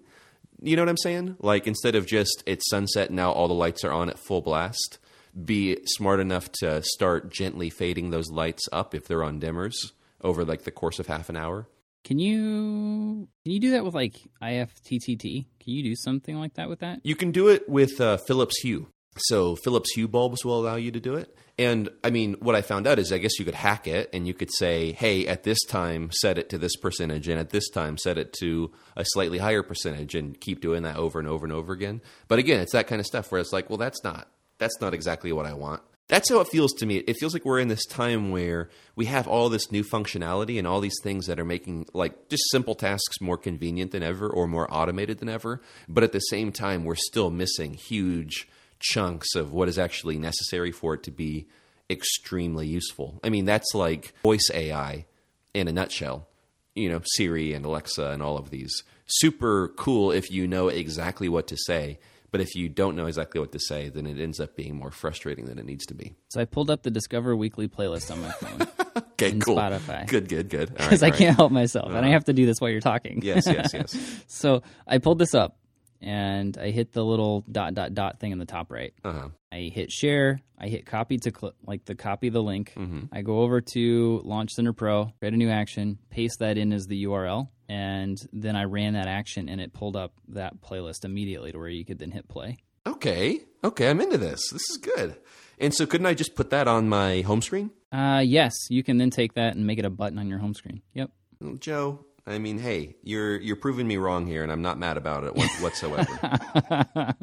You 0.63 0.77
know 0.77 0.83
what 0.83 0.89
I'm 0.89 0.97
saying? 0.97 1.37
Like 1.41 1.67
instead 1.67 1.95
of 1.95 2.07
just 2.07 2.43
it's 2.47 2.71
sunset 2.71 3.11
now 3.11 3.33
all 3.33 3.49
the 3.49 3.55
lights 3.55 3.85
are 3.85 3.93
on 3.93 4.09
at 4.09 4.19
full 4.19 4.41
blast, 4.41 4.99
be 5.45 5.79
smart 5.85 6.21
enough 6.21 6.51
to 6.61 6.83
start 6.83 7.31
gently 7.31 7.71
fading 7.71 8.11
those 8.11 8.31
lights 8.31 8.69
up 8.73 8.95
if 8.95 9.07
they're 9.07 9.25
on 9.25 9.41
dimmers 9.41 9.75
over 10.23 10.45
like 10.45 10.63
the 10.63 10.71
course 10.71 10.99
of 10.99 11.07
half 11.07 11.29
an 11.29 11.37
hour. 11.37 11.69
Can 12.05 12.19
you 12.19 13.29
can 13.45 13.53
you 13.53 13.61
do 13.61 13.73
that 13.73 13.85
with 13.85 13.95
like 13.95 14.15
IFTTT? 14.41 15.47
Can 15.61 15.73
you 15.73 15.83
do 15.83 15.97
something 15.97 16.39
like 16.39 16.55
that 16.55 16.69
with 16.69 16.81
that? 16.81 17.01
You 17.03 17.17
can 17.17 17.33
do 17.33 17.49
it 17.49 17.69
with 17.69 18.01
uh, 18.01 18.17
Philips 18.19 18.59
Hue. 18.61 18.87
So 19.19 19.57
Philips 19.57 19.93
Hue 19.95 20.07
bulbs 20.07 20.45
will 20.45 20.61
allow 20.61 20.77
you 20.77 20.93
to 20.93 21.01
do 21.01 21.15
it. 21.15 21.37
And 21.59 21.89
I 22.05 22.11
mean, 22.11 22.35
what 22.41 22.55
I 22.55 22.61
found 22.61 22.87
out 22.87 22.99
is 22.99 23.13
I 23.13 23.19
guess 23.19 23.39
you 23.39 23.45
could 23.45 23.55
hack 23.55 23.89
it 23.89 24.11
and 24.13 24.27
you 24.27 24.35
could 24.35 24.53
say, 24.53 24.93
hey, 24.93 25.27
at 25.27 25.43
this 25.43 25.59
time, 25.65 26.11
set 26.13 26.37
it 26.37 26.51
to 26.51 26.59
this 26.59 26.77
percentage, 26.77 27.29
and 27.29 27.41
at 27.41 27.51
this 27.51 27.71
time, 27.71 27.97
set 27.97 28.19
it 28.19 28.35
to 28.41 28.71
a 28.95 29.05
slightly 29.07 29.39
higher 29.39 29.63
percentage, 29.63 30.15
and 30.15 30.39
keep 30.39 30.61
doing 30.61 30.83
that 30.83 30.97
over 30.97 31.19
and 31.19 31.27
over 31.27 31.47
and 31.47 31.53
over 31.53 31.73
again. 31.73 32.03
But 32.29 32.39
again, 32.39 32.61
it's 32.61 32.73
that 32.73 32.89
kind 32.89 33.01
of 33.01 33.07
stuff 33.07 33.33
where 33.33 33.41
it's 33.41 33.55
like, 33.55 33.71
well, 33.71 33.79
that's 33.79 34.05
not 34.05 34.29
that's 34.59 34.81
not 34.81 34.95
exactly 34.95 35.33
what 35.33 35.47
I 35.47 35.55
want. 35.55 35.83
That's 36.09 36.31
how 36.31 36.39
it 36.39 36.49
feels 36.49 36.73
to 36.75 36.87
me. 36.87 36.99
It 36.99 37.17
feels 37.19 37.35
like 37.35 37.45
we're 37.45 37.59
in 37.59 37.67
this 37.67 37.85
time 37.85 38.31
where 38.31 38.71
we 38.95 39.07
have 39.07 39.27
all 39.27 39.49
this 39.49 39.73
new 39.73 39.83
functionality 39.83 40.57
and 40.57 40.67
all 40.67 40.81
these 40.81 41.01
things 41.03 41.27
that 41.27 41.41
are 41.41 41.45
making 41.45 41.87
like 41.95 42.29
just 42.29 42.45
simple 42.51 42.77
tasks 42.77 43.21
more 43.21 43.37
convenient 43.37 43.91
than 43.91 44.05
ever 44.05 44.29
or 44.29 44.47
more 44.47 44.73
automated 44.73 45.19
than 45.19 45.29
ever. 45.29 45.61
But 45.89 46.05
at 46.05 46.13
the 46.13 46.21
same 46.21 46.53
time, 46.53 46.85
we're 46.85 46.95
still 46.95 47.31
missing 47.31 47.75
huge 47.75 48.47
chunks 48.79 49.35
of 49.35 49.53
what 49.53 49.69
is 49.69 49.79
actually 49.79 50.19
necessary 50.19 50.71
for 50.71 50.95
it 50.95 51.03
to 51.05 51.11
be 51.11 51.49
extremely 51.91 52.69
useful. 52.69 53.19
I 53.25 53.29
mean, 53.29 53.45
that's 53.45 53.75
like 53.75 54.15
voice 54.23 54.49
AI 54.55 55.07
in 55.55 55.67
a 55.67 55.73
nutshell. 55.73 56.29
You 56.77 56.91
know, 56.91 57.01
Siri 57.17 57.53
and 57.53 57.65
Alexa 57.65 58.11
and 58.11 58.23
all 58.23 58.37
of 58.37 58.51
these. 58.51 58.85
Super 59.07 59.69
cool 59.77 60.13
if 60.13 60.31
you 60.31 60.47
know 60.47 60.69
exactly 60.69 61.29
what 61.29 61.47
to 61.49 61.57
say. 61.57 61.99
But 62.31 62.41
if 62.41 62.55
you 62.55 62.69
don't 62.69 62.97
know 62.97 63.07
exactly 63.07 63.41
what 63.41 63.53
to 63.53 63.59
say, 63.61 63.89
then 63.89 64.07
it 64.07 64.19
ends 64.21 64.41
up 64.41 64.57
being 64.57 64.77
more 64.77 64.91
frustrating 64.91 65.45
than 65.47 65.59
it 65.59 65.65
needs 65.65 65.87
to 65.87 65.95
be. 65.95 66.15
So 66.29 66.41
I 66.41 66.45
pulled 66.45 66.71
up 66.71 66.83
the 66.83 66.91
Discover 66.91 67.37
Weekly 67.37 67.69
playlist 67.69 68.11
on 68.11 68.21
my 68.23 68.31
phone. 68.33 68.69
Okay, 69.19 69.33
cool. 69.39 69.57
Spotify. 69.57 70.07
Good, 70.07 70.29
good, 70.29 70.51
good. 70.51 70.69
All 70.71 70.77
right, 70.77 70.85
Because 70.85 71.03
I 71.03 71.07
right. 71.09 71.17
can't 71.19 71.37
help 71.37 71.51
myself, 71.51 71.89
and 71.91 72.05
I 72.05 72.11
have 72.11 72.25
to 72.25 72.35
do 72.35 72.45
this 72.45 72.61
while 72.61 72.71
you're 72.71 72.81
talking. 72.83 73.21
Yes, 73.23 73.45
yes, 73.47 73.71
yes. 73.75 73.97
so 74.27 74.63
I 74.87 74.99
pulled 74.99 75.19
this 75.19 75.35
up, 75.35 75.57
and 76.03 76.57
I 76.59 76.71
hit 76.71 76.93
the 76.93 77.03
little 77.05 77.43
dot 77.51 77.73
dot 77.75 77.95
dot 77.95 78.21
thing 78.21 78.33
in 78.33 78.39
the 78.39 78.45
top 78.45 78.71
right. 78.71 78.93
Uh-huh. 79.05 79.29
I 79.53 79.71
hit 79.75 79.91
share. 79.91 80.41
I 80.59 80.69
hit 80.69 80.85
copy 80.85 81.17
to 81.19 81.33
cl- 81.35 81.55
like 81.67 81.87
the 81.87 81.95
copy 81.95 82.29
the 82.29 82.43
link. 82.43 82.75
Mhm. 82.77 83.09
I 83.11 83.23
go 83.23 83.41
over 83.41 83.61
to 83.73 84.21
Launch 84.25 84.53
Center 84.53 84.75
Pro, 84.75 85.07
create 85.19 85.33
a 85.33 85.37
new 85.39 85.49
action, 85.51 85.99
paste 86.11 86.41
that 86.41 86.59
in 86.59 86.73
as 86.75 86.87
the 86.87 87.05
URL, 87.05 87.49
and 87.69 88.17
then 88.33 88.57
I 88.57 88.65
ran 88.65 88.95
that 88.95 89.07
action, 89.09 89.49
and 89.49 89.61
it 89.61 89.73
pulled 89.73 89.97
up 89.97 90.13
that 90.29 90.61
playlist 90.61 91.05
immediately 91.05 91.53
to 91.53 91.59
where 91.59 91.69
you 91.69 91.85
could 91.85 91.99
then 91.99 92.11
hit 92.11 92.29
play. 92.29 92.59
Okay, 92.87 93.41
okay, 93.65 93.91
I'm 93.91 94.01
into 94.01 94.19
this. 94.19 94.49
This 94.51 94.63
is 94.71 94.79
good. 94.81 95.17
And 95.59 95.75
so, 95.75 95.87
couldn't 95.87 96.07
I 96.07 96.15
just 96.15 96.35
put 96.35 96.51
that 96.51 96.69
on 96.69 96.89
my 96.89 97.23
home 97.23 97.43
screen? 97.43 97.71
Uh, 97.91 98.23
yes, 98.25 98.53
you 98.69 98.83
can 98.83 98.99
then 98.99 99.11
take 99.11 99.35
that 99.35 99.57
and 99.57 99.67
make 99.67 99.79
it 99.79 99.85
a 99.85 99.91
button 99.91 100.19
on 100.19 100.29
your 100.29 100.39
home 100.39 100.55
screen. 100.55 100.83
Yep. 100.95 101.11
Joe, 101.59 102.05
I 102.29 102.39
mean, 102.39 102.59
hey, 102.59 102.97
you're 103.03 103.41
you're 103.41 103.57
proving 103.57 103.87
me 103.87 103.99
wrong 103.99 104.27
here, 104.27 104.43
and 104.43 104.51
I'm 104.51 104.63
not 104.63 104.79
mad 104.79 104.97
about 104.97 105.23
it 105.23 105.37
whatsoever. 105.61 106.19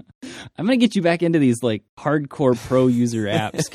I'm 0.57 0.65
gonna 0.65 0.77
get 0.77 0.95
you 0.95 1.01
back 1.01 1.21
into 1.21 1.39
these 1.39 1.61
like 1.61 1.83
hardcore 1.99 2.57
pro 2.67 2.87
user 2.87 3.23
apps, 3.23 3.67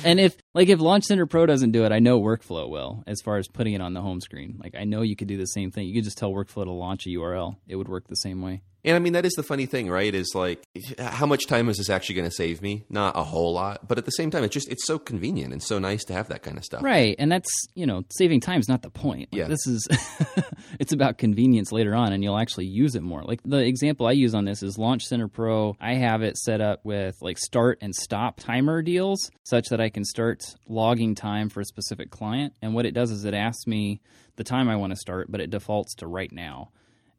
and 0.04 0.18
if 0.18 0.36
like 0.54 0.68
if 0.68 0.80
Launch 0.80 1.04
Center 1.04 1.26
Pro 1.26 1.46
doesn't 1.46 1.70
do 1.70 1.84
it, 1.84 1.92
I 1.92 2.00
know 2.00 2.20
Workflow 2.20 2.68
will. 2.68 3.04
As 3.06 3.20
far 3.20 3.36
as 3.36 3.46
putting 3.46 3.74
it 3.74 3.80
on 3.80 3.94
the 3.94 4.00
home 4.00 4.20
screen, 4.20 4.58
like 4.60 4.74
I 4.74 4.82
know 4.84 5.02
you 5.02 5.14
could 5.14 5.28
do 5.28 5.36
the 5.36 5.46
same 5.46 5.70
thing. 5.70 5.86
You 5.86 5.94
could 5.94 6.04
just 6.04 6.18
tell 6.18 6.32
Workflow 6.32 6.64
to 6.64 6.72
launch 6.72 7.06
a 7.06 7.10
URL; 7.10 7.56
it 7.68 7.76
would 7.76 7.88
work 7.88 8.08
the 8.08 8.16
same 8.16 8.42
way. 8.42 8.62
And 8.88 8.96
I 8.96 9.00
mean, 9.00 9.12
that 9.12 9.26
is 9.26 9.34
the 9.34 9.42
funny 9.42 9.66
thing, 9.66 9.90
right? 9.90 10.14
Is 10.14 10.32
like, 10.34 10.62
how 10.98 11.26
much 11.26 11.46
time 11.46 11.68
is 11.68 11.76
this 11.76 11.90
actually 11.90 12.14
going 12.14 12.28
to 12.28 12.34
save 12.34 12.62
me? 12.62 12.84
Not 12.88 13.14
a 13.18 13.22
whole 13.22 13.52
lot, 13.52 13.86
but 13.86 13.98
at 13.98 14.06
the 14.06 14.10
same 14.12 14.30
time, 14.30 14.44
it's 14.44 14.54
just 14.54 14.68
it's 14.70 14.86
so 14.86 14.98
convenient 14.98 15.52
and 15.52 15.62
so 15.62 15.78
nice 15.78 16.04
to 16.04 16.14
have 16.14 16.28
that 16.28 16.42
kind 16.42 16.56
of 16.56 16.64
stuff. 16.64 16.82
Right, 16.82 17.14
and 17.18 17.30
that's 17.30 17.50
you 17.74 17.84
know 17.84 18.04
saving 18.10 18.40
time 18.40 18.60
is 18.60 18.68
not 18.68 18.80
the 18.80 18.88
point. 18.90 19.28
Like, 19.30 19.38
Yeah. 19.40 19.48
this 19.48 19.66
is 19.66 19.86
it's 20.80 20.92
about 20.92 21.18
convenience 21.18 21.70
later 21.70 21.94
on, 21.94 22.12
and 22.14 22.24
you'll 22.24 22.38
actually 22.38 22.66
use 22.66 22.94
it 22.94 23.02
more. 23.02 23.22
Like 23.22 23.40
the 23.44 23.58
example 23.58 24.06
I 24.06 24.12
use 24.12 24.34
on 24.34 24.46
this 24.46 24.62
is 24.62 24.78
Launch 24.78 25.04
Center 25.04 25.28
Pro. 25.28 25.76
I 25.80 25.94
have 25.94 26.22
it 26.22 26.38
set 26.38 26.60
up 26.62 26.80
with 26.84 27.14
like 27.20 27.36
start 27.38 27.78
and 27.82 27.94
stop 27.94 28.40
timer 28.40 28.80
deals, 28.80 29.30
such 29.44 29.66
that 29.68 29.82
I 29.82 29.90
can 29.90 30.04
start 30.04 30.42
logging 30.66 31.14
time 31.14 31.50
for 31.50 31.60
a 31.60 31.64
specific 31.66 32.10
client. 32.10 32.54
And 32.62 32.74
what 32.74 32.86
it 32.86 32.94
does 32.94 33.10
is 33.10 33.24
it 33.26 33.34
asks 33.34 33.66
me 33.66 34.00
the 34.36 34.44
time 34.44 34.68
I 34.70 34.76
want 34.76 34.92
to 34.92 34.96
start, 34.96 35.30
but 35.30 35.42
it 35.42 35.50
defaults 35.50 35.94
to 35.96 36.06
right 36.06 36.32
now. 36.32 36.70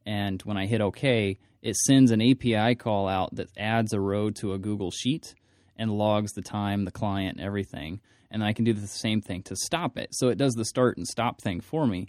And 0.05 0.41
when 0.43 0.57
I 0.57 0.65
hit 0.65 0.81
OK, 0.81 1.37
it 1.61 1.75
sends 1.75 2.11
an 2.11 2.21
API 2.21 2.75
call 2.75 3.07
out 3.07 3.35
that 3.35 3.49
adds 3.57 3.93
a 3.93 3.99
row 3.99 4.29
to 4.31 4.53
a 4.53 4.57
Google 4.57 4.91
Sheet 4.91 5.35
and 5.77 5.91
logs 5.91 6.33
the 6.33 6.41
time, 6.41 6.85
the 6.85 6.91
client, 6.91 7.39
everything. 7.39 8.01
And 8.31 8.43
I 8.43 8.53
can 8.53 8.65
do 8.65 8.73
the 8.73 8.87
same 8.87 9.21
thing 9.21 9.43
to 9.43 9.55
stop 9.55 9.97
it. 9.97 10.09
So 10.11 10.29
it 10.29 10.37
does 10.37 10.53
the 10.53 10.65
start 10.65 10.97
and 10.97 11.07
stop 11.07 11.41
thing 11.41 11.61
for 11.61 11.87
me. 11.87 12.07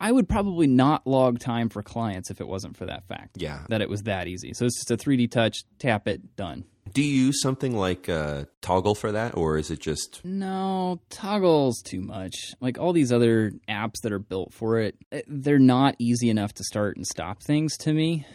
I 0.00 0.12
would 0.12 0.28
probably 0.28 0.66
not 0.66 1.06
log 1.06 1.38
time 1.40 1.68
for 1.68 1.82
clients 1.82 2.30
if 2.30 2.40
it 2.40 2.46
wasn't 2.46 2.76
for 2.76 2.86
that 2.86 3.06
fact. 3.06 3.38
Yeah. 3.40 3.60
That 3.68 3.82
it 3.82 3.88
was 3.88 4.02
that 4.04 4.28
easy. 4.28 4.54
So 4.54 4.66
it's 4.66 4.78
just 4.78 4.90
a 4.90 4.96
3D 4.96 5.30
touch, 5.30 5.64
tap 5.78 6.06
it, 6.06 6.36
done. 6.36 6.64
Do 6.92 7.02
you 7.02 7.26
use 7.26 7.42
something 7.42 7.76
like 7.76 8.08
uh, 8.08 8.44
Toggl 8.62 8.96
for 8.96 9.12
that, 9.12 9.36
or 9.36 9.58
is 9.58 9.70
it 9.70 9.78
just 9.78 10.24
No, 10.24 11.00
Toggl's 11.10 11.82
too 11.82 12.00
much. 12.00 12.34
Like 12.60 12.78
all 12.78 12.92
these 12.94 13.12
other 13.12 13.52
apps 13.68 14.00
that 14.02 14.12
are 14.12 14.18
built 14.18 14.54
for 14.54 14.78
it, 14.78 14.96
eh, 15.12 15.20
they're 15.26 15.58
not 15.58 15.96
easy 15.98 16.30
enough 16.30 16.54
to 16.54 16.64
start 16.64 16.96
and 16.96 17.06
stop 17.06 17.42
things 17.42 17.76
to 17.78 17.92
me. 17.92 18.26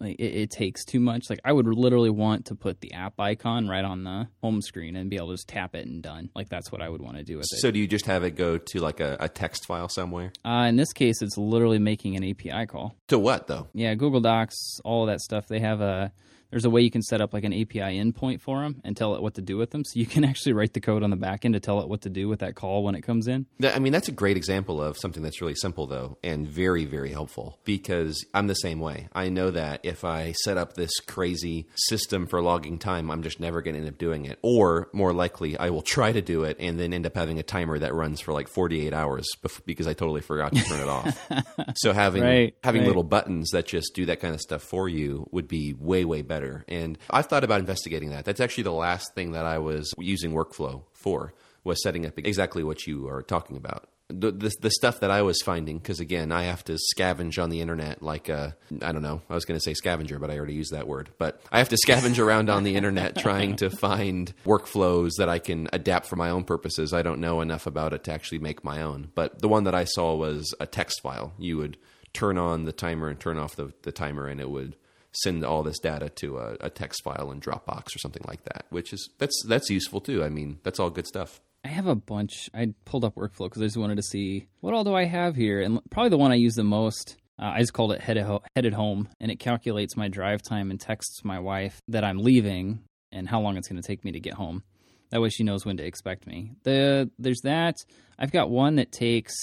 Like 0.00 0.16
it, 0.18 0.34
it 0.34 0.50
takes 0.50 0.84
too 0.84 0.98
much. 0.98 1.28
Like 1.28 1.40
I 1.44 1.52
would 1.52 1.66
literally 1.66 2.10
want 2.10 2.46
to 2.46 2.54
put 2.54 2.80
the 2.80 2.94
app 2.94 3.20
icon 3.20 3.68
right 3.68 3.84
on 3.84 4.04
the 4.04 4.28
home 4.42 4.62
screen 4.62 4.96
and 4.96 5.10
be 5.10 5.16
able 5.16 5.28
to 5.28 5.34
just 5.34 5.48
tap 5.48 5.74
it 5.74 5.86
and 5.86 6.02
done. 6.02 6.30
Like 6.34 6.48
that's 6.48 6.72
what 6.72 6.80
I 6.80 6.88
would 6.88 7.02
want 7.02 7.18
to 7.18 7.22
do 7.22 7.36
with 7.36 7.44
it. 7.52 7.60
so? 7.60 7.70
Do 7.70 7.78
you 7.78 7.86
just 7.86 8.06
have 8.06 8.24
it 8.24 8.32
go 8.32 8.58
to 8.58 8.80
like 8.80 9.00
a, 9.00 9.16
a 9.20 9.28
text 9.28 9.66
file 9.66 9.88
somewhere? 9.88 10.32
Uh, 10.44 10.66
in 10.68 10.76
this 10.76 10.92
case, 10.92 11.20
it's 11.22 11.36
literally 11.36 11.78
making 11.78 12.16
an 12.16 12.24
API 12.24 12.66
call. 12.66 12.96
To 13.08 13.18
what 13.18 13.46
though? 13.46 13.68
Yeah, 13.74 13.94
Google 13.94 14.20
Docs, 14.20 14.80
all 14.84 15.02
of 15.04 15.08
that 15.10 15.20
stuff. 15.20 15.46
They 15.48 15.60
have 15.60 15.80
a 15.80 16.12
there's 16.50 16.64
a 16.64 16.70
way 16.70 16.80
you 16.80 16.90
can 16.90 17.02
set 17.02 17.20
up 17.20 17.32
like 17.32 17.44
an 17.44 17.52
API 17.52 17.98
endpoint 17.98 18.40
for 18.40 18.60
them 18.62 18.80
and 18.84 18.96
tell 18.96 19.14
it 19.14 19.22
what 19.22 19.34
to 19.34 19.42
do 19.42 19.56
with 19.56 19.70
them. 19.70 19.84
So 19.84 19.98
you 19.98 20.06
can 20.06 20.24
actually 20.30 20.52
write 20.52 20.72
the 20.72 20.80
code 20.80 21.02
on 21.02 21.10
the 21.10 21.16
back 21.16 21.44
end 21.44 21.54
to 21.54 21.60
tell 21.60 21.80
it 21.80 21.88
what 21.88 22.02
to 22.02 22.10
do 22.10 22.28
with 22.28 22.40
that 22.40 22.54
call 22.54 22.82
when 22.84 22.94
it 22.94 23.02
comes 23.02 23.28
in. 23.28 23.46
I 23.62 23.78
mean, 23.78 23.92
that's 23.92 24.08
a 24.08 24.12
great 24.12 24.36
example 24.36 24.82
of 24.82 24.96
something 24.98 25.22
that's 25.22 25.40
really 25.40 25.54
simple, 25.54 25.86
though, 25.86 26.18
and 26.22 26.46
very, 26.46 26.84
very 26.84 27.10
helpful 27.10 27.58
because 27.64 28.24
I'm 28.34 28.46
the 28.46 28.54
same 28.54 28.80
way. 28.80 29.08
I 29.12 29.28
know 29.28 29.50
that 29.50 29.80
if 29.82 30.04
I 30.04 30.32
set 30.44 30.56
up 30.56 30.74
this 30.74 30.92
crazy 31.06 31.66
system 31.74 32.26
for 32.26 32.42
logging 32.42 32.78
time, 32.78 33.10
I'm 33.10 33.22
just 33.22 33.40
never 33.40 33.62
going 33.62 33.74
to 33.74 33.80
end 33.80 33.88
up 33.88 33.98
doing 33.98 34.24
it. 34.24 34.38
Or 34.42 34.88
more 34.92 35.12
likely, 35.12 35.56
I 35.58 35.70
will 35.70 35.82
try 35.82 36.12
to 36.12 36.22
do 36.22 36.44
it 36.44 36.56
and 36.60 36.78
then 36.78 36.92
end 36.92 37.06
up 37.06 37.14
having 37.16 37.38
a 37.38 37.42
timer 37.42 37.78
that 37.78 37.94
runs 37.94 38.20
for 38.20 38.32
like 38.32 38.48
48 38.48 38.92
hours 38.92 39.28
because 39.66 39.86
I 39.86 39.92
totally 39.92 40.20
forgot 40.20 40.54
to 40.54 40.62
turn 40.64 40.80
it 40.80 40.88
off. 40.88 41.30
So 41.76 41.92
having 41.92 42.22
Right, 42.22 42.54
having 42.64 42.82
right. 42.82 42.88
little 42.88 43.02
buttons 43.04 43.50
that 43.50 43.66
just 43.66 43.94
do 43.94 44.06
that 44.06 44.20
kind 44.20 44.34
of 44.34 44.40
stuff 44.40 44.62
for 44.62 44.88
you 44.88 45.28
would 45.30 45.46
be 45.46 45.74
way, 45.78 46.04
way 46.04 46.22
better. 46.22 46.39
And 46.68 46.98
I've 47.10 47.26
thought 47.26 47.44
about 47.44 47.60
investigating 47.60 48.10
that. 48.10 48.24
That's 48.24 48.40
actually 48.40 48.64
the 48.64 48.72
last 48.72 49.14
thing 49.14 49.32
that 49.32 49.44
I 49.44 49.58
was 49.58 49.92
using 49.98 50.32
workflow 50.32 50.84
for 50.92 51.34
was 51.64 51.82
setting 51.82 52.06
up 52.06 52.18
exactly 52.18 52.64
what 52.64 52.86
you 52.86 53.08
are 53.08 53.22
talking 53.22 53.56
about. 53.56 53.88
The, 54.08 54.32
the, 54.32 54.52
the 54.60 54.70
stuff 54.72 55.00
that 55.00 55.10
I 55.12 55.22
was 55.22 55.40
finding, 55.40 55.78
because 55.78 56.00
again, 56.00 56.32
I 56.32 56.42
have 56.44 56.64
to 56.64 56.78
scavenge 56.96 57.40
on 57.40 57.48
the 57.48 57.60
internet 57.60 58.02
like 58.02 58.28
I 58.28 58.54
don't 58.80 59.02
know, 59.02 59.22
I 59.30 59.34
was 59.34 59.44
going 59.44 59.58
to 59.58 59.62
say 59.62 59.72
scavenger, 59.72 60.18
but 60.18 60.32
I 60.32 60.36
already 60.36 60.54
used 60.54 60.72
that 60.72 60.88
word. 60.88 61.10
But 61.16 61.40
I 61.52 61.58
have 61.58 61.68
to 61.68 61.76
scavenge 61.86 62.18
around 62.24 62.50
on 62.50 62.64
the 62.64 62.74
internet 62.74 63.16
trying 63.16 63.54
to 63.56 63.70
find 63.70 64.34
workflows 64.44 65.12
that 65.18 65.28
I 65.28 65.38
can 65.38 65.68
adapt 65.72 66.06
for 66.06 66.16
my 66.16 66.30
own 66.30 66.42
purposes. 66.42 66.92
I 66.92 67.02
don't 67.02 67.20
know 67.20 67.40
enough 67.40 67.66
about 67.66 67.92
it 67.92 68.02
to 68.04 68.12
actually 68.12 68.40
make 68.40 68.64
my 68.64 68.82
own. 68.82 69.12
But 69.14 69.40
the 69.40 69.48
one 69.48 69.62
that 69.64 69.76
I 69.76 69.84
saw 69.84 70.16
was 70.16 70.52
a 70.58 70.66
text 70.66 71.00
file. 71.02 71.32
You 71.38 71.58
would 71.58 71.76
turn 72.12 72.36
on 72.36 72.64
the 72.64 72.72
timer 72.72 73.08
and 73.08 73.20
turn 73.20 73.38
off 73.38 73.54
the, 73.54 73.72
the 73.82 73.92
timer, 73.92 74.26
and 74.26 74.40
it 74.40 74.50
would 74.50 74.76
send 75.12 75.44
all 75.44 75.62
this 75.62 75.78
data 75.78 76.08
to 76.08 76.38
a, 76.38 76.56
a 76.60 76.70
text 76.70 77.02
file 77.02 77.30
in 77.30 77.40
Dropbox 77.40 77.94
or 77.94 77.98
something 77.98 78.22
like 78.26 78.44
that. 78.44 78.66
Which 78.70 78.92
is 78.92 79.08
that's 79.18 79.42
that's 79.46 79.70
useful 79.70 80.00
too. 80.00 80.22
I 80.24 80.28
mean, 80.28 80.58
that's 80.62 80.78
all 80.78 80.90
good 80.90 81.06
stuff. 81.06 81.40
I 81.64 81.68
have 81.68 81.86
a 81.86 81.94
bunch. 81.94 82.48
I 82.54 82.72
pulled 82.84 83.04
up 83.04 83.16
workflow 83.16 83.46
because 83.46 83.62
I 83.62 83.66
just 83.66 83.76
wanted 83.76 83.96
to 83.96 84.02
see 84.02 84.46
what 84.60 84.72
all 84.72 84.84
do 84.84 84.94
I 84.94 85.04
have 85.04 85.36
here, 85.36 85.60
and 85.60 85.80
probably 85.90 86.10
the 86.10 86.18
one 86.18 86.32
I 86.32 86.36
use 86.36 86.54
the 86.54 86.64
most. 86.64 87.16
Uh, 87.38 87.52
I 87.54 87.60
just 87.60 87.72
called 87.72 87.92
it 87.92 88.00
headed, 88.00 88.26
headed 88.54 88.74
home, 88.74 89.08
and 89.18 89.30
it 89.30 89.38
calculates 89.38 89.96
my 89.96 90.08
drive 90.08 90.42
time 90.42 90.70
and 90.70 90.78
texts 90.78 91.24
my 91.24 91.38
wife 91.38 91.80
that 91.88 92.04
I'm 92.04 92.18
leaving 92.18 92.80
and 93.12 93.28
how 93.28 93.40
long 93.40 93.56
it's 93.56 93.68
going 93.68 93.80
to 93.80 93.86
take 93.86 94.04
me 94.04 94.12
to 94.12 94.20
get 94.20 94.34
home. 94.34 94.62
That 95.10 95.20
way, 95.20 95.28
she 95.28 95.42
knows 95.42 95.66
when 95.66 95.76
to 95.78 95.84
expect 95.84 96.26
me. 96.26 96.52
The 96.62 97.10
there's 97.18 97.40
that. 97.42 97.76
I've 98.18 98.32
got 98.32 98.50
one 98.50 98.76
that 98.76 98.92
takes. 98.92 99.34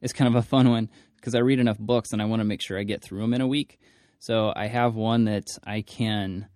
It's 0.00 0.12
kind 0.12 0.28
of 0.28 0.34
a 0.34 0.46
fun 0.46 0.70
one 0.70 0.88
because 1.16 1.34
I 1.34 1.40
read 1.40 1.60
enough 1.60 1.78
books 1.78 2.12
and 2.12 2.22
I 2.22 2.24
want 2.24 2.40
to 2.40 2.44
make 2.44 2.62
sure 2.62 2.78
I 2.78 2.84
get 2.84 3.02
through 3.02 3.20
them 3.20 3.34
in 3.34 3.40
a 3.40 3.46
week. 3.46 3.78
So 4.20 4.52
I 4.54 4.66
have 4.66 4.94
one 4.94 5.24
that 5.24 5.46
I 5.64 5.80
can 5.80 6.46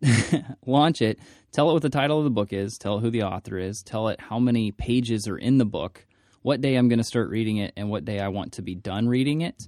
launch 0.66 1.00
it, 1.00 1.18
tell 1.50 1.70
it 1.70 1.72
what 1.72 1.82
the 1.82 1.88
title 1.88 2.18
of 2.18 2.24
the 2.24 2.30
book 2.30 2.52
is, 2.52 2.76
tell 2.76 2.98
it 2.98 3.00
who 3.00 3.10
the 3.10 3.22
author 3.22 3.58
is, 3.58 3.82
tell 3.82 4.08
it 4.08 4.20
how 4.20 4.38
many 4.38 4.72
pages 4.72 5.26
are 5.26 5.38
in 5.38 5.56
the 5.56 5.64
book, 5.64 6.06
what 6.42 6.60
day 6.60 6.76
I'm 6.76 6.88
going 6.88 6.98
to 6.98 7.04
start 7.04 7.30
reading 7.30 7.56
it, 7.56 7.72
and 7.78 7.88
what 7.88 8.04
day 8.04 8.20
I 8.20 8.28
want 8.28 8.52
to 8.54 8.62
be 8.62 8.74
done 8.74 9.08
reading 9.08 9.40
it. 9.40 9.66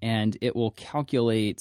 And 0.00 0.36
it 0.40 0.56
will 0.56 0.70
calculate 0.70 1.60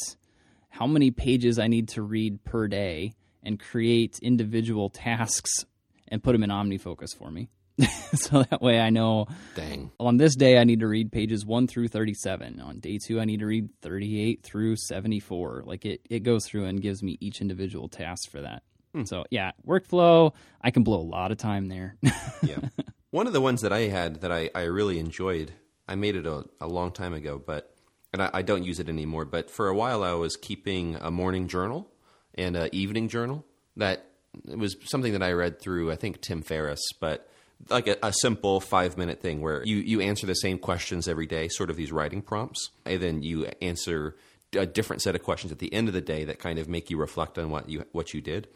how 0.70 0.88
many 0.88 1.12
pages 1.12 1.60
I 1.60 1.68
need 1.68 1.90
to 1.90 2.02
read 2.02 2.46
per 2.46 2.70
day 2.70 3.16
and 3.44 3.60
create 3.60 4.20
individual 4.20 4.90
tasks 4.90 5.66
and 6.08 6.24
put 6.24 6.32
them 6.32 6.44
in 6.44 6.52
OmniFocus 6.52 7.18
for 7.18 7.30
me. 7.30 7.50
so 8.16 8.44
that 8.44 8.62
way 8.62 8.80
I 8.80 8.90
know 8.90 9.28
Dang. 9.56 9.92
on 10.00 10.18
this 10.18 10.36
day 10.36 10.58
I 10.58 10.64
need 10.64 10.80
to 10.80 10.88
read 10.88 11.12
pages 11.12 11.46
1 11.46 11.68
through 11.68 11.90
37. 11.90 12.62
On 12.62 12.80
day 12.80 12.98
2 12.98 13.20
I 13.20 13.26
need 13.26 13.40
to 13.40 13.46
read 13.46 13.70
38 13.82 14.44
through 14.44 14.78
74. 14.78 15.64
Like 15.66 15.86
it 15.86 16.02
it 16.10 16.24
goes 16.24 16.46
through 16.46 16.66
and 16.66 16.82
gives 16.82 17.04
me 17.04 17.18
each 17.20 17.42
individual 17.42 17.90
task 17.90 18.30
for 18.30 18.42
that. 18.42 18.64
Hmm. 18.96 19.04
So, 19.04 19.26
yeah, 19.30 19.52
workflow, 19.68 20.34
I 20.62 20.72
can 20.72 20.84
blow 20.84 21.02
a 21.02 21.04
lot 21.04 21.32
of 21.32 21.38
time 21.38 21.68
there. 21.68 21.98
yeah. 22.42 22.60
One 23.12 23.28
of 23.28 23.34
the 23.34 23.42
ones 23.42 23.62
that 23.62 23.74
I 23.74 23.82
had 23.82 24.22
that 24.22 24.32
I, 24.32 24.50
I 24.56 24.64
really 24.64 25.00
enjoyed, 25.00 25.52
I 25.88 25.96
made 25.96 26.16
it 26.16 26.26
a, 26.26 26.46
a 26.62 26.68
long 26.68 26.92
time 26.92 27.14
ago, 27.14 27.42
but 27.46 27.76
and 28.14 28.22
I, 28.22 28.30
I 28.36 28.42
don't 28.42 28.64
use 28.64 28.80
it 28.80 28.88
anymore. 28.88 29.26
But 29.26 29.52
for 29.52 29.68
a 29.68 29.76
while, 29.76 30.02
I 30.02 30.14
was 30.14 30.38
keeping 30.38 30.96
a 30.96 31.12
morning 31.12 31.50
journal 31.50 31.92
and 32.36 32.56
an 32.56 32.70
evening 32.72 33.10
journal. 33.10 33.46
That 33.76 34.06
it 34.48 34.58
was 34.58 34.78
something 34.86 35.12
that 35.12 35.24
I 35.24 35.34
read 35.34 35.60
through. 35.60 35.92
I 35.92 35.98
think 35.98 36.22
Tim 36.22 36.42
Ferriss, 36.42 36.82
but 37.02 37.30
like 37.70 37.88
a, 37.88 37.98
a 38.04 38.14
simple 38.14 38.60
five 38.60 38.98
minute 38.98 39.22
thing 39.22 39.42
where 39.42 39.64
you 39.64 39.78
you 39.78 40.02
answer 40.02 40.26
the 40.28 40.36
same 40.36 40.58
questions 40.58 41.08
every 41.08 41.26
day, 41.26 41.48
sort 41.48 41.70
of 41.70 41.76
these 41.76 41.92
writing 41.92 42.22
prompts, 42.22 42.70
and 42.86 43.02
then 43.02 43.22
you 43.24 43.48
answer 43.62 44.16
a 44.58 44.66
different 44.66 45.02
set 45.02 45.16
of 45.16 45.24
questions 45.24 45.52
at 45.52 45.60
the 45.60 45.74
end 45.74 45.88
of 45.88 45.94
the 45.94 46.02
day 46.02 46.24
that 46.26 46.40
kind 46.40 46.60
of 46.60 46.70
make 46.70 46.90
you 46.90 46.98
reflect 46.98 47.38
on 47.38 47.50
what 47.50 47.70
you 47.70 47.86
what 47.92 48.14
you 48.14 48.22
did 48.22 48.48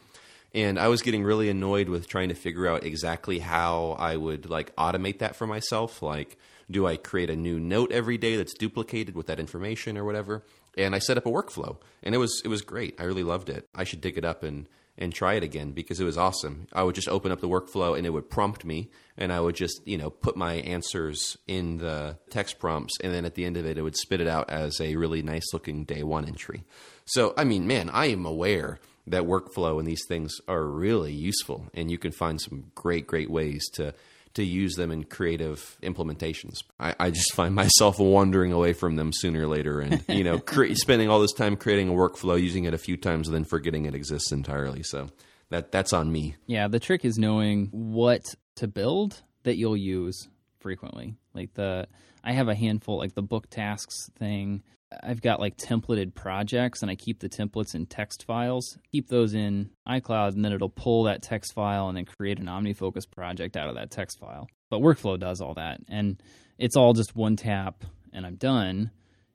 and 0.52 0.78
I 0.78 0.88
was 0.88 1.02
getting 1.02 1.22
really 1.22 1.48
annoyed 1.48 1.88
with 1.88 2.08
trying 2.08 2.28
to 2.28 2.34
figure 2.34 2.66
out 2.66 2.84
exactly 2.84 3.38
how 3.38 3.96
I 3.98 4.16
would 4.16 4.50
like 4.50 4.74
automate 4.76 5.18
that 5.18 5.36
for 5.36 5.46
myself. 5.46 6.02
Like, 6.02 6.38
do 6.70 6.86
I 6.86 6.96
create 6.96 7.30
a 7.30 7.36
new 7.36 7.60
note 7.60 7.92
every 7.92 8.18
day 8.18 8.36
that's 8.36 8.54
duplicated 8.54 9.14
with 9.14 9.26
that 9.26 9.38
information 9.38 9.96
or 9.96 10.04
whatever? 10.04 10.44
And 10.76 10.94
I 10.94 10.98
set 10.98 11.16
up 11.16 11.26
a 11.26 11.30
workflow, 11.30 11.76
and 12.02 12.14
it 12.14 12.18
was 12.18 12.42
it 12.44 12.48
was 12.48 12.62
great. 12.62 13.00
I 13.00 13.04
really 13.04 13.22
loved 13.22 13.48
it. 13.48 13.68
I 13.74 13.84
should 13.84 14.00
dig 14.00 14.18
it 14.18 14.24
up 14.24 14.42
and 14.42 14.68
and 15.00 15.12
try 15.12 15.34
it 15.34 15.42
again 15.42 15.72
because 15.72 15.98
it 15.98 16.04
was 16.04 16.18
awesome. 16.18 16.66
I 16.72 16.82
would 16.82 16.94
just 16.94 17.08
open 17.08 17.32
up 17.32 17.40
the 17.40 17.48
workflow 17.48 17.96
and 17.96 18.06
it 18.06 18.10
would 18.10 18.30
prompt 18.30 18.64
me, 18.64 18.90
and 19.16 19.32
I 19.32 19.40
would 19.40 19.56
just 19.56 19.80
you 19.86 19.98
know 19.98 20.10
put 20.10 20.36
my 20.36 20.54
answers 20.54 21.36
in 21.46 21.78
the 21.78 22.18
text 22.28 22.58
prompts, 22.58 22.98
and 23.00 23.12
then 23.12 23.24
at 23.24 23.34
the 23.34 23.44
end 23.44 23.56
of 23.56 23.66
it, 23.66 23.78
it 23.78 23.82
would 23.82 23.96
spit 23.96 24.20
it 24.20 24.28
out 24.28 24.50
as 24.50 24.80
a 24.80 24.96
really 24.96 25.22
nice 25.22 25.52
looking 25.52 25.84
day 25.84 26.02
one 26.02 26.26
entry. 26.26 26.64
So 27.04 27.34
I 27.36 27.44
mean, 27.44 27.66
man, 27.66 27.90
I 27.90 28.06
am 28.06 28.26
aware 28.26 28.78
that 29.06 29.22
workflow 29.22 29.78
and 29.78 29.88
these 29.88 30.04
things 30.06 30.40
are 30.46 30.64
really 30.64 31.12
useful, 31.12 31.68
and 31.74 31.90
you 31.90 31.98
can 31.98 32.12
find 32.12 32.40
some 32.40 32.70
great, 32.74 33.06
great 33.06 33.30
ways 33.30 33.68
to 33.70 33.94
to 34.34 34.44
use 34.44 34.74
them 34.74 34.90
in 34.90 35.04
creative 35.04 35.76
implementations. 35.82 36.58
I, 36.78 36.94
I 36.98 37.10
just 37.10 37.34
find 37.34 37.54
myself 37.54 37.98
wandering 37.98 38.52
away 38.52 38.72
from 38.72 38.96
them 38.96 39.10
sooner 39.12 39.42
or 39.42 39.46
later, 39.48 39.80
and 39.80 40.04
you 40.08 40.24
know, 40.24 40.38
cre- 40.38 40.74
spending 40.74 41.08
all 41.08 41.20
this 41.20 41.32
time 41.32 41.56
creating 41.56 41.88
a 41.88 41.92
workflow, 41.92 42.40
using 42.40 42.64
it 42.64 42.74
a 42.74 42.78
few 42.78 42.96
times, 42.96 43.28
and 43.28 43.34
then 43.34 43.44
forgetting 43.44 43.86
it 43.86 43.94
exists 43.94 44.32
entirely. 44.32 44.82
So 44.82 45.08
that 45.50 45.72
that's 45.72 45.92
on 45.92 46.12
me. 46.12 46.36
yeah, 46.46 46.68
the 46.68 46.80
trick 46.80 47.04
is 47.04 47.18
knowing 47.18 47.68
what 47.72 48.34
to 48.56 48.68
build 48.68 49.22
that 49.42 49.56
you'll 49.56 49.76
use 49.76 50.28
frequently. 50.60 51.16
Like 51.34 51.54
the 51.54 51.88
I 52.22 52.32
have 52.32 52.48
a 52.48 52.54
handful 52.54 52.98
like 52.98 53.14
the 53.14 53.22
book 53.22 53.48
tasks 53.50 54.08
thing. 54.18 54.62
I've 55.02 55.20
got 55.22 55.40
like 55.40 55.56
templated 55.56 56.14
projects 56.14 56.82
and 56.82 56.90
I 56.90 56.96
keep 56.96 57.20
the 57.20 57.28
templates 57.28 57.74
in 57.74 57.86
text 57.86 58.24
files. 58.24 58.76
Keep 58.90 59.08
those 59.08 59.34
in 59.34 59.70
iCloud 59.88 60.34
and 60.34 60.44
then 60.44 60.52
it'll 60.52 60.68
pull 60.68 61.04
that 61.04 61.22
text 61.22 61.54
file 61.54 61.88
and 61.88 61.96
then 61.96 62.04
create 62.04 62.38
an 62.40 62.46
OmniFocus 62.46 63.08
project 63.10 63.56
out 63.56 63.68
of 63.68 63.76
that 63.76 63.90
text 63.90 64.18
file. 64.18 64.48
But 64.68 64.80
workflow 64.80 65.18
does 65.18 65.40
all 65.40 65.54
that 65.54 65.80
and 65.88 66.20
it's 66.58 66.76
all 66.76 66.92
just 66.92 67.14
one 67.14 67.36
tap 67.36 67.84
and 68.12 68.26
I'm 68.26 68.34
done. 68.36 68.90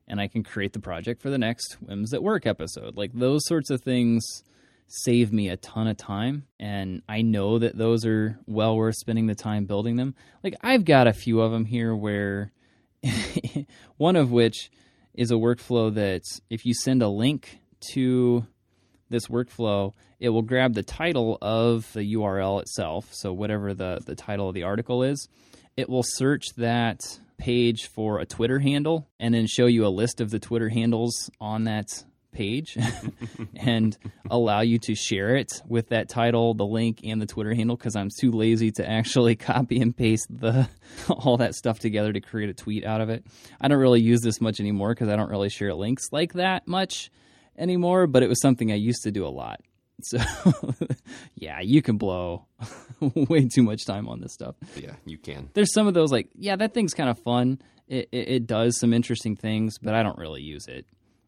and 0.07 0.19
I 0.21 0.27
can 0.27 0.43
create 0.43 0.73
the 0.73 0.79
project 0.79 1.21
for 1.21 1.29
the 1.29 1.37
next 1.37 1.77
Whims 1.81 2.13
at 2.13 2.21
Work 2.21 2.45
episode. 2.45 2.95
Like 2.95 3.11
those 3.13 3.45
sorts 3.45 3.69
of 3.69 3.81
things 3.81 4.23
save 4.87 5.33
me 5.33 5.49
a 5.49 5.57
ton 5.57 5.87
of 5.87 5.97
time 5.97 6.45
and 6.59 7.01
I 7.09 7.21
know 7.21 7.57
that 7.59 7.77
those 7.77 8.05
are 8.05 8.37
well 8.45 8.75
worth 8.75 8.95
spending 8.95 9.25
the 9.27 9.35
time 9.35 9.65
building 9.65 9.95
them. 9.95 10.15
Like 10.43 10.55
I've 10.61 10.85
got 10.85 11.07
a 11.07 11.13
few 11.13 11.41
of 11.41 11.51
them 11.51 11.65
here 11.65 11.95
where 11.95 12.51
one 13.97 14.15
of 14.15 14.31
which 14.31 14.69
is 15.17 15.31
a 15.31 15.35
workflow 15.35 15.93
that 15.93 16.23
if 16.49 16.65
you 16.65 16.73
send 16.73 17.01
a 17.01 17.07
link 17.07 17.59
to 17.93 18.45
this 19.09 19.27
workflow, 19.27 19.93
it 20.19 20.29
will 20.29 20.41
grab 20.41 20.73
the 20.73 20.83
title 20.83 21.37
of 21.41 21.91
the 21.93 22.15
URL 22.15 22.61
itself, 22.61 23.13
so 23.13 23.33
whatever 23.33 23.73
the, 23.73 23.99
the 24.05 24.15
title 24.15 24.49
of 24.49 24.55
the 24.55 24.63
article 24.63 25.03
is, 25.03 25.27
it 25.77 25.89
will 25.89 26.03
search 26.03 26.45
that 26.57 26.99
page 27.37 27.87
for 27.87 28.19
a 28.19 28.25
Twitter 28.25 28.59
handle 28.59 29.07
and 29.19 29.33
then 29.33 29.47
show 29.47 29.65
you 29.65 29.85
a 29.85 29.89
list 29.89 30.21
of 30.21 30.31
the 30.31 30.39
Twitter 30.39 30.69
handles 30.69 31.29
on 31.39 31.65
that 31.65 31.87
page 32.35 32.77
and 33.55 33.97
allow 34.29 34.61
you 34.61 34.77
to 34.79 34.93
share 34.93 35.35
it 35.35 35.63
with 35.67 35.89
that 35.89 36.09
title, 36.09 36.53
the 36.53 36.65
link, 36.65 36.99
and 37.03 37.21
the 37.21 37.25
Twitter 37.25 37.55
handle 37.55 37.75
because 37.75 37.95
I'm 37.95 38.09
too 38.19 38.31
lazy 38.31 38.71
to 38.73 38.87
actually 38.87 39.35
copy 39.35 39.81
and 39.81 39.95
paste 39.95 40.27
the 40.29 40.69
all 41.09 41.37
that 41.37 41.55
stuff 41.55 41.79
together 41.79 42.13
to 42.13 42.21
create 42.21 42.49
a 42.49 42.53
tweet 42.53 42.85
out 42.85 43.01
of 43.01 43.09
it. 43.09 43.25
I 43.59 43.67
don't 43.67 43.79
really 43.79 44.01
use 44.01 44.21
this 44.21 44.39
much 44.39 44.59
anymore 44.59 44.93
because 44.93 45.09
I 45.09 45.15
don't 45.15 45.29
really 45.29 45.49
share 45.49 45.73
links 45.73 46.09
like 46.11 46.33
that 46.33 46.67
much 46.67 47.09
anymore, 47.57 48.05
but 48.05 48.21
it 48.21 48.29
was 48.29 48.41
something 48.41 48.71
I 48.71 48.75
used 48.75 49.03
to 49.03 49.11
do 49.11 49.25
a 49.25 49.29
lot. 49.29 49.61
So, 50.01 50.17
yeah, 51.35 51.61
you 51.61 51.81
can 51.81 51.97
blow 51.97 52.47
way 52.99 53.47
too 53.47 53.63
much 53.63 53.85
time 53.85 54.09
on 54.09 54.19
this 54.19 54.33
stuff. 54.33 54.55
Yeah, 54.75 54.95
you 55.05 55.17
can. 55.17 55.49
There's 55.53 55.73
some 55.73 55.87
of 55.87 55.93
those 55.93 56.11
like, 56.11 56.27
yeah, 56.35 56.57
that 56.57 56.73
thing's 56.73 56.93
kind 56.93 57.09
of 57.09 57.17
fun. 57.19 57.59
It, 57.87 58.09
it, 58.11 58.29
it 58.29 58.47
does 58.47 58.77
some 58.77 58.93
interesting 58.93 59.35
things, 59.35 59.77
but 59.81 59.93
I 59.93 60.03
don't 60.03 60.17
really 60.17 60.41
use 60.41 60.67
it. 60.67 60.85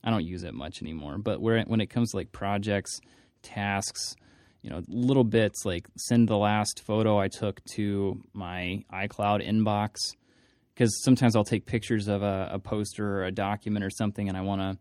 I 0.08 0.10
don't 0.10 0.26
use 0.26 0.44
it 0.44 0.54
much 0.54 0.82
anymore. 0.82 1.18
But 1.18 1.42
where 1.42 1.62
when 1.64 1.82
it 1.82 1.88
comes 1.88 2.12
to 2.12 2.18
like 2.18 2.32
projects, 2.32 3.02
tasks, 3.44 4.16
you 4.62 4.70
know, 4.70 4.82
little 4.88 5.26
bits 5.26 5.66
like 5.66 5.86
send 5.98 6.30
the 6.30 6.38
last 6.38 6.82
photo 6.86 7.20
I 7.20 7.28
took 7.28 7.62
to 7.76 8.24
my 8.32 8.86
iCloud 8.90 9.46
inbox 9.46 9.98
because 10.74 11.04
sometimes 11.04 11.36
I'll 11.36 11.44
take 11.44 11.66
pictures 11.66 12.08
of 12.08 12.24
a, 12.24 12.52
a 12.54 12.60
poster 12.60 13.18
or 13.20 13.26
a 13.26 13.32
document 13.32 13.84
or 13.84 13.90
something, 13.90 14.30
and 14.30 14.38
I 14.38 14.42
want 14.42 14.62
to 14.62 14.78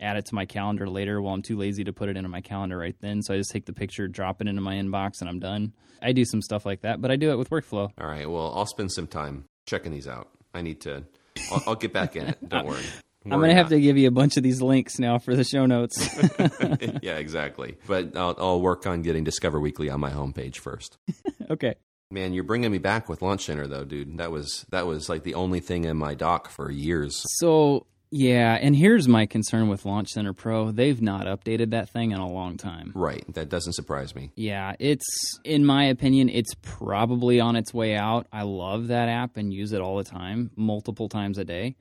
add 0.00 0.16
it 0.16 0.26
to 0.26 0.34
my 0.36 0.44
calendar 0.44 0.88
later. 0.88 1.20
Well, 1.20 1.34
I'm 1.34 1.42
too 1.42 1.56
lazy 1.56 1.82
to 1.82 1.92
put 1.92 2.08
it 2.08 2.16
into 2.16 2.28
my 2.28 2.40
calendar 2.40 2.78
right 2.78 2.96
then, 3.00 3.20
so 3.22 3.34
I 3.34 3.36
just 3.36 3.50
take 3.50 3.66
the 3.66 3.72
picture, 3.72 4.06
drop 4.06 4.40
it 4.40 4.46
into 4.46 4.62
my 4.62 4.76
inbox, 4.76 5.20
and 5.20 5.28
I'm 5.28 5.40
done. 5.40 5.72
I 6.00 6.12
do 6.12 6.24
some 6.24 6.40
stuff 6.40 6.64
like 6.64 6.82
that, 6.82 7.00
but 7.00 7.10
I 7.10 7.16
do 7.16 7.32
it 7.32 7.36
with 7.36 7.50
workflow. 7.50 7.90
All 8.00 8.06
right. 8.06 8.30
Well, 8.30 8.52
I'll 8.54 8.66
spend 8.66 8.92
some 8.92 9.08
time 9.08 9.46
checking 9.66 9.90
these 9.90 10.06
out. 10.06 10.28
I 10.54 10.62
need 10.62 10.82
to. 10.82 11.02
I'll, 11.50 11.62
I'll 11.66 11.74
get 11.74 11.92
back 11.92 12.14
in 12.14 12.28
it. 12.28 12.48
Don't 12.48 12.64
worry. 12.64 12.84
I'm 13.32 13.40
gonna 13.40 13.54
have 13.54 13.68
to 13.70 13.80
give 13.80 13.96
you 13.96 14.08
a 14.08 14.12
bunch 14.12 14.36
of 14.36 14.42
these 14.42 14.60
links 14.62 14.98
now 14.98 15.18
for 15.18 15.34
the 15.34 15.44
show 15.44 15.66
notes. 15.66 15.96
yeah, 17.02 17.16
exactly. 17.16 17.76
But 17.86 18.16
I'll, 18.16 18.34
I'll 18.38 18.60
work 18.60 18.86
on 18.86 19.02
getting 19.02 19.24
Discover 19.24 19.60
Weekly 19.60 19.90
on 19.90 20.00
my 20.00 20.10
homepage 20.10 20.56
first. 20.56 20.98
okay. 21.50 21.74
Man, 22.10 22.32
you're 22.32 22.44
bringing 22.44 22.70
me 22.70 22.78
back 22.78 23.08
with 23.08 23.20
Launch 23.20 23.44
Center 23.44 23.66
though, 23.66 23.84
dude. 23.84 24.18
That 24.18 24.30
was 24.30 24.64
that 24.70 24.86
was 24.86 25.08
like 25.08 25.24
the 25.24 25.34
only 25.34 25.60
thing 25.60 25.84
in 25.84 25.96
my 25.96 26.14
dock 26.14 26.48
for 26.48 26.70
years. 26.70 27.22
So 27.38 27.86
yeah, 28.10 28.54
and 28.54 28.74
here's 28.74 29.06
my 29.06 29.26
concern 29.26 29.68
with 29.68 29.84
Launch 29.84 30.08
Center 30.08 30.32
Pro. 30.32 30.70
They've 30.70 31.00
not 31.00 31.26
updated 31.26 31.70
that 31.70 31.90
thing 31.90 32.12
in 32.12 32.18
a 32.18 32.26
long 32.26 32.56
time. 32.56 32.92
Right. 32.94 33.24
That 33.34 33.50
doesn't 33.50 33.74
surprise 33.74 34.14
me. 34.14 34.30
Yeah, 34.34 34.74
it's 34.78 35.04
in 35.44 35.66
my 35.66 35.84
opinion, 35.84 36.30
it's 36.30 36.54
probably 36.62 37.40
on 37.40 37.56
its 37.56 37.74
way 37.74 37.94
out. 37.94 38.26
I 38.32 38.42
love 38.42 38.88
that 38.88 39.08
app 39.08 39.36
and 39.36 39.52
use 39.52 39.72
it 39.72 39.82
all 39.82 39.98
the 39.98 40.04
time, 40.04 40.50
multiple 40.56 41.08
times 41.08 41.36
a 41.36 41.44
day. 41.44 41.76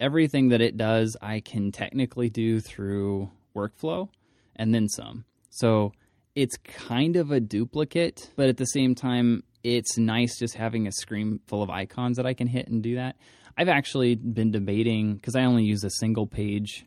Everything 0.00 0.48
that 0.48 0.60
it 0.60 0.76
does, 0.76 1.16
I 1.22 1.40
can 1.40 1.72
technically 1.72 2.30
do 2.30 2.60
through 2.60 3.30
workflow 3.56 4.08
and 4.56 4.74
then 4.74 4.88
some. 4.88 5.24
So, 5.50 5.92
it's 6.34 6.56
kind 6.56 7.16
of 7.16 7.30
a 7.30 7.38
duplicate, 7.38 8.30
but 8.34 8.48
at 8.48 8.56
the 8.56 8.66
same 8.66 8.94
time, 8.94 9.44
it's 9.62 9.96
nice 9.96 10.38
just 10.38 10.54
having 10.54 10.86
a 10.86 10.92
screen 10.92 11.40
full 11.46 11.62
of 11.62 11.70
icons 11.70 12.16
that 12.16 12.26
I 12.26 12.34
can 12.34 12.48
hit 12.48 12.68
and 12.68 12.82
do 12.82 12.96
that. 12.96 13.16
I've 13.56 13.68
actually 13.68 14.16
been 14.16 14.50
debating 14.50 15.14
because 15.14 15.36
I 15.36 15.44
only 15.44 15.64
use 15.64 15.84
a 15.84 15.90
single 15.90 16.26
page 16.26 16.86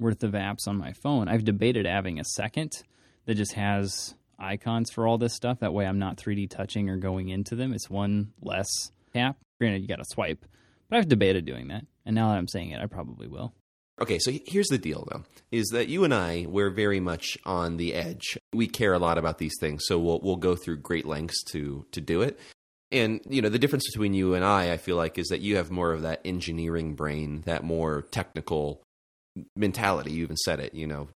worth 0.00 0.24
of 0.24 0.32
apps 0.32 0.66
on 0.66 0.76
my 0.76 0.92
phone. 0.92 1.28
I've 1.28 1.44
debated 1.44 1.86
having 1.86 2.18
a 2.18 2.24
second 2.24 2.72
that 3.26 3.36
just 3.36 3.54
has 3.54 4.14
icons 4.38 4.90
for 4.90 5.06
all 5.06 5.18
this 5.18 5.34
stuff. 5.34 5.60
That 5.60 5.72
way, 5.72 5.86
I'm 5.86 5.98
not 5.98 6.16
3D 6.16 6.50
touching 6.50 6.88
or 6.90 6.96
going 6.96 7.28
into 7.28 7.54
them. 7.54 7.72
It's 7.72 7.88
one 7.88 8.32
less 8.42 8.68
tap. 9.14 9.36
Granted, 9.58 9.82
you 9.82 9.88
got 9.88 9.96
to 9.96 10.04
swipe, 10.04 10.44
but 10.88 10.98
I've 10.98 11.08
debated 11.08 11.44
doing 11.44 11.68
that. 11.68 11.84
And 12.08 12.14
now 12.14 12.30
that 12.30 12.38
I'm 12.38 12.48
saying 12.48 12.70
it, 12.70 12.80
I 12.80 12.86
probably 12.86 13.28
will. 13.28 13.52
Okay, 14.00 14.18
so 14.18 14.32
here's 14.46 14.68
the 14.68 14.78
deal 14.78 15.06
though, 15.10 15.24
is 15.52 15.68
that 15.68 15.88
you 15.88 16.04
and 16.04 16.14
I 16.14 16.46
we're 16.48 16.70
very 16.70 17.00
much 17.00 17.36
on 17.44 17.76
the 17.76 17.92
edge. 17.92 18.38
We 18.54 18.66
care 18.66 18.94
a 18.94 18.98
lot 18.98 19.18
about 19.18 19.38
these 19.38 19.56
things, 19.60 19.84
so 19.86 19.98
we'll 19.98 20.20
we'll 20.22 20.36
go 20.36 20.56
through 20.56 20.78
great 20.78 21.04
lengths 21.04 21.44
to 21.50 21.84
to 21.92 22.00
do 22.00 22.22
it. 22.22 22.40
And 22.90 23.20
you 23.28 23.42
know, 23.42 23.50
the 23.50 23.58
difference 23.58 23.90
between 23.92 24.14
you 24.14 24.32
and 24.32 24.42
I, 24.42 24.72
I 24.72 24.78
feel 24.78 24.96
like, 24.96 25.18
is 25.18 25.28
that 25.28 25.42
you 25.42 25.56
have 25.56 25.70
more 25.70 25.92
of 25.92 26.02
that 26.02 26.22
engineering 26.24 26.94
brain, 26.94 27.42
that 27.44 27.62
more 27.62 28.02
technical 28.10 28.82
mentality. 29.54 30.12
You 30.12 30.22
even 30.22 30.36
said 30.38 30.60
it, 30.60 30.74
you 30.74 30.86
know. 30.86 31.08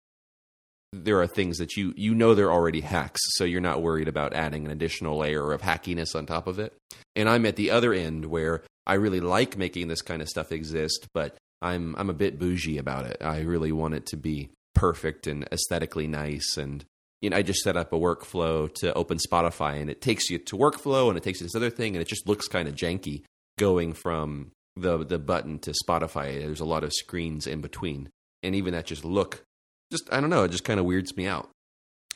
There 0.91 1.21
are 1.21 1.27
things 1.27 1.59
that 1.59 1.77
you 1.77 1.93
you 1.95 2.13
know 2.13 2.35
they're 2.35 2.51
already 2.51 2.81
hacks, 2.81 3.21
so 3.35 3.45
you're 3.45 3.61
not 3.61 3.81
worried 3.81 4.09
about 4.09 4.33
adding 4.33 4.65
an 4.65 4.71
additional 4.71 5.19
layer 5.19 5.53
of 5.53 5.61
hackiness 5.61 6.15
on 6.15 6.25
top 6.25 6.47
of 6.47 6.59
it. 6.59 6.75
And 7.15 7.29
I'm 7.29 7.45
at 7.45 7.55
the 7.55 7.71
other 7.71 7.93
end 7.93 8.25
where 8.25 8.63
I 8.85 8.95
really 8.95 9.19
like 9.19 9.57
making 9.57 9.87
this 9.87 10.01
kind 10.01 10.21
of 10.21 10.29
stuff 10.29 10.51
exist, 10.51 11.07
but 11.13 11.37
I'm 11.61 11.95
I'm 11.97 12.09
a 12.09 12.13
bit 12.13 12.39
bougie 12.39 12.77
about 12.77 13.05
it. 13.05 13.17
I 13.21 13.41
really 13.41 13.71
want 13.71 13.93
it 13.93 14.05
to 14.07 14.17
be 14.17 14.49
perfect 14.73 15.27
and 15.27 15.47
aesthetically 15.51 16.07
nice 16.07 16.57
and 16.57 16.85
you 17.21 17.29
know, 17.29 17.37
I 17.37 17.43
just 17.43 17.61
set 17.61 17.77
up 17.77 17.93
a 17.93 17.99
workflow 17.99 18.73
to 18.75 18.93
open 18.95 19.19
Spotify 19.19 19.79
and 19.79 19.91
it 19.91 20.01
takes 20.01 20.29
you 20.31 20.39
to 20.39 20.57
workflow 20.57 21.07
and 21.07 21.17
it 21.17 21.23
takes 21.23 21.39
you 21.39 21.43
to 21.43 21.51
this 21.51 21.55
other 21.55 21.69
thing 21.69 21.95
and 21.95 22.01
it 22.01 22.07
just 22.07 22.27
looks 22.27 22.47
kind 22.47 22.67
of 22.67 22.75
janky 22.75 23.23
going 23.59 23.93
from 23.93 24.51
the 24.75 25.05
the 25.05 25.19
button 25.19 25.59
to 25.59 25.73
Spotify. 25.85 26.39
There's 26.39 26.59
a 26.59 26.65
lot 26.65 26.83
of 26.83 26.91
screens 26.93 27.45
in 27.45 27.61
between. 27.61 28.09
And 28.41 28.55
even 28.55 28.73
that 28.73 28.87
just 28.87 29.05
look 29.05 29.43
just 29.91 30.11
I 30.11 30.19
don't 30.19 30.31
know, 30.31 30.43
it 30.43 30.51
just 30.51 30.63
kind 30.63 30.79
of 30.79 30.85
weirds 30.85 31.15
me 31.15 31.27
out. 31.27 31.49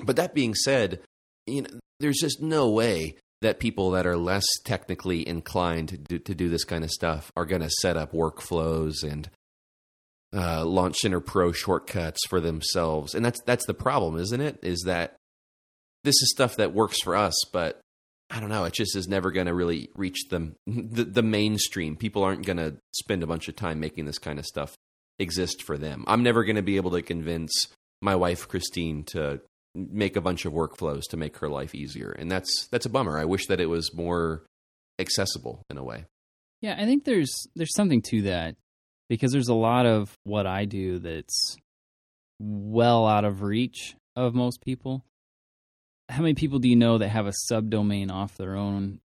But 0.04 0.16
that 0.16 0.34
being 0.34 0.56
said, 0.56 1.02
you 1.46 1.62
know, 1.62 1.70
there's 2.00 2.18
just 2.18 2.42
no 2.42 2.70
way 2.70 3.16
that 3.42 3.60
people 3.60 3.92
that 3.92 4.08
are 4.08 4.18
less 4.18 4.46
technically 4.64 5.28
inclined 5.28 5.90
to 5.90 5.98
do, 5.98 6.20
to 6.20 6.34
do 6.34 6.50
this 6.50 6.64
kind 6.64 6.84
of 6.84 6.92
stuff 6.92 7.32
are 7.36 7.46
going 7.46 7.62
to 7.62 7.70
set 7.82 7.98
up 7.98 8.12
workflows 8.12 9.04
and 9.04 9.30
uh, 10.34 10.66
Launch 10.66 10.98
Center 10.98 11.20
Pro 11.20 11.52
shortcuts 11.52 12.20
for 12.28 12.42
themselves, 12.42 13.16
and 13.16 13.24
that's 13.24 13.42
that's 13.46 13.66
the 13.66 13.74
problem, 13.74 14.18
isn't 14.18 14.42
it? 14.42 14.60
Is 14.62 14.84
that 14.86 15.16
this 16.04 16.16
is 16.22 16.32
stuff 16.32 16.58
that 16.58 16.74
works 16.74 17.02
for 17.02 17.16
us, 17.16 17.36
but 17.54 17.80
I 18.30 18.40
don't 18.40 18.50
know. 18.50 18.66
It 18.66 18.74
just 18.74 18.96
is 18.96 19.08
never 19.08 19.32
going 19.32 19.48
to 19.48 19.54
really 19.54 19.90
reach 19.96 20.28
the, 20.30 20.54
the 20.68 21.06
the 21.06 21.24
mainstream. 21.24 21.96
People 21.96 22.24
aren't 22.24 22.46
going 22.46 22.58
to 22.58 22.76
spend 22.92 23.24
a 23.24 23.28
bunch 23.28 23.48
of 23.48 23.56
time 23.56 23.80
making 23.80 24.06
this 24.06 24.20
kind 24.20 24.40
of 24.40 24.46
stuff 24.46 24.76
exist 25.20 25.64
for 25.64 25.78
them. 25.78 26.04
I'm 26.08 26.24
never 26.24 26.44
going 26.44 26.58
to 26.58 26.62
be 26.62 26.76
able 26.76 26.92
to 26.92 27.02
convince 27.02 27.52
my 28.02 28.16
wife 28.16 28.48
Christine 28.48 29.04
to 29.06 29.42
make 29.76 30.16
a 30.16 30.22
bunch 30.22 30.46
of 30.46 30.54
workflows 30.54 31.04
to 31.10 31.18
make 31.18 31.38
her 31.38 31.50
life 31.50 31.76
easier, 31.76 32.12
and 32.12 32.32
that's 32.32 32.68
that's 32.72 32.86
a 32.86 32.90
bummer. 32.90 33.20
I 33.20 33.26
wish 33.26 33.48
that 33.48 33.60
it 33.60 33.68
was 33.68 33.94
more 33.94 34.44
accessible 35.00 35.62
in 35.70 35.78
a 35.78 35.84
way. 35.84 36.06
Yeah, 36.62 36.76
I 36.80 36.86
think 36.86 37.04
there's 37.04 37.48
there's 37.56 37.76
something 37.76 38.02
to 38.10 38.24
that 38.24 38.56
because 39.10 39.32
there's 39.32 39.50
a 39.50 39.54
lot 39.54 39.86
of 39.86 40.18
what 40.24 40.48
I 40.48 40.66
do 40.66 41.00
that's 41.00 41.58
well 42.40 43.08
out 43.08 43.26
of 43.26 43.42
reach 43.42 43.96
of 44.16 44.34
most 44.34 44.62
people. 44.62 45.06
How 46.10 46.22
many 46.22 46.36
people 46.36 46.60
do 46.60 46.70
you 46.70 46.76
know 46.76 46.98
that 47.00 47.10
have 47.10 47.28
a 47.28 47.34
subdomain 47.52 48.12
off 48.12 48.38
their 48.38 48.56
own 48.56 49.00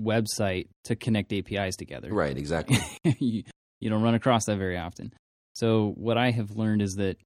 website 0.00 0.68
to 0.84 0.96
connect 0.96 1.32
APIs 1.32 1.76
together? 1.76 2.08
Right, 2.12 2.36
exactly. 2.36 2.78
you, 3.18 3.42
you 3.80 3.90
don't 3.90 4.02
run 4.02 4.14
across 4.14 4.46
that 4.46 4.56
very 4.56 4.78
often. 4.78 5.12
So, 5.54 5.92
what 5.96 6.16
I 6.16 6.30
have 6.30 6.52
learned 6.52 6.82
is 6.82 6.94
that 6.94 7.18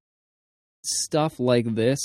stuff 0.84 1.38
like 1.38 1.74
this, 1.74 2.00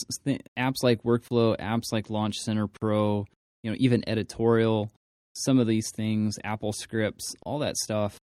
apps 0.57 0.83
like 0.83 1.03
Workflow, 1.03 1.57
apps 1.59 1.91
like 1.91 2.09
Launch 2.09 2.37
Center 2.37 2.67
Pro, 2.67 3.25
you 3.63 3.71
know, 3.71 3.77
even 3.79 4.07
editorial, 4.07 4.91
some 5.33 5.59
of 5.59 5.67
these 5.67 5.91
things, 5.95 6.35
Apple 6.43 6.73
scripts, 6.73 7.35
all 7.43 7.59
that 7.59 7.77
stuff, 7.77 8.19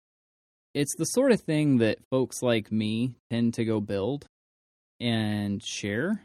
it's 0.75 0.95
the 0.97 1.05
sort 1.05 1.33
of 1.33 1.41
thing 1.41 1.79
that 1.79 1.99
folks 2.11 2.43
like 2.43 2.71
me 2.71 3.15
tend 3.31 3.55
to 3.55 3.65
go 3.65 3.81
build 3.81 4.27
and 5.01 5.63
share 5.63 6.21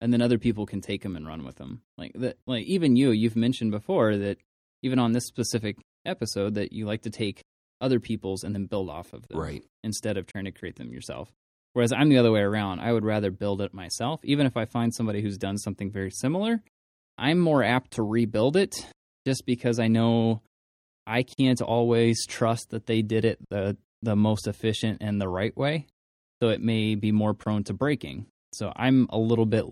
and 0.00 0.12
then 0.12 0.22
other 0.22 0.38
people 0.38 0.66
can 0.66 0.80
take 0.80 1.02
them 1.02 1.16
and 1.16 1.26
run 1.26 1.44
with 1.44 1.56
them 1.56 1.82
like 1.96 2.12
that 2.14 2.36
like 2.46 2.64
even 2.64 2.96
you 2.96 3.10
you've 3.10 3.36
mentioned 3.36 3.70
before 3.70 4.16
that 4.16 4.38
even 4.82 4.98
on 4.98 5.12
this 5.12 5.26
specific 5.26 5.76
episode 6.04 6.54
that 6.54 6.72
you 6.72 6.86
like 6.86 7.02
to 7.02 7.10
take 7.10 7.42
other 7.80 8.00
people's 8.00 8.42
and 8.42 8.54
then 8.54 8.66
build 8.66 8.90
off 8.90 9.12
of 9.12 9.26
them 9.28 9.38
right. 9.38 9.64
instead 9.82 10.16
of 10.16 10.26
trying 10.26 10.44
to 10.44 10.52
create 10.52 10.76
them 10.76 10.92
yourself 10.92 11.30
whereas 11.72 11.92
i'm 11.92 12.08
the 12.08 12.18
other 12.18 12.32
way 12.32 12.40
around 12.40 12.80
i 12.80 12.92
would 12.92 13.04
rather 13.04 13.30
build 13.30 13.60
it 13.60 13.74
myself 13.74 14.20
even 14.24 14.46
if 14.46 14.56
i 14.56 14.64
find 14.64 14.94
somebody 14.94 15.22
who's 15.22 15.38
done 15.38 15.58
something 15.58 15.90
very 15.90 16.10
similar 16.10 16.62
i'm 17.18 17.38
more 17.38 17.62
apt 17.62 17.92
to 17.92 18.02
rebuild 18.02 18.56
it 18.56 18.86
just 19.26 19.44
because 19.46 19.78
i 19.78 19.88
know 19.88 20.40
I 21.06 21.24
can't 21.24 21.60
always 21.60 22.26
trust 22.26 22.70
that 22.70 22.86
they 22.86 23.02
did 23.02 23.24
it 23.24 23.38
the 23.50 23.76
the 24.02 24.16
most 24.16 24.46
efficient 24.46 24.98
and 25.00 25.20
the 25.20 25.28
right 25.28 25.56
way. 25.56 25.86
so 26.42 26.48
it 26.48 26.60
may 26.60 26.96
be 26.96 27.12
more 27.12 27.34
prone 27.34 27.62
to 27.62 27.72
breaking. 27.72 28.26
So 28.52 28.72
I'm 28.74 29.06
a 29.10 29.18
little 29.18 29.46
bit, 29.46 29.64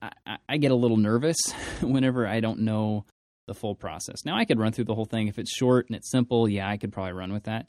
I, 0.00 0.38
I 0.48 0.56
get 0.56 0.70
a 0.70 0.74
little 0.74 0.96
nervous 0.96 1.36
whenever 1.82 2.26
I 2.26 2.40
don't 2.40 2.60
know 2.60 3.04
the 3.46 3.52
full 3.52 3.74
process. 3.74 4.24
Now 4.24 4.34
I 4.38 4.46
could 4.46 4.58
run 4.58 4.72
through 4.72 4.86
the 4.86 4.94
whole 4.94 5.04
thing 5.04 5.28
if 5.28 5.38
it's 5.38 5.54
short 5.54 5.88
and 5.88 5.96
it's 5.96 6.10
simple. 6.10 6.48
Yeah, 6.48 6.66
I 6.66 6.78
could 6.78 6.90
probably 6.90 7.12
run 7.12 7.34
with 7.34 7.44
that, 7.44 7.66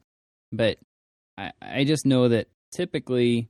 but 0.53 0.77
I, 1.38 1.51
I 1.61 1.84
just 1.84 2.05
know 2.05 2.30
that 2.30 2.47
typically 2.72 3.49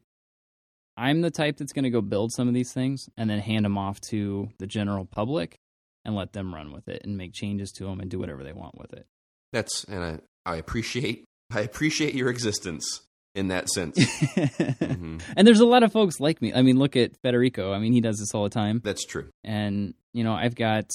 I'm 0.99 1.21
the 1.21 1.31
type 1.31 1.57
that's 1.57 1.71
going 1.71 1.83
to 1.83 1.89
go 1.89 2.01
build 2.01 2.33
some 2.33 2.47
of 2.47 2.53
these 2.53 2.73
things 2.73 3.07
and 3.17 3.29
then 3.29 3.39
hand 3.39 3.63
them 3.63 3.77
off 3.77 4.01
to 4.09 4.49
the 4.59 4.67
general 4.67 5.05
public 5.05 5.57
and 6.03 6.13
let 6.13 6.33
them 6.33 6.53
run 6.53 6.73
with 6.73 6.89
it 6.89 7.01
and 7.05 7.17
make 7.17 7.33
changes 7.33 7.71
to 7.73 7.85
them 7.85 8.01
and 8.01 8.11
do 8.11 8.19
whatever 8.19 8.43
they 8.43 8.51
want 8.51 8.77
with 8.77 8.93
it. 8.93 9.05
That's 9.53 9.85
and 9.85 10.03
I, 10.03 10.19
I 10.45 10.55
appreciate 10.57 11.23
I 11.51 11.61
appreciate 11.61 12.15
your 12.15 12.29
existence 12.29 13.01
in 13.33 13.47
that 13.47 13.69
sense. 13.69 13.97
mm-hmm. 13.99 15.19
And 15.37 15.47
there's 15.47 15.61
a 15.61 15.65
lot 15.65 15.83
of 15.83 15.93
folks 15.93 16.19
like 16.19 16.41
me. 16.41 16.53
I 16.53 16.61
mean, 16.61 16.77
look 16.77 16.95
at 16.95 17.15
Federico. 17.21 17.71
I 17.73 17.79
mean, 17.79 17.93
he 17.93 18.01
does 18.01 18.17
this 18.17 18.33
all 18.33 18.43
the 18.43 18.49
time. 18.49 18.81
That's 18.83 19.05
true. 19.05 19.29
And 19.43 19.93
you 20.13 20.23
know, 20.23 20.33
I've 20.33 20.55
got 20.55 20.89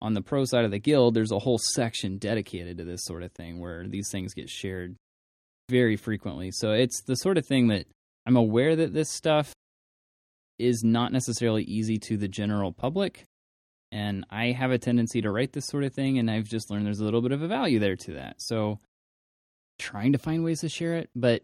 on 0.00 0.14
the 0.14 0.22
pro 0.22 0.44
side 0.44 0.64
of 0.64 0.70
the 0.70 0.78
guild, 0.78 1.14
there's 1.14 1.32
a 1.32 1.38
whole 1.38 1.58
section 1.58 2.18
dedicated 2.18 2.78
to 2.78 2.84
this 2.84 3.04
sort 3.04 3.22
of 3.22 3.32
thing 3.32 3.60
where 3.60 3.86
these 3.86 4.08
things 4.10 4.34
get 4.34 4.48
shared 4.48 4.96
very 5.68 5.96
frequently. 5.96 6.50
So 6.50 6.72
it's 6.72 7.02
the 7.02 7.16
sort 7.16 7.38
of 7.38 7.46
thing 7.46 7.68
that 7.68 7.86
I'm 8.26 8.36
aware 8.36 8.76
that 8.76 8.92
this 8.92 9.10
stuff 9.10 9.52
is 10.58 10.82
not 10.82 11.12
necessarily 11.12 11.62
easy 11.64 11.98
to 11.98 12.16
the 12.16 12.28
general 12.28 12.72
public. 12.72 13.24
And 13.92 14.24
I 14.30 14.46
have 14.46 14.70
a 14.70 14.78
tendency 14.78 15.22
to 15.22 15.30
write 15.30 15.52
this 15.52 15.66
sort 15.66 15.84
of 15.84 15.94
thing, 15.94 16.18
and 16.18 16.30
I've 16.30 16.48
just 16.48 16.70
learned 16.70 16.86
there's 16.86 17.00
a 17.00 17.04
little 17.04 17.22
bit 17.22 17.32
of 17.32 17.42
a 17.42 17.48
value 17.48 17.78
there 17.78 17.96
to 17.96 18.14
that. 18.14 18.36
So 18.38 18.78
trying 19.78 20.12
to 20.12 20.18
find 20.18 20.42
ways 20.42 20.60
to 20.60 20.68
share 20.68 20.94
it, 20.96 21.10
but 21.14 21.42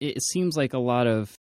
it 0.00 0.22
seems 0.22 0.56
like 0.56 0.72
a 0.72 0.78
lot 0.78 1.06
of 1.06 1.34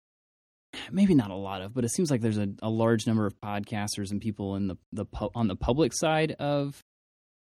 maybe 0.91 1.15
not 1.15 1.31
a 1.31 1.37
lot 1.37 1.63
of, 1.63 1.75
but 1.75 1.85
it 1.85 1.91
seems 1.91 2.11
like 2.11 2.21
there's 2.21 2.39
a, 2.39 2.49
a 2.63 2.71
large 2.71 3.07
number 3.07 3.27
of 3.27 3.41
podcasters 3.41 4.11
and 4.11 4.21
people 4.21 4.57
in 4.57 4.69
the 4.69 4.77
the 4.93 5.07
on 5.35 5.49
the 5.49 5.57
public 5.57 5.93
side 5.93 6.33
of 6.33 6.81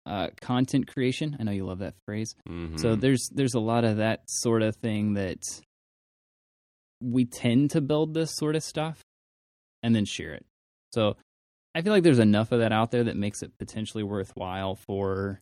uh, 0.09 0.29
content 0.41 0.89
creation. 0.89 1.37
I 1.39 1.43
know 1.45 1.53
you 1.53 1.67
love 1.67 1.81
that 1.81 1.95
phrase. 2.07 2.35
Mm-hmm. 2.49 2.79
So 2.79 2.97
there's 2.97 3.29
there's 3.33 3.55
a 3.55 3.61
lot 3.61 3.85
of 3.85 3.99
that 3.99 4.23
sort 4.27 4.63
of 4.63 4.77
thing 4.77 5.15
that 5.15 5.43
we 7.01 7.27
tend 7.27 7.73
to 7.73 7.81
build 7.81 8.15
this 8.15 8.31
sort 8.35 8.57
of 8.57 8.63
stuff 8.63 9.01
and 9.83 9.95
then 9.95 10.05
share 10.05 10.33
it. 10.33 10.45
So 10.95 11.17
I 11.75 11.83
feel 11.83 11.93
like 11.93 12.03
there's 12.03 12.19
enough 12.19 12.51
of 12.53 12.61
that 12.61 12.73
out 12.73 12.91
there 12.91 13.05
that 13.05 13.17
makes 13.17 13.43
it 13.43 13.53
potentially 13.59 14.03
worthwhile 14.03 14.75
for 14.75 15.41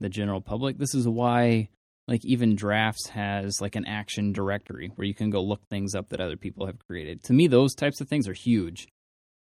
the 0.00 0.08
general 0.08 0.40
public. 0.40 0.78
This 0.78 0.94
is 0.94 1.06
why 1.06 1.68
like 2.06 2.24
even 2.24 2.56
drafts 2.56 3.08
has 3.08 3.60
like 3.60 3.76
an 3.76 3.84
action 3.86 4.32
directory 4.32 4.92
where 4.94 5.06
you 5.06 5.14
can 5.14 5.28
go 5.28 5.42
look 5.42 5.60
things 5.68 5.94
up 5.94 6.08
that 6.08 6.20
other 6.20 6.36
people 6.36 6.66
have 6.66 6.78
created. 6.86 7.24
To 7.24 7.32
me 7.32 7.48
those 7.48 7.74
types 7.74 8.00
of 8.00 8.08
things 8.08 8.28
are 8.28 8.32
huge 8.32 8.88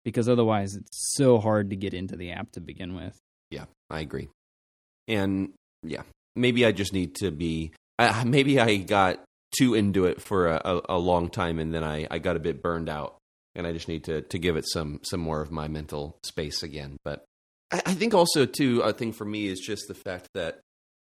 because 0.04 0.28
otherwise 0.28 0.76
it's 0.76 1.16
so 1.16 1.38
hard 1.38 1.70
to 1.70 1.76
get 1.76 1.94
into 1.94 2.16
the 2.16 2.32
app 2.32 2.52
to 2.54 2.60
begin 2.60 2.96
with. 2.96 3.18
Yeah, 3.52 3.66
I 3.90 4.02
agree. 4.02 4.28
And 5.08 5.54
yeah, 5.84 6.04
maybe 6.36 6.66
I 6.66 6.72
just 6.72 6.94
need 6.94 7.16
to 7.16 7.32
be 7.32 7.72
uh, 8.00 8.24
maybe 8.26 8.60
I 8.60 8.78
got 8.78 9.24
too 9.58 9.74
into 9.74 10.06
it 10.06 10.22
for 10.22 10.48
a, 10.48 10.62
a, 10.64 10.82
a 10.90 10.98
long 10.98 11.30
time 11.30 11.60
and 11.60 11.74
then 11.74 11.84
I, 11.84 12.08
I 12.12 12.20
got 12.20 12.36
a 12.36 12.40
bit 12.40 12.62
burned 12.62 12.90
out 12.90 13.18
and 13.56 13.66
I 13.66 13.74
just 13.74 13.88
need 13.88 14.04
to 14.06 14.22
to 14.22 14.38
give 14.38 14.56
it 14.56 14.66
some 14.68 15.00
some 15.04 15.20
more 15.20 15.42
of 15.42 15.52
my 15.52 15.68
mental 15.68 16.18
space 16.24 16.64
again. 16.64 16.98
But 17.04 17.26
I, 17.72 17.82
I 17.88 17.94
think 17.94 18.14
also 18.14 18.46
too 18.46 18.82
a 18.82 18.94
thing 18.94 19.14
for 19.14 19.26
me 19.26 19.48
is 19.48 19.60
just 19.60 19.88
the 19.88 19.96
fact 19.96 20.28
that 20.34 20.60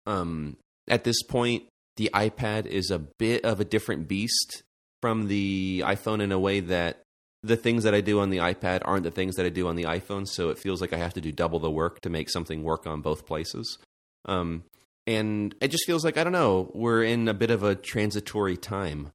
um, 0.05 0.57
at 0.87 1.03
this 1.03 1.21
point 1.23 1.63
the 1.97 2.09
iPad 2.13 2.65
is 2.65 2.91
a 2.91 2.99
bit 2.99 3.45
of 3.45 3.59
a 3.59 3.65
different 3.65 4.07
beast 4.07 4.63
from 5.01 5.27
the 5.27 5.83
iPhone 5.85 6.21
in 6.21 6.31
a 6.31 6.39
way 6.39 6.59
that 6.59 7.01
the 7.45 7.57
things 7.57 7.83
that 7.83 7.93
I 7.93 8.01
do 8.01 8.19
on 8.19 8.29
the 8.29 8.37
iPad 8.37 8.81
aren't 8.85 9.03
the 9.03 9.11
things 9.11 9.35
that 9.35 9.45
I 9.45 9.49
do 9.49 9.67
on 9.67 9.75
the 9.75 9.83
iPhone, 9.83 10.27
so 10.27 10.49
it 10.49 10.59
feels 10.59 10.81
like 10.81 10.93
I 10.93 10.97
have 10.97 11.13
to 11.13 11.21
do 11.21 11.31
double 11.31 11.59
the 11.59 11.71
work 11.71 12.01
to 12.01 12.09
make 12.09 12.29
something 12.29 12.63
work 12.63 12.87
on 12.87 13.01
both 13.01 13.25
places. 13.25 13.77
Um, 14.25 14.63
and 15.07 15.53
it 15.61 15.69
just 15.69 15.85
feels 15.85 16.03
like 16.03 16.17
I 16.17 16.23
don't 16.23 16.33
know, 16.33 16.71
we're 16.73 17.03
in 17.03 17.27
a 17.27 17.33
bit 17.33 17.51
of 17.51 17.63
a 17.63 17.75
transitory 17.75 18.57
time 18.57 19.11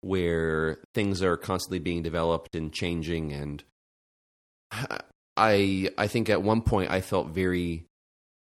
where 0.00 0.78
things 0.94 1.22
are 1.22 1.36
constantly 1.36 1.78
being 1.78 2.02
developed 2.02 2.54
and 2.54 2.72
changing 2.72 3.32
and 3.32 3.64
I 5.36 5.90
I 5.96 6.06
think 6.08 6.28
at 6.28 6.42
one 6.42 6.62
point 6.62 6.90
I 6.90 7.00
felt 7.00 7.28
very 7.28 7.86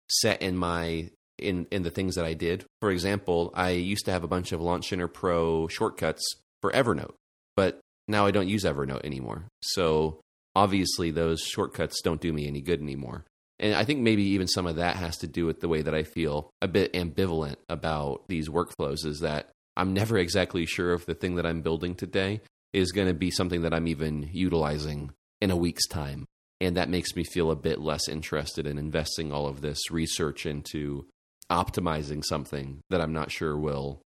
set 0.10 0.42
in 0.42 0.56
my 0.56 1.10
in 1.38 1.68
in 1.72 1.84
the 1.84 1.90
things 1.90 2.16
that 2.16 2.26
I 2.26 2.34
did. 2.34 2.66
For 2.80 2.92
example, 2.92 3.52
I 3.56 3.72
used 3.72 4.06
to 4.06 4.12
have 4.12 4.24
a 4.24 4.28
bunch 4.28 4.52
of 4.52 4.62
Launch 4.62 4.90
Center 4.90 5.08
Pro 5.08 5.68
shortcuts 5.68 6.24
for 6.62 6.72
Evernote, 6.72 7.16
but 7.56 7.80
now 8.08 8.26
I 8.26 8.32
don't 8.32 8.48
use 8.48 8.64
Evernote 8.64 9.06
anymore. 9.06 9.48
So 9.62 10.20
obviously 10.56 11.12
those 11.12 11.42
shortcuts 11.42 12.02
don't 12.02 12.22
do 12.22 12.32
me 12.32 12.48
any 12.48 12.62
good 12.62 12.82
anymore. 12.82 13.26
And 13.60 13.74
I 13.74 13.86
think 13.86 14.02
maybe 14.02 14.24
even 14.24 14.48
some 14.48 14.68
of 14.68 14.76
that 14.78 14.98
has 14.98 15.18
to 15.18 15.28
do 15.28 15.46
with 15.46 15.62
the 15.62 15.70
way 15.70 15.82
that 15.82 15.94
I 15.96 16.04
feel 16.04 16.50
a 16.62 16.68
bit 16.68 16.94
ambivalent 16.94 17.56
about 17.70 18.28
these 18.28 18.50
workflows 18.50 19.06
is 19.06 19.20
that 19.22 19.50
I'm 19.78 19.94
never 19.94 20.18
exactly 20.18 20.66
sure 20.66 20.94
if 20.94 21.06
the 21.06 21.14
thing 21.14 21.36
that 21.36 21.46
I'm 21.46 21.62
building 21.62 21.96
today 21.96 22.42
is 22.74 22.92
going 22.92 23.08
to 23.08 23.14
be 23.14 23.32
something 23.32 23.62
that 23.62 23.74
I'm 23.74 23.88
even 23.88 24.30
utilizing 24.34 25.12
in 25.42 25.52
a 25.52 25.56
week's 25.56 25.88
time. 25.88 26.26
And 26.60 26.78
that 26.78 26.90
makes 26.90 27.16
me 27.16 27.24
feel 27.24 27.52
a 27.52 27.56
bit 27.56 27.80
less 27.80 28.08
interested 28.08 28.66
in 28.66 28.78
investing 28.78 29.32
all 29.32 29.48
of 29.48 29.62
this 29.62 29.92
research 29.92 30.46
into 30.46 31.06
optimizing 31.52 32.24
something 32.24 32.80
that 32.90 33.02
I'm 33.02 33.14
not 33.14 33.32
sure 33.32 33.58
will 33.58 34.02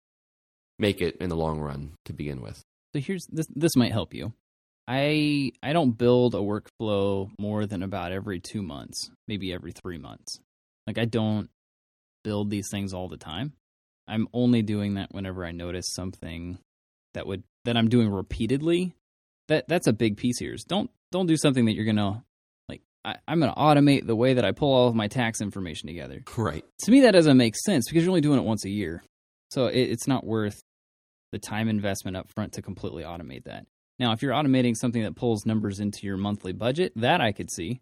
make 0.79 1.01
it 1.01 1.17
in 1.21 1.29
the 1.29 1.37
long 1.37 1.61
run 1.61 1.93
to 2.05 2.13
begin 2.13 2.41
with. 2.41 2.63
So 2.95 3.01
here's 3.01 3.27
this 3.27 3.47
this 3.55 3.77
might 3.77 3.93
help 3.93 4.15
you. 4.15 4.33
I 4.87 5.51
I 5.63 5.73
don't 5.73 5.93
build 5.93 6.35
a 6.35 6.39
workflow 6.39 7.31
more 7.39 7.67
than 7.67 7.83
about 7.83 8.13
every 8.13 8.41
2 8.41 8.63
months, 8.63 9.11
maybe 9.27 9.53
every 9.53 9.73
3 9.73 9.99
months. 9.99 10.39
Like 10.87 10.99
I 10.99 11.05
don't 11.05 11.51
build 12.23 12.51
these 12.51 12.69
things 12.71 12.95
all 12.95 13.09
the 13.09 13.17
time. 13.17 13.53
I'm 14.07 14.29
only 14.33 14.63
doing 14.63 14.95
that 14.95 15.13
whenever 15.13 15.45
I 15.45 15.53
notice 15.53 15.87
something 15.93 16.59
that 17.15 17.27
would 17.27 17.43
that 17.65 17.77
I'm 17.77 17.89
doing 17.89 18.09
repeatedly. 18.11 18.95
That 19.49 19.67
that's 19.67 19.89
a 19.89 19.93
big 19.93 20.17
piece 20.17 20.39
here. 20.39 20.55
Is 20.55 20.65
don't 20.65 20.91
don't 21.11 21.27
do 21.27 21.37
something 21.37 21.65
that 21.65 21.75
you're 21.75 21.87
gonna 21.87 22.23
like. 22.69 22.83
I, 23.05 23.17
I'm 23.27 23.41
gonna 23.41 23.55
automate 23.55 24.07
the 24.07 24.17
way 24.17 24.35
that 24.35 24.45
I 24.45 24.53
pull 24.53 24.73
all 24.73 24.89
of 24.89 24.95
my 24.95 25.09
tax 25.09 25.41
information 25.41 25.89
together. 25.89 26.23
Right. 26.37 26.65
To 26.85 26.91
me, 26.93 27.01
that 27.01 27.13
doesn't 27.13 27.37
make 27.37 27.57
sense 27.57 27.89
because 27.89 28.05
you're 28.05 28.11
only 28.11 28.21
doing 28.21 28.39
it 28.39 28.45
once 28.45 28.65
a 28.65 28.71
year, 28.71 29.03
so 29.51 29.67
it, 29.67 29.81
it's 29.81 30.07
not 30.07 30.25
worth 30.25 30.63
the 31.33 31.39
time 31.39 31.69
investment 31.69 32.17
up 32.17 32.31
front 32.31 32.53
to 32.55 32.63
completely 32.63 33.03
automate 33.03 33.45
that. 33.45 33.67
Now, 33.99 34.13
if 34.13 34.23
you're 34.23 34.33
automating 34.33 34.77
something 34.77 35.03
that 35.03 35.17
pulls 35.17 35.47
numbers 35.47 35.81
into 35.81 36.07
your 36.07 36.17
monthly 36.17 36.53
budget, 36.53 36.93
that 36.97 37.21
I 37.21 37.33
could 37.33 37.51
see, 37.51 37.81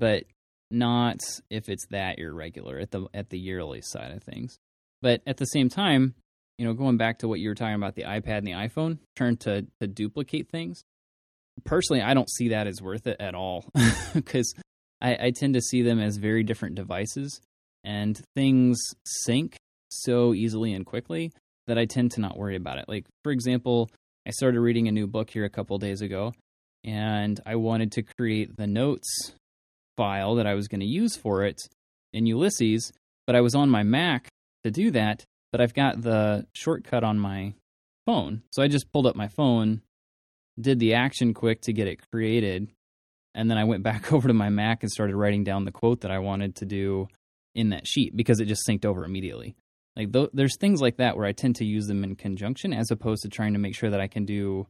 but 0.00 0.24
not 0.70 1.20
if 1.50 1.68
it's 1.68 1.86
that 1.90 2.18
irregular 2.18 2.78
at 2.78 2.90
the 2.90 3.06
at 3.12 3.30
the 3.30 3.38
yearly 3.38 3.80
side 3.82 4.10
of 4.10 4.22
things. 4.22 4.58
But 5.02 5.20
at 5.26 5.36
the 5.36 5.44
same 5.44 5.68
time, 5.68 6.14
you 6.58 6.66
know, 6.66 6.72
going 6.72 6.96
back 6.96 7.18
to 7.18 7.28
what 7.28 7.40
you 7.40 7.48
were 7.48 7.54
talking 7.54 7.74
about 7.74 7.94
the 7.94 8.04
iPad 8.04 8.38
and 8.38 8.46
the 8.46 8.52
iPhone, 8.52 8.98
trying 9.16 9.36
to 9.38 9.66
to 9.80 9.86
duplicate 9.86 10.48
things. 10.48 10.82
Personally, 11.64 12.02
I 12.02 12.14
don't 12.14 12.30
see 12.30 12.48
that 12.48 12.66
as 12.66 12.82
worth 12.82 13.06
it 13.06 13.16
at 13.20 13.34
all 13.34 13.66
because 14.14 14.52
I, 15.00 15.26
I 15.26 15.30
tend 15.30 15.54
to 15.54 15.60
see 15.60 15.82
them 15.82 16.00
as 16.00 16.16
very 16.16 16.42
different 16.42 16.74
devices, 16.74 17.40
and 17.84 18.20
things 18.34 18.78
sync 19.04 19.56
so 19.90 20.34
easily 20.34 20.72
and 20.72 20.84
quickly 20.84 21.32
that 21.66 21.78
I 21.78 21.86
tend 21.86 22.12
to 22.12 22.20
not 22.20 22.36
worry 22.36 22.56
about 22.56 22.78
it. 22.78 22.86
Like 22.88 23.06
for 23.22 23.32
example, 23.32 23.90
I 24.26 24.30
started 24.30 24.60
reading 24.60 24.88
a 24.88 24.92
new 24.92 25.06
book 25.06 25.30
here 25.30 25.44
a 25.44 25.50
couple 25.50 25.78
days 25.78 26.00
ago, 26.00 26.32
and 26.84 27.40
I 27.46 27.56
wanted 27.56 27.92
to 27.92 28.02
create 28.02 28.56
the 28.56 28.66
notes 28.66 29.32
file 29.96 30.36
that 30.36 30.46
I 30.46 30.54
was 30.54 30.68
going 30.68 30.80
to 30.80 30.86
use 30.86 31.16
for 31.16 31.44
it 31.44 31.60
in 32.12 32.26
Ulysses, 32.26 32.92
but 33.26 33.36
I 33.36 33.40
was 33.40 33.54
on 33.54 33.70
my 33.70 33.82
Mac 33.82 34.28
to 34.64 34.70
do 34.70 34.90
that, 34.92 35.24
but 35.52 35.60
I've 35.60 35.74
got 35.74 36.02
the 36.02 36.46
shortcut 36.54 37.04
on 37.04 37.18
my 37.18 37.54
phone. 38.06 38.42
So 38.50 38.62
I 38.62 38.68
just 38.68 38.92
pulled 38.92 39.06
up 39.06 39.16
my 39.16 39.28
phone, 39.28 39.82
did 40.60 40.78
the 40.78 40.94
action 40.94 41.34
quick 41.34 41.62
to 41.62 41.72
get 41.72 41.88
it 41.88 42.00
created, 42.10 42.68
and 43.34 43.50
then 43.50 43.58
I 43.58 43.64
went 43.64 43.82
back 43.84 44.12
over 44.12 44.28
to 44.28 44.34
my 44.34 44.48
Mac 44.48 44.82
and 44.82 44.90
started 44.90 45.16
writing 45.16 45.44
down 45.44 45.64
the 45.64 45.72
quote 45.72 46.00
that 46.02 46.10
I 46.10 46.18
wanted 46.18 46.56
to 46.56 46.66
do 46.66 47.08
in 47.54 47.70
that 47.70 47.86
sheet 47.86 48.16
because 48.16 48.40
it 48.40 48.46
just 48.46 48.66
synced 48.68 48.84
over 48.84 49.04
immediately. 49.04 49.54
Like 49.96 50.12
th- 50.12 50.30
there's 50.32 50.56
things 50.58 50.80
like 50.80 50.96
that 50.96 51.16
where 51.16 51.26
I 51.26 51.32
tend 51.32 51.56
to 51.56 51.64
use 51.64 51.86
them 51.86 52.04
in 52.04 52.16
conjunction 52.16 52.72
as 52.72 52.90
opposed 52.90 53.22
to 53.22 53.28
trying 53.28 53.52
to 53.52 53.58
make 53.58 53.74
sure 53.74 53.90
that 53.90 54.00
I 54.00 54.08
can 54.08 54.24
do 54.24 54.66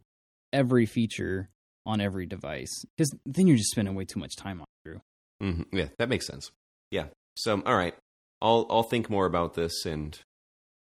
every 0.53 0.87
feature 0.87 1.49
on 1.87 2.01
every 2.01 2.27
device 2.27 2.85
because 2.97 3.14
then 3.27 3.47
you're 3.47 3.57
just 3.57 3.70
spending 3.70 3.95
way 3.95 4.05
too 4.05 4.20
much 4.20 4.37
time 4.37 4.61
on 4.61 4.64
it. 4.64 5.01
Mm-hmm. 5.43 5.77
Yeah, 5.77 5.89
that 5.99 6.09
makes 6.09 6.27
sense. 6.27 6.51
Yeah. 6.91 7.07
So, 7.37 7.61
all 7.64 7.77
right. 7.77 7.95
I'll 8.41 8.66
I'll 8.70 8.83
think 8.83 9.09
more 9.09 9.27
about 9.27 9.55
this, 9.55 9.85
and 9.87 10.18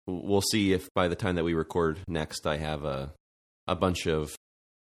we'll 0.05 0.41
see 0.41 0.73
if 0.73 0.93
by 0.93 1.07
the 1.07 1.15
time 1.15 1.35
that 1.35 1.43
we 1.43 1.53
record 1.53 1.99
next, 2.07 2.45
I 2.45 2.57
have 2.57 2.83
a 2.83 3.13
a 3.67 3.75
bunch 3.75 4.07
of 4.07 4.35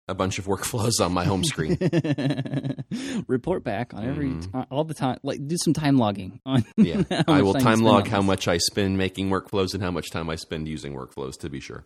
a 0.07 0.15
bunch 0.15 0.39
of 0.39 0.45
workflows 0.45 0.99
on 1.01 1.13
my 1.13 1.23
home 1.23 1.43
screen. 1.43 1.77
Report 3.27 3.63
back 3.63 3.93
on 3.93 4.07
every 4.07 4.29
mm. 4.29 4.67
all 4.69 4.83
the 4.83 4.93
time. 4.93 5.17
Like 5.23 5.45
do 5.47 5.57
some 5.57 5.73
time 5.73 5.97
logging 5.97 6.39
on. 6.45 6.65
Yeah, 6.77 7.03
I 7.27 7.41
will 7.43 7.53
time 7.53 7.81
log 7.81 8.07
how 8.07 8.21
much 8.21 8.47
I 8.47 8.57
spend 8.57 8.97
making 8.97 9.29
workflows 9.29 9.73
and 9.73 9.83
how 9.83 9.91
much 9.91 10.09
time 10.09 10.29
I 10.29 10.35
spend 10.35 10.67
using 10.67 10.93
workflows 10.95 11.37
to 11.39 11.49
be 11.49 11.59
sure. 11.59 11.85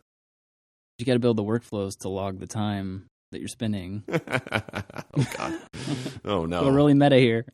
You 0.97 1.05
got 1.05 1.13
to 1.13 1.19
build 1.19 1.37
the 1.37 1.43
workflows 1.43 1.99
to 2.01 2.09
log 2.09 2.39
the 2.39 2.47
time 2.47 3.07
that 3.31 3.39
you're 3.39 3.49
spending. 3.49 4.03
oh 4.07 5.27
God. 5.37 5.59
Oh 6.23 6.45
no. 6.45 6.63
We're 6.63 6.73
really 6.73 6.93
meta 6.93 7.17
here. 7.17 7.45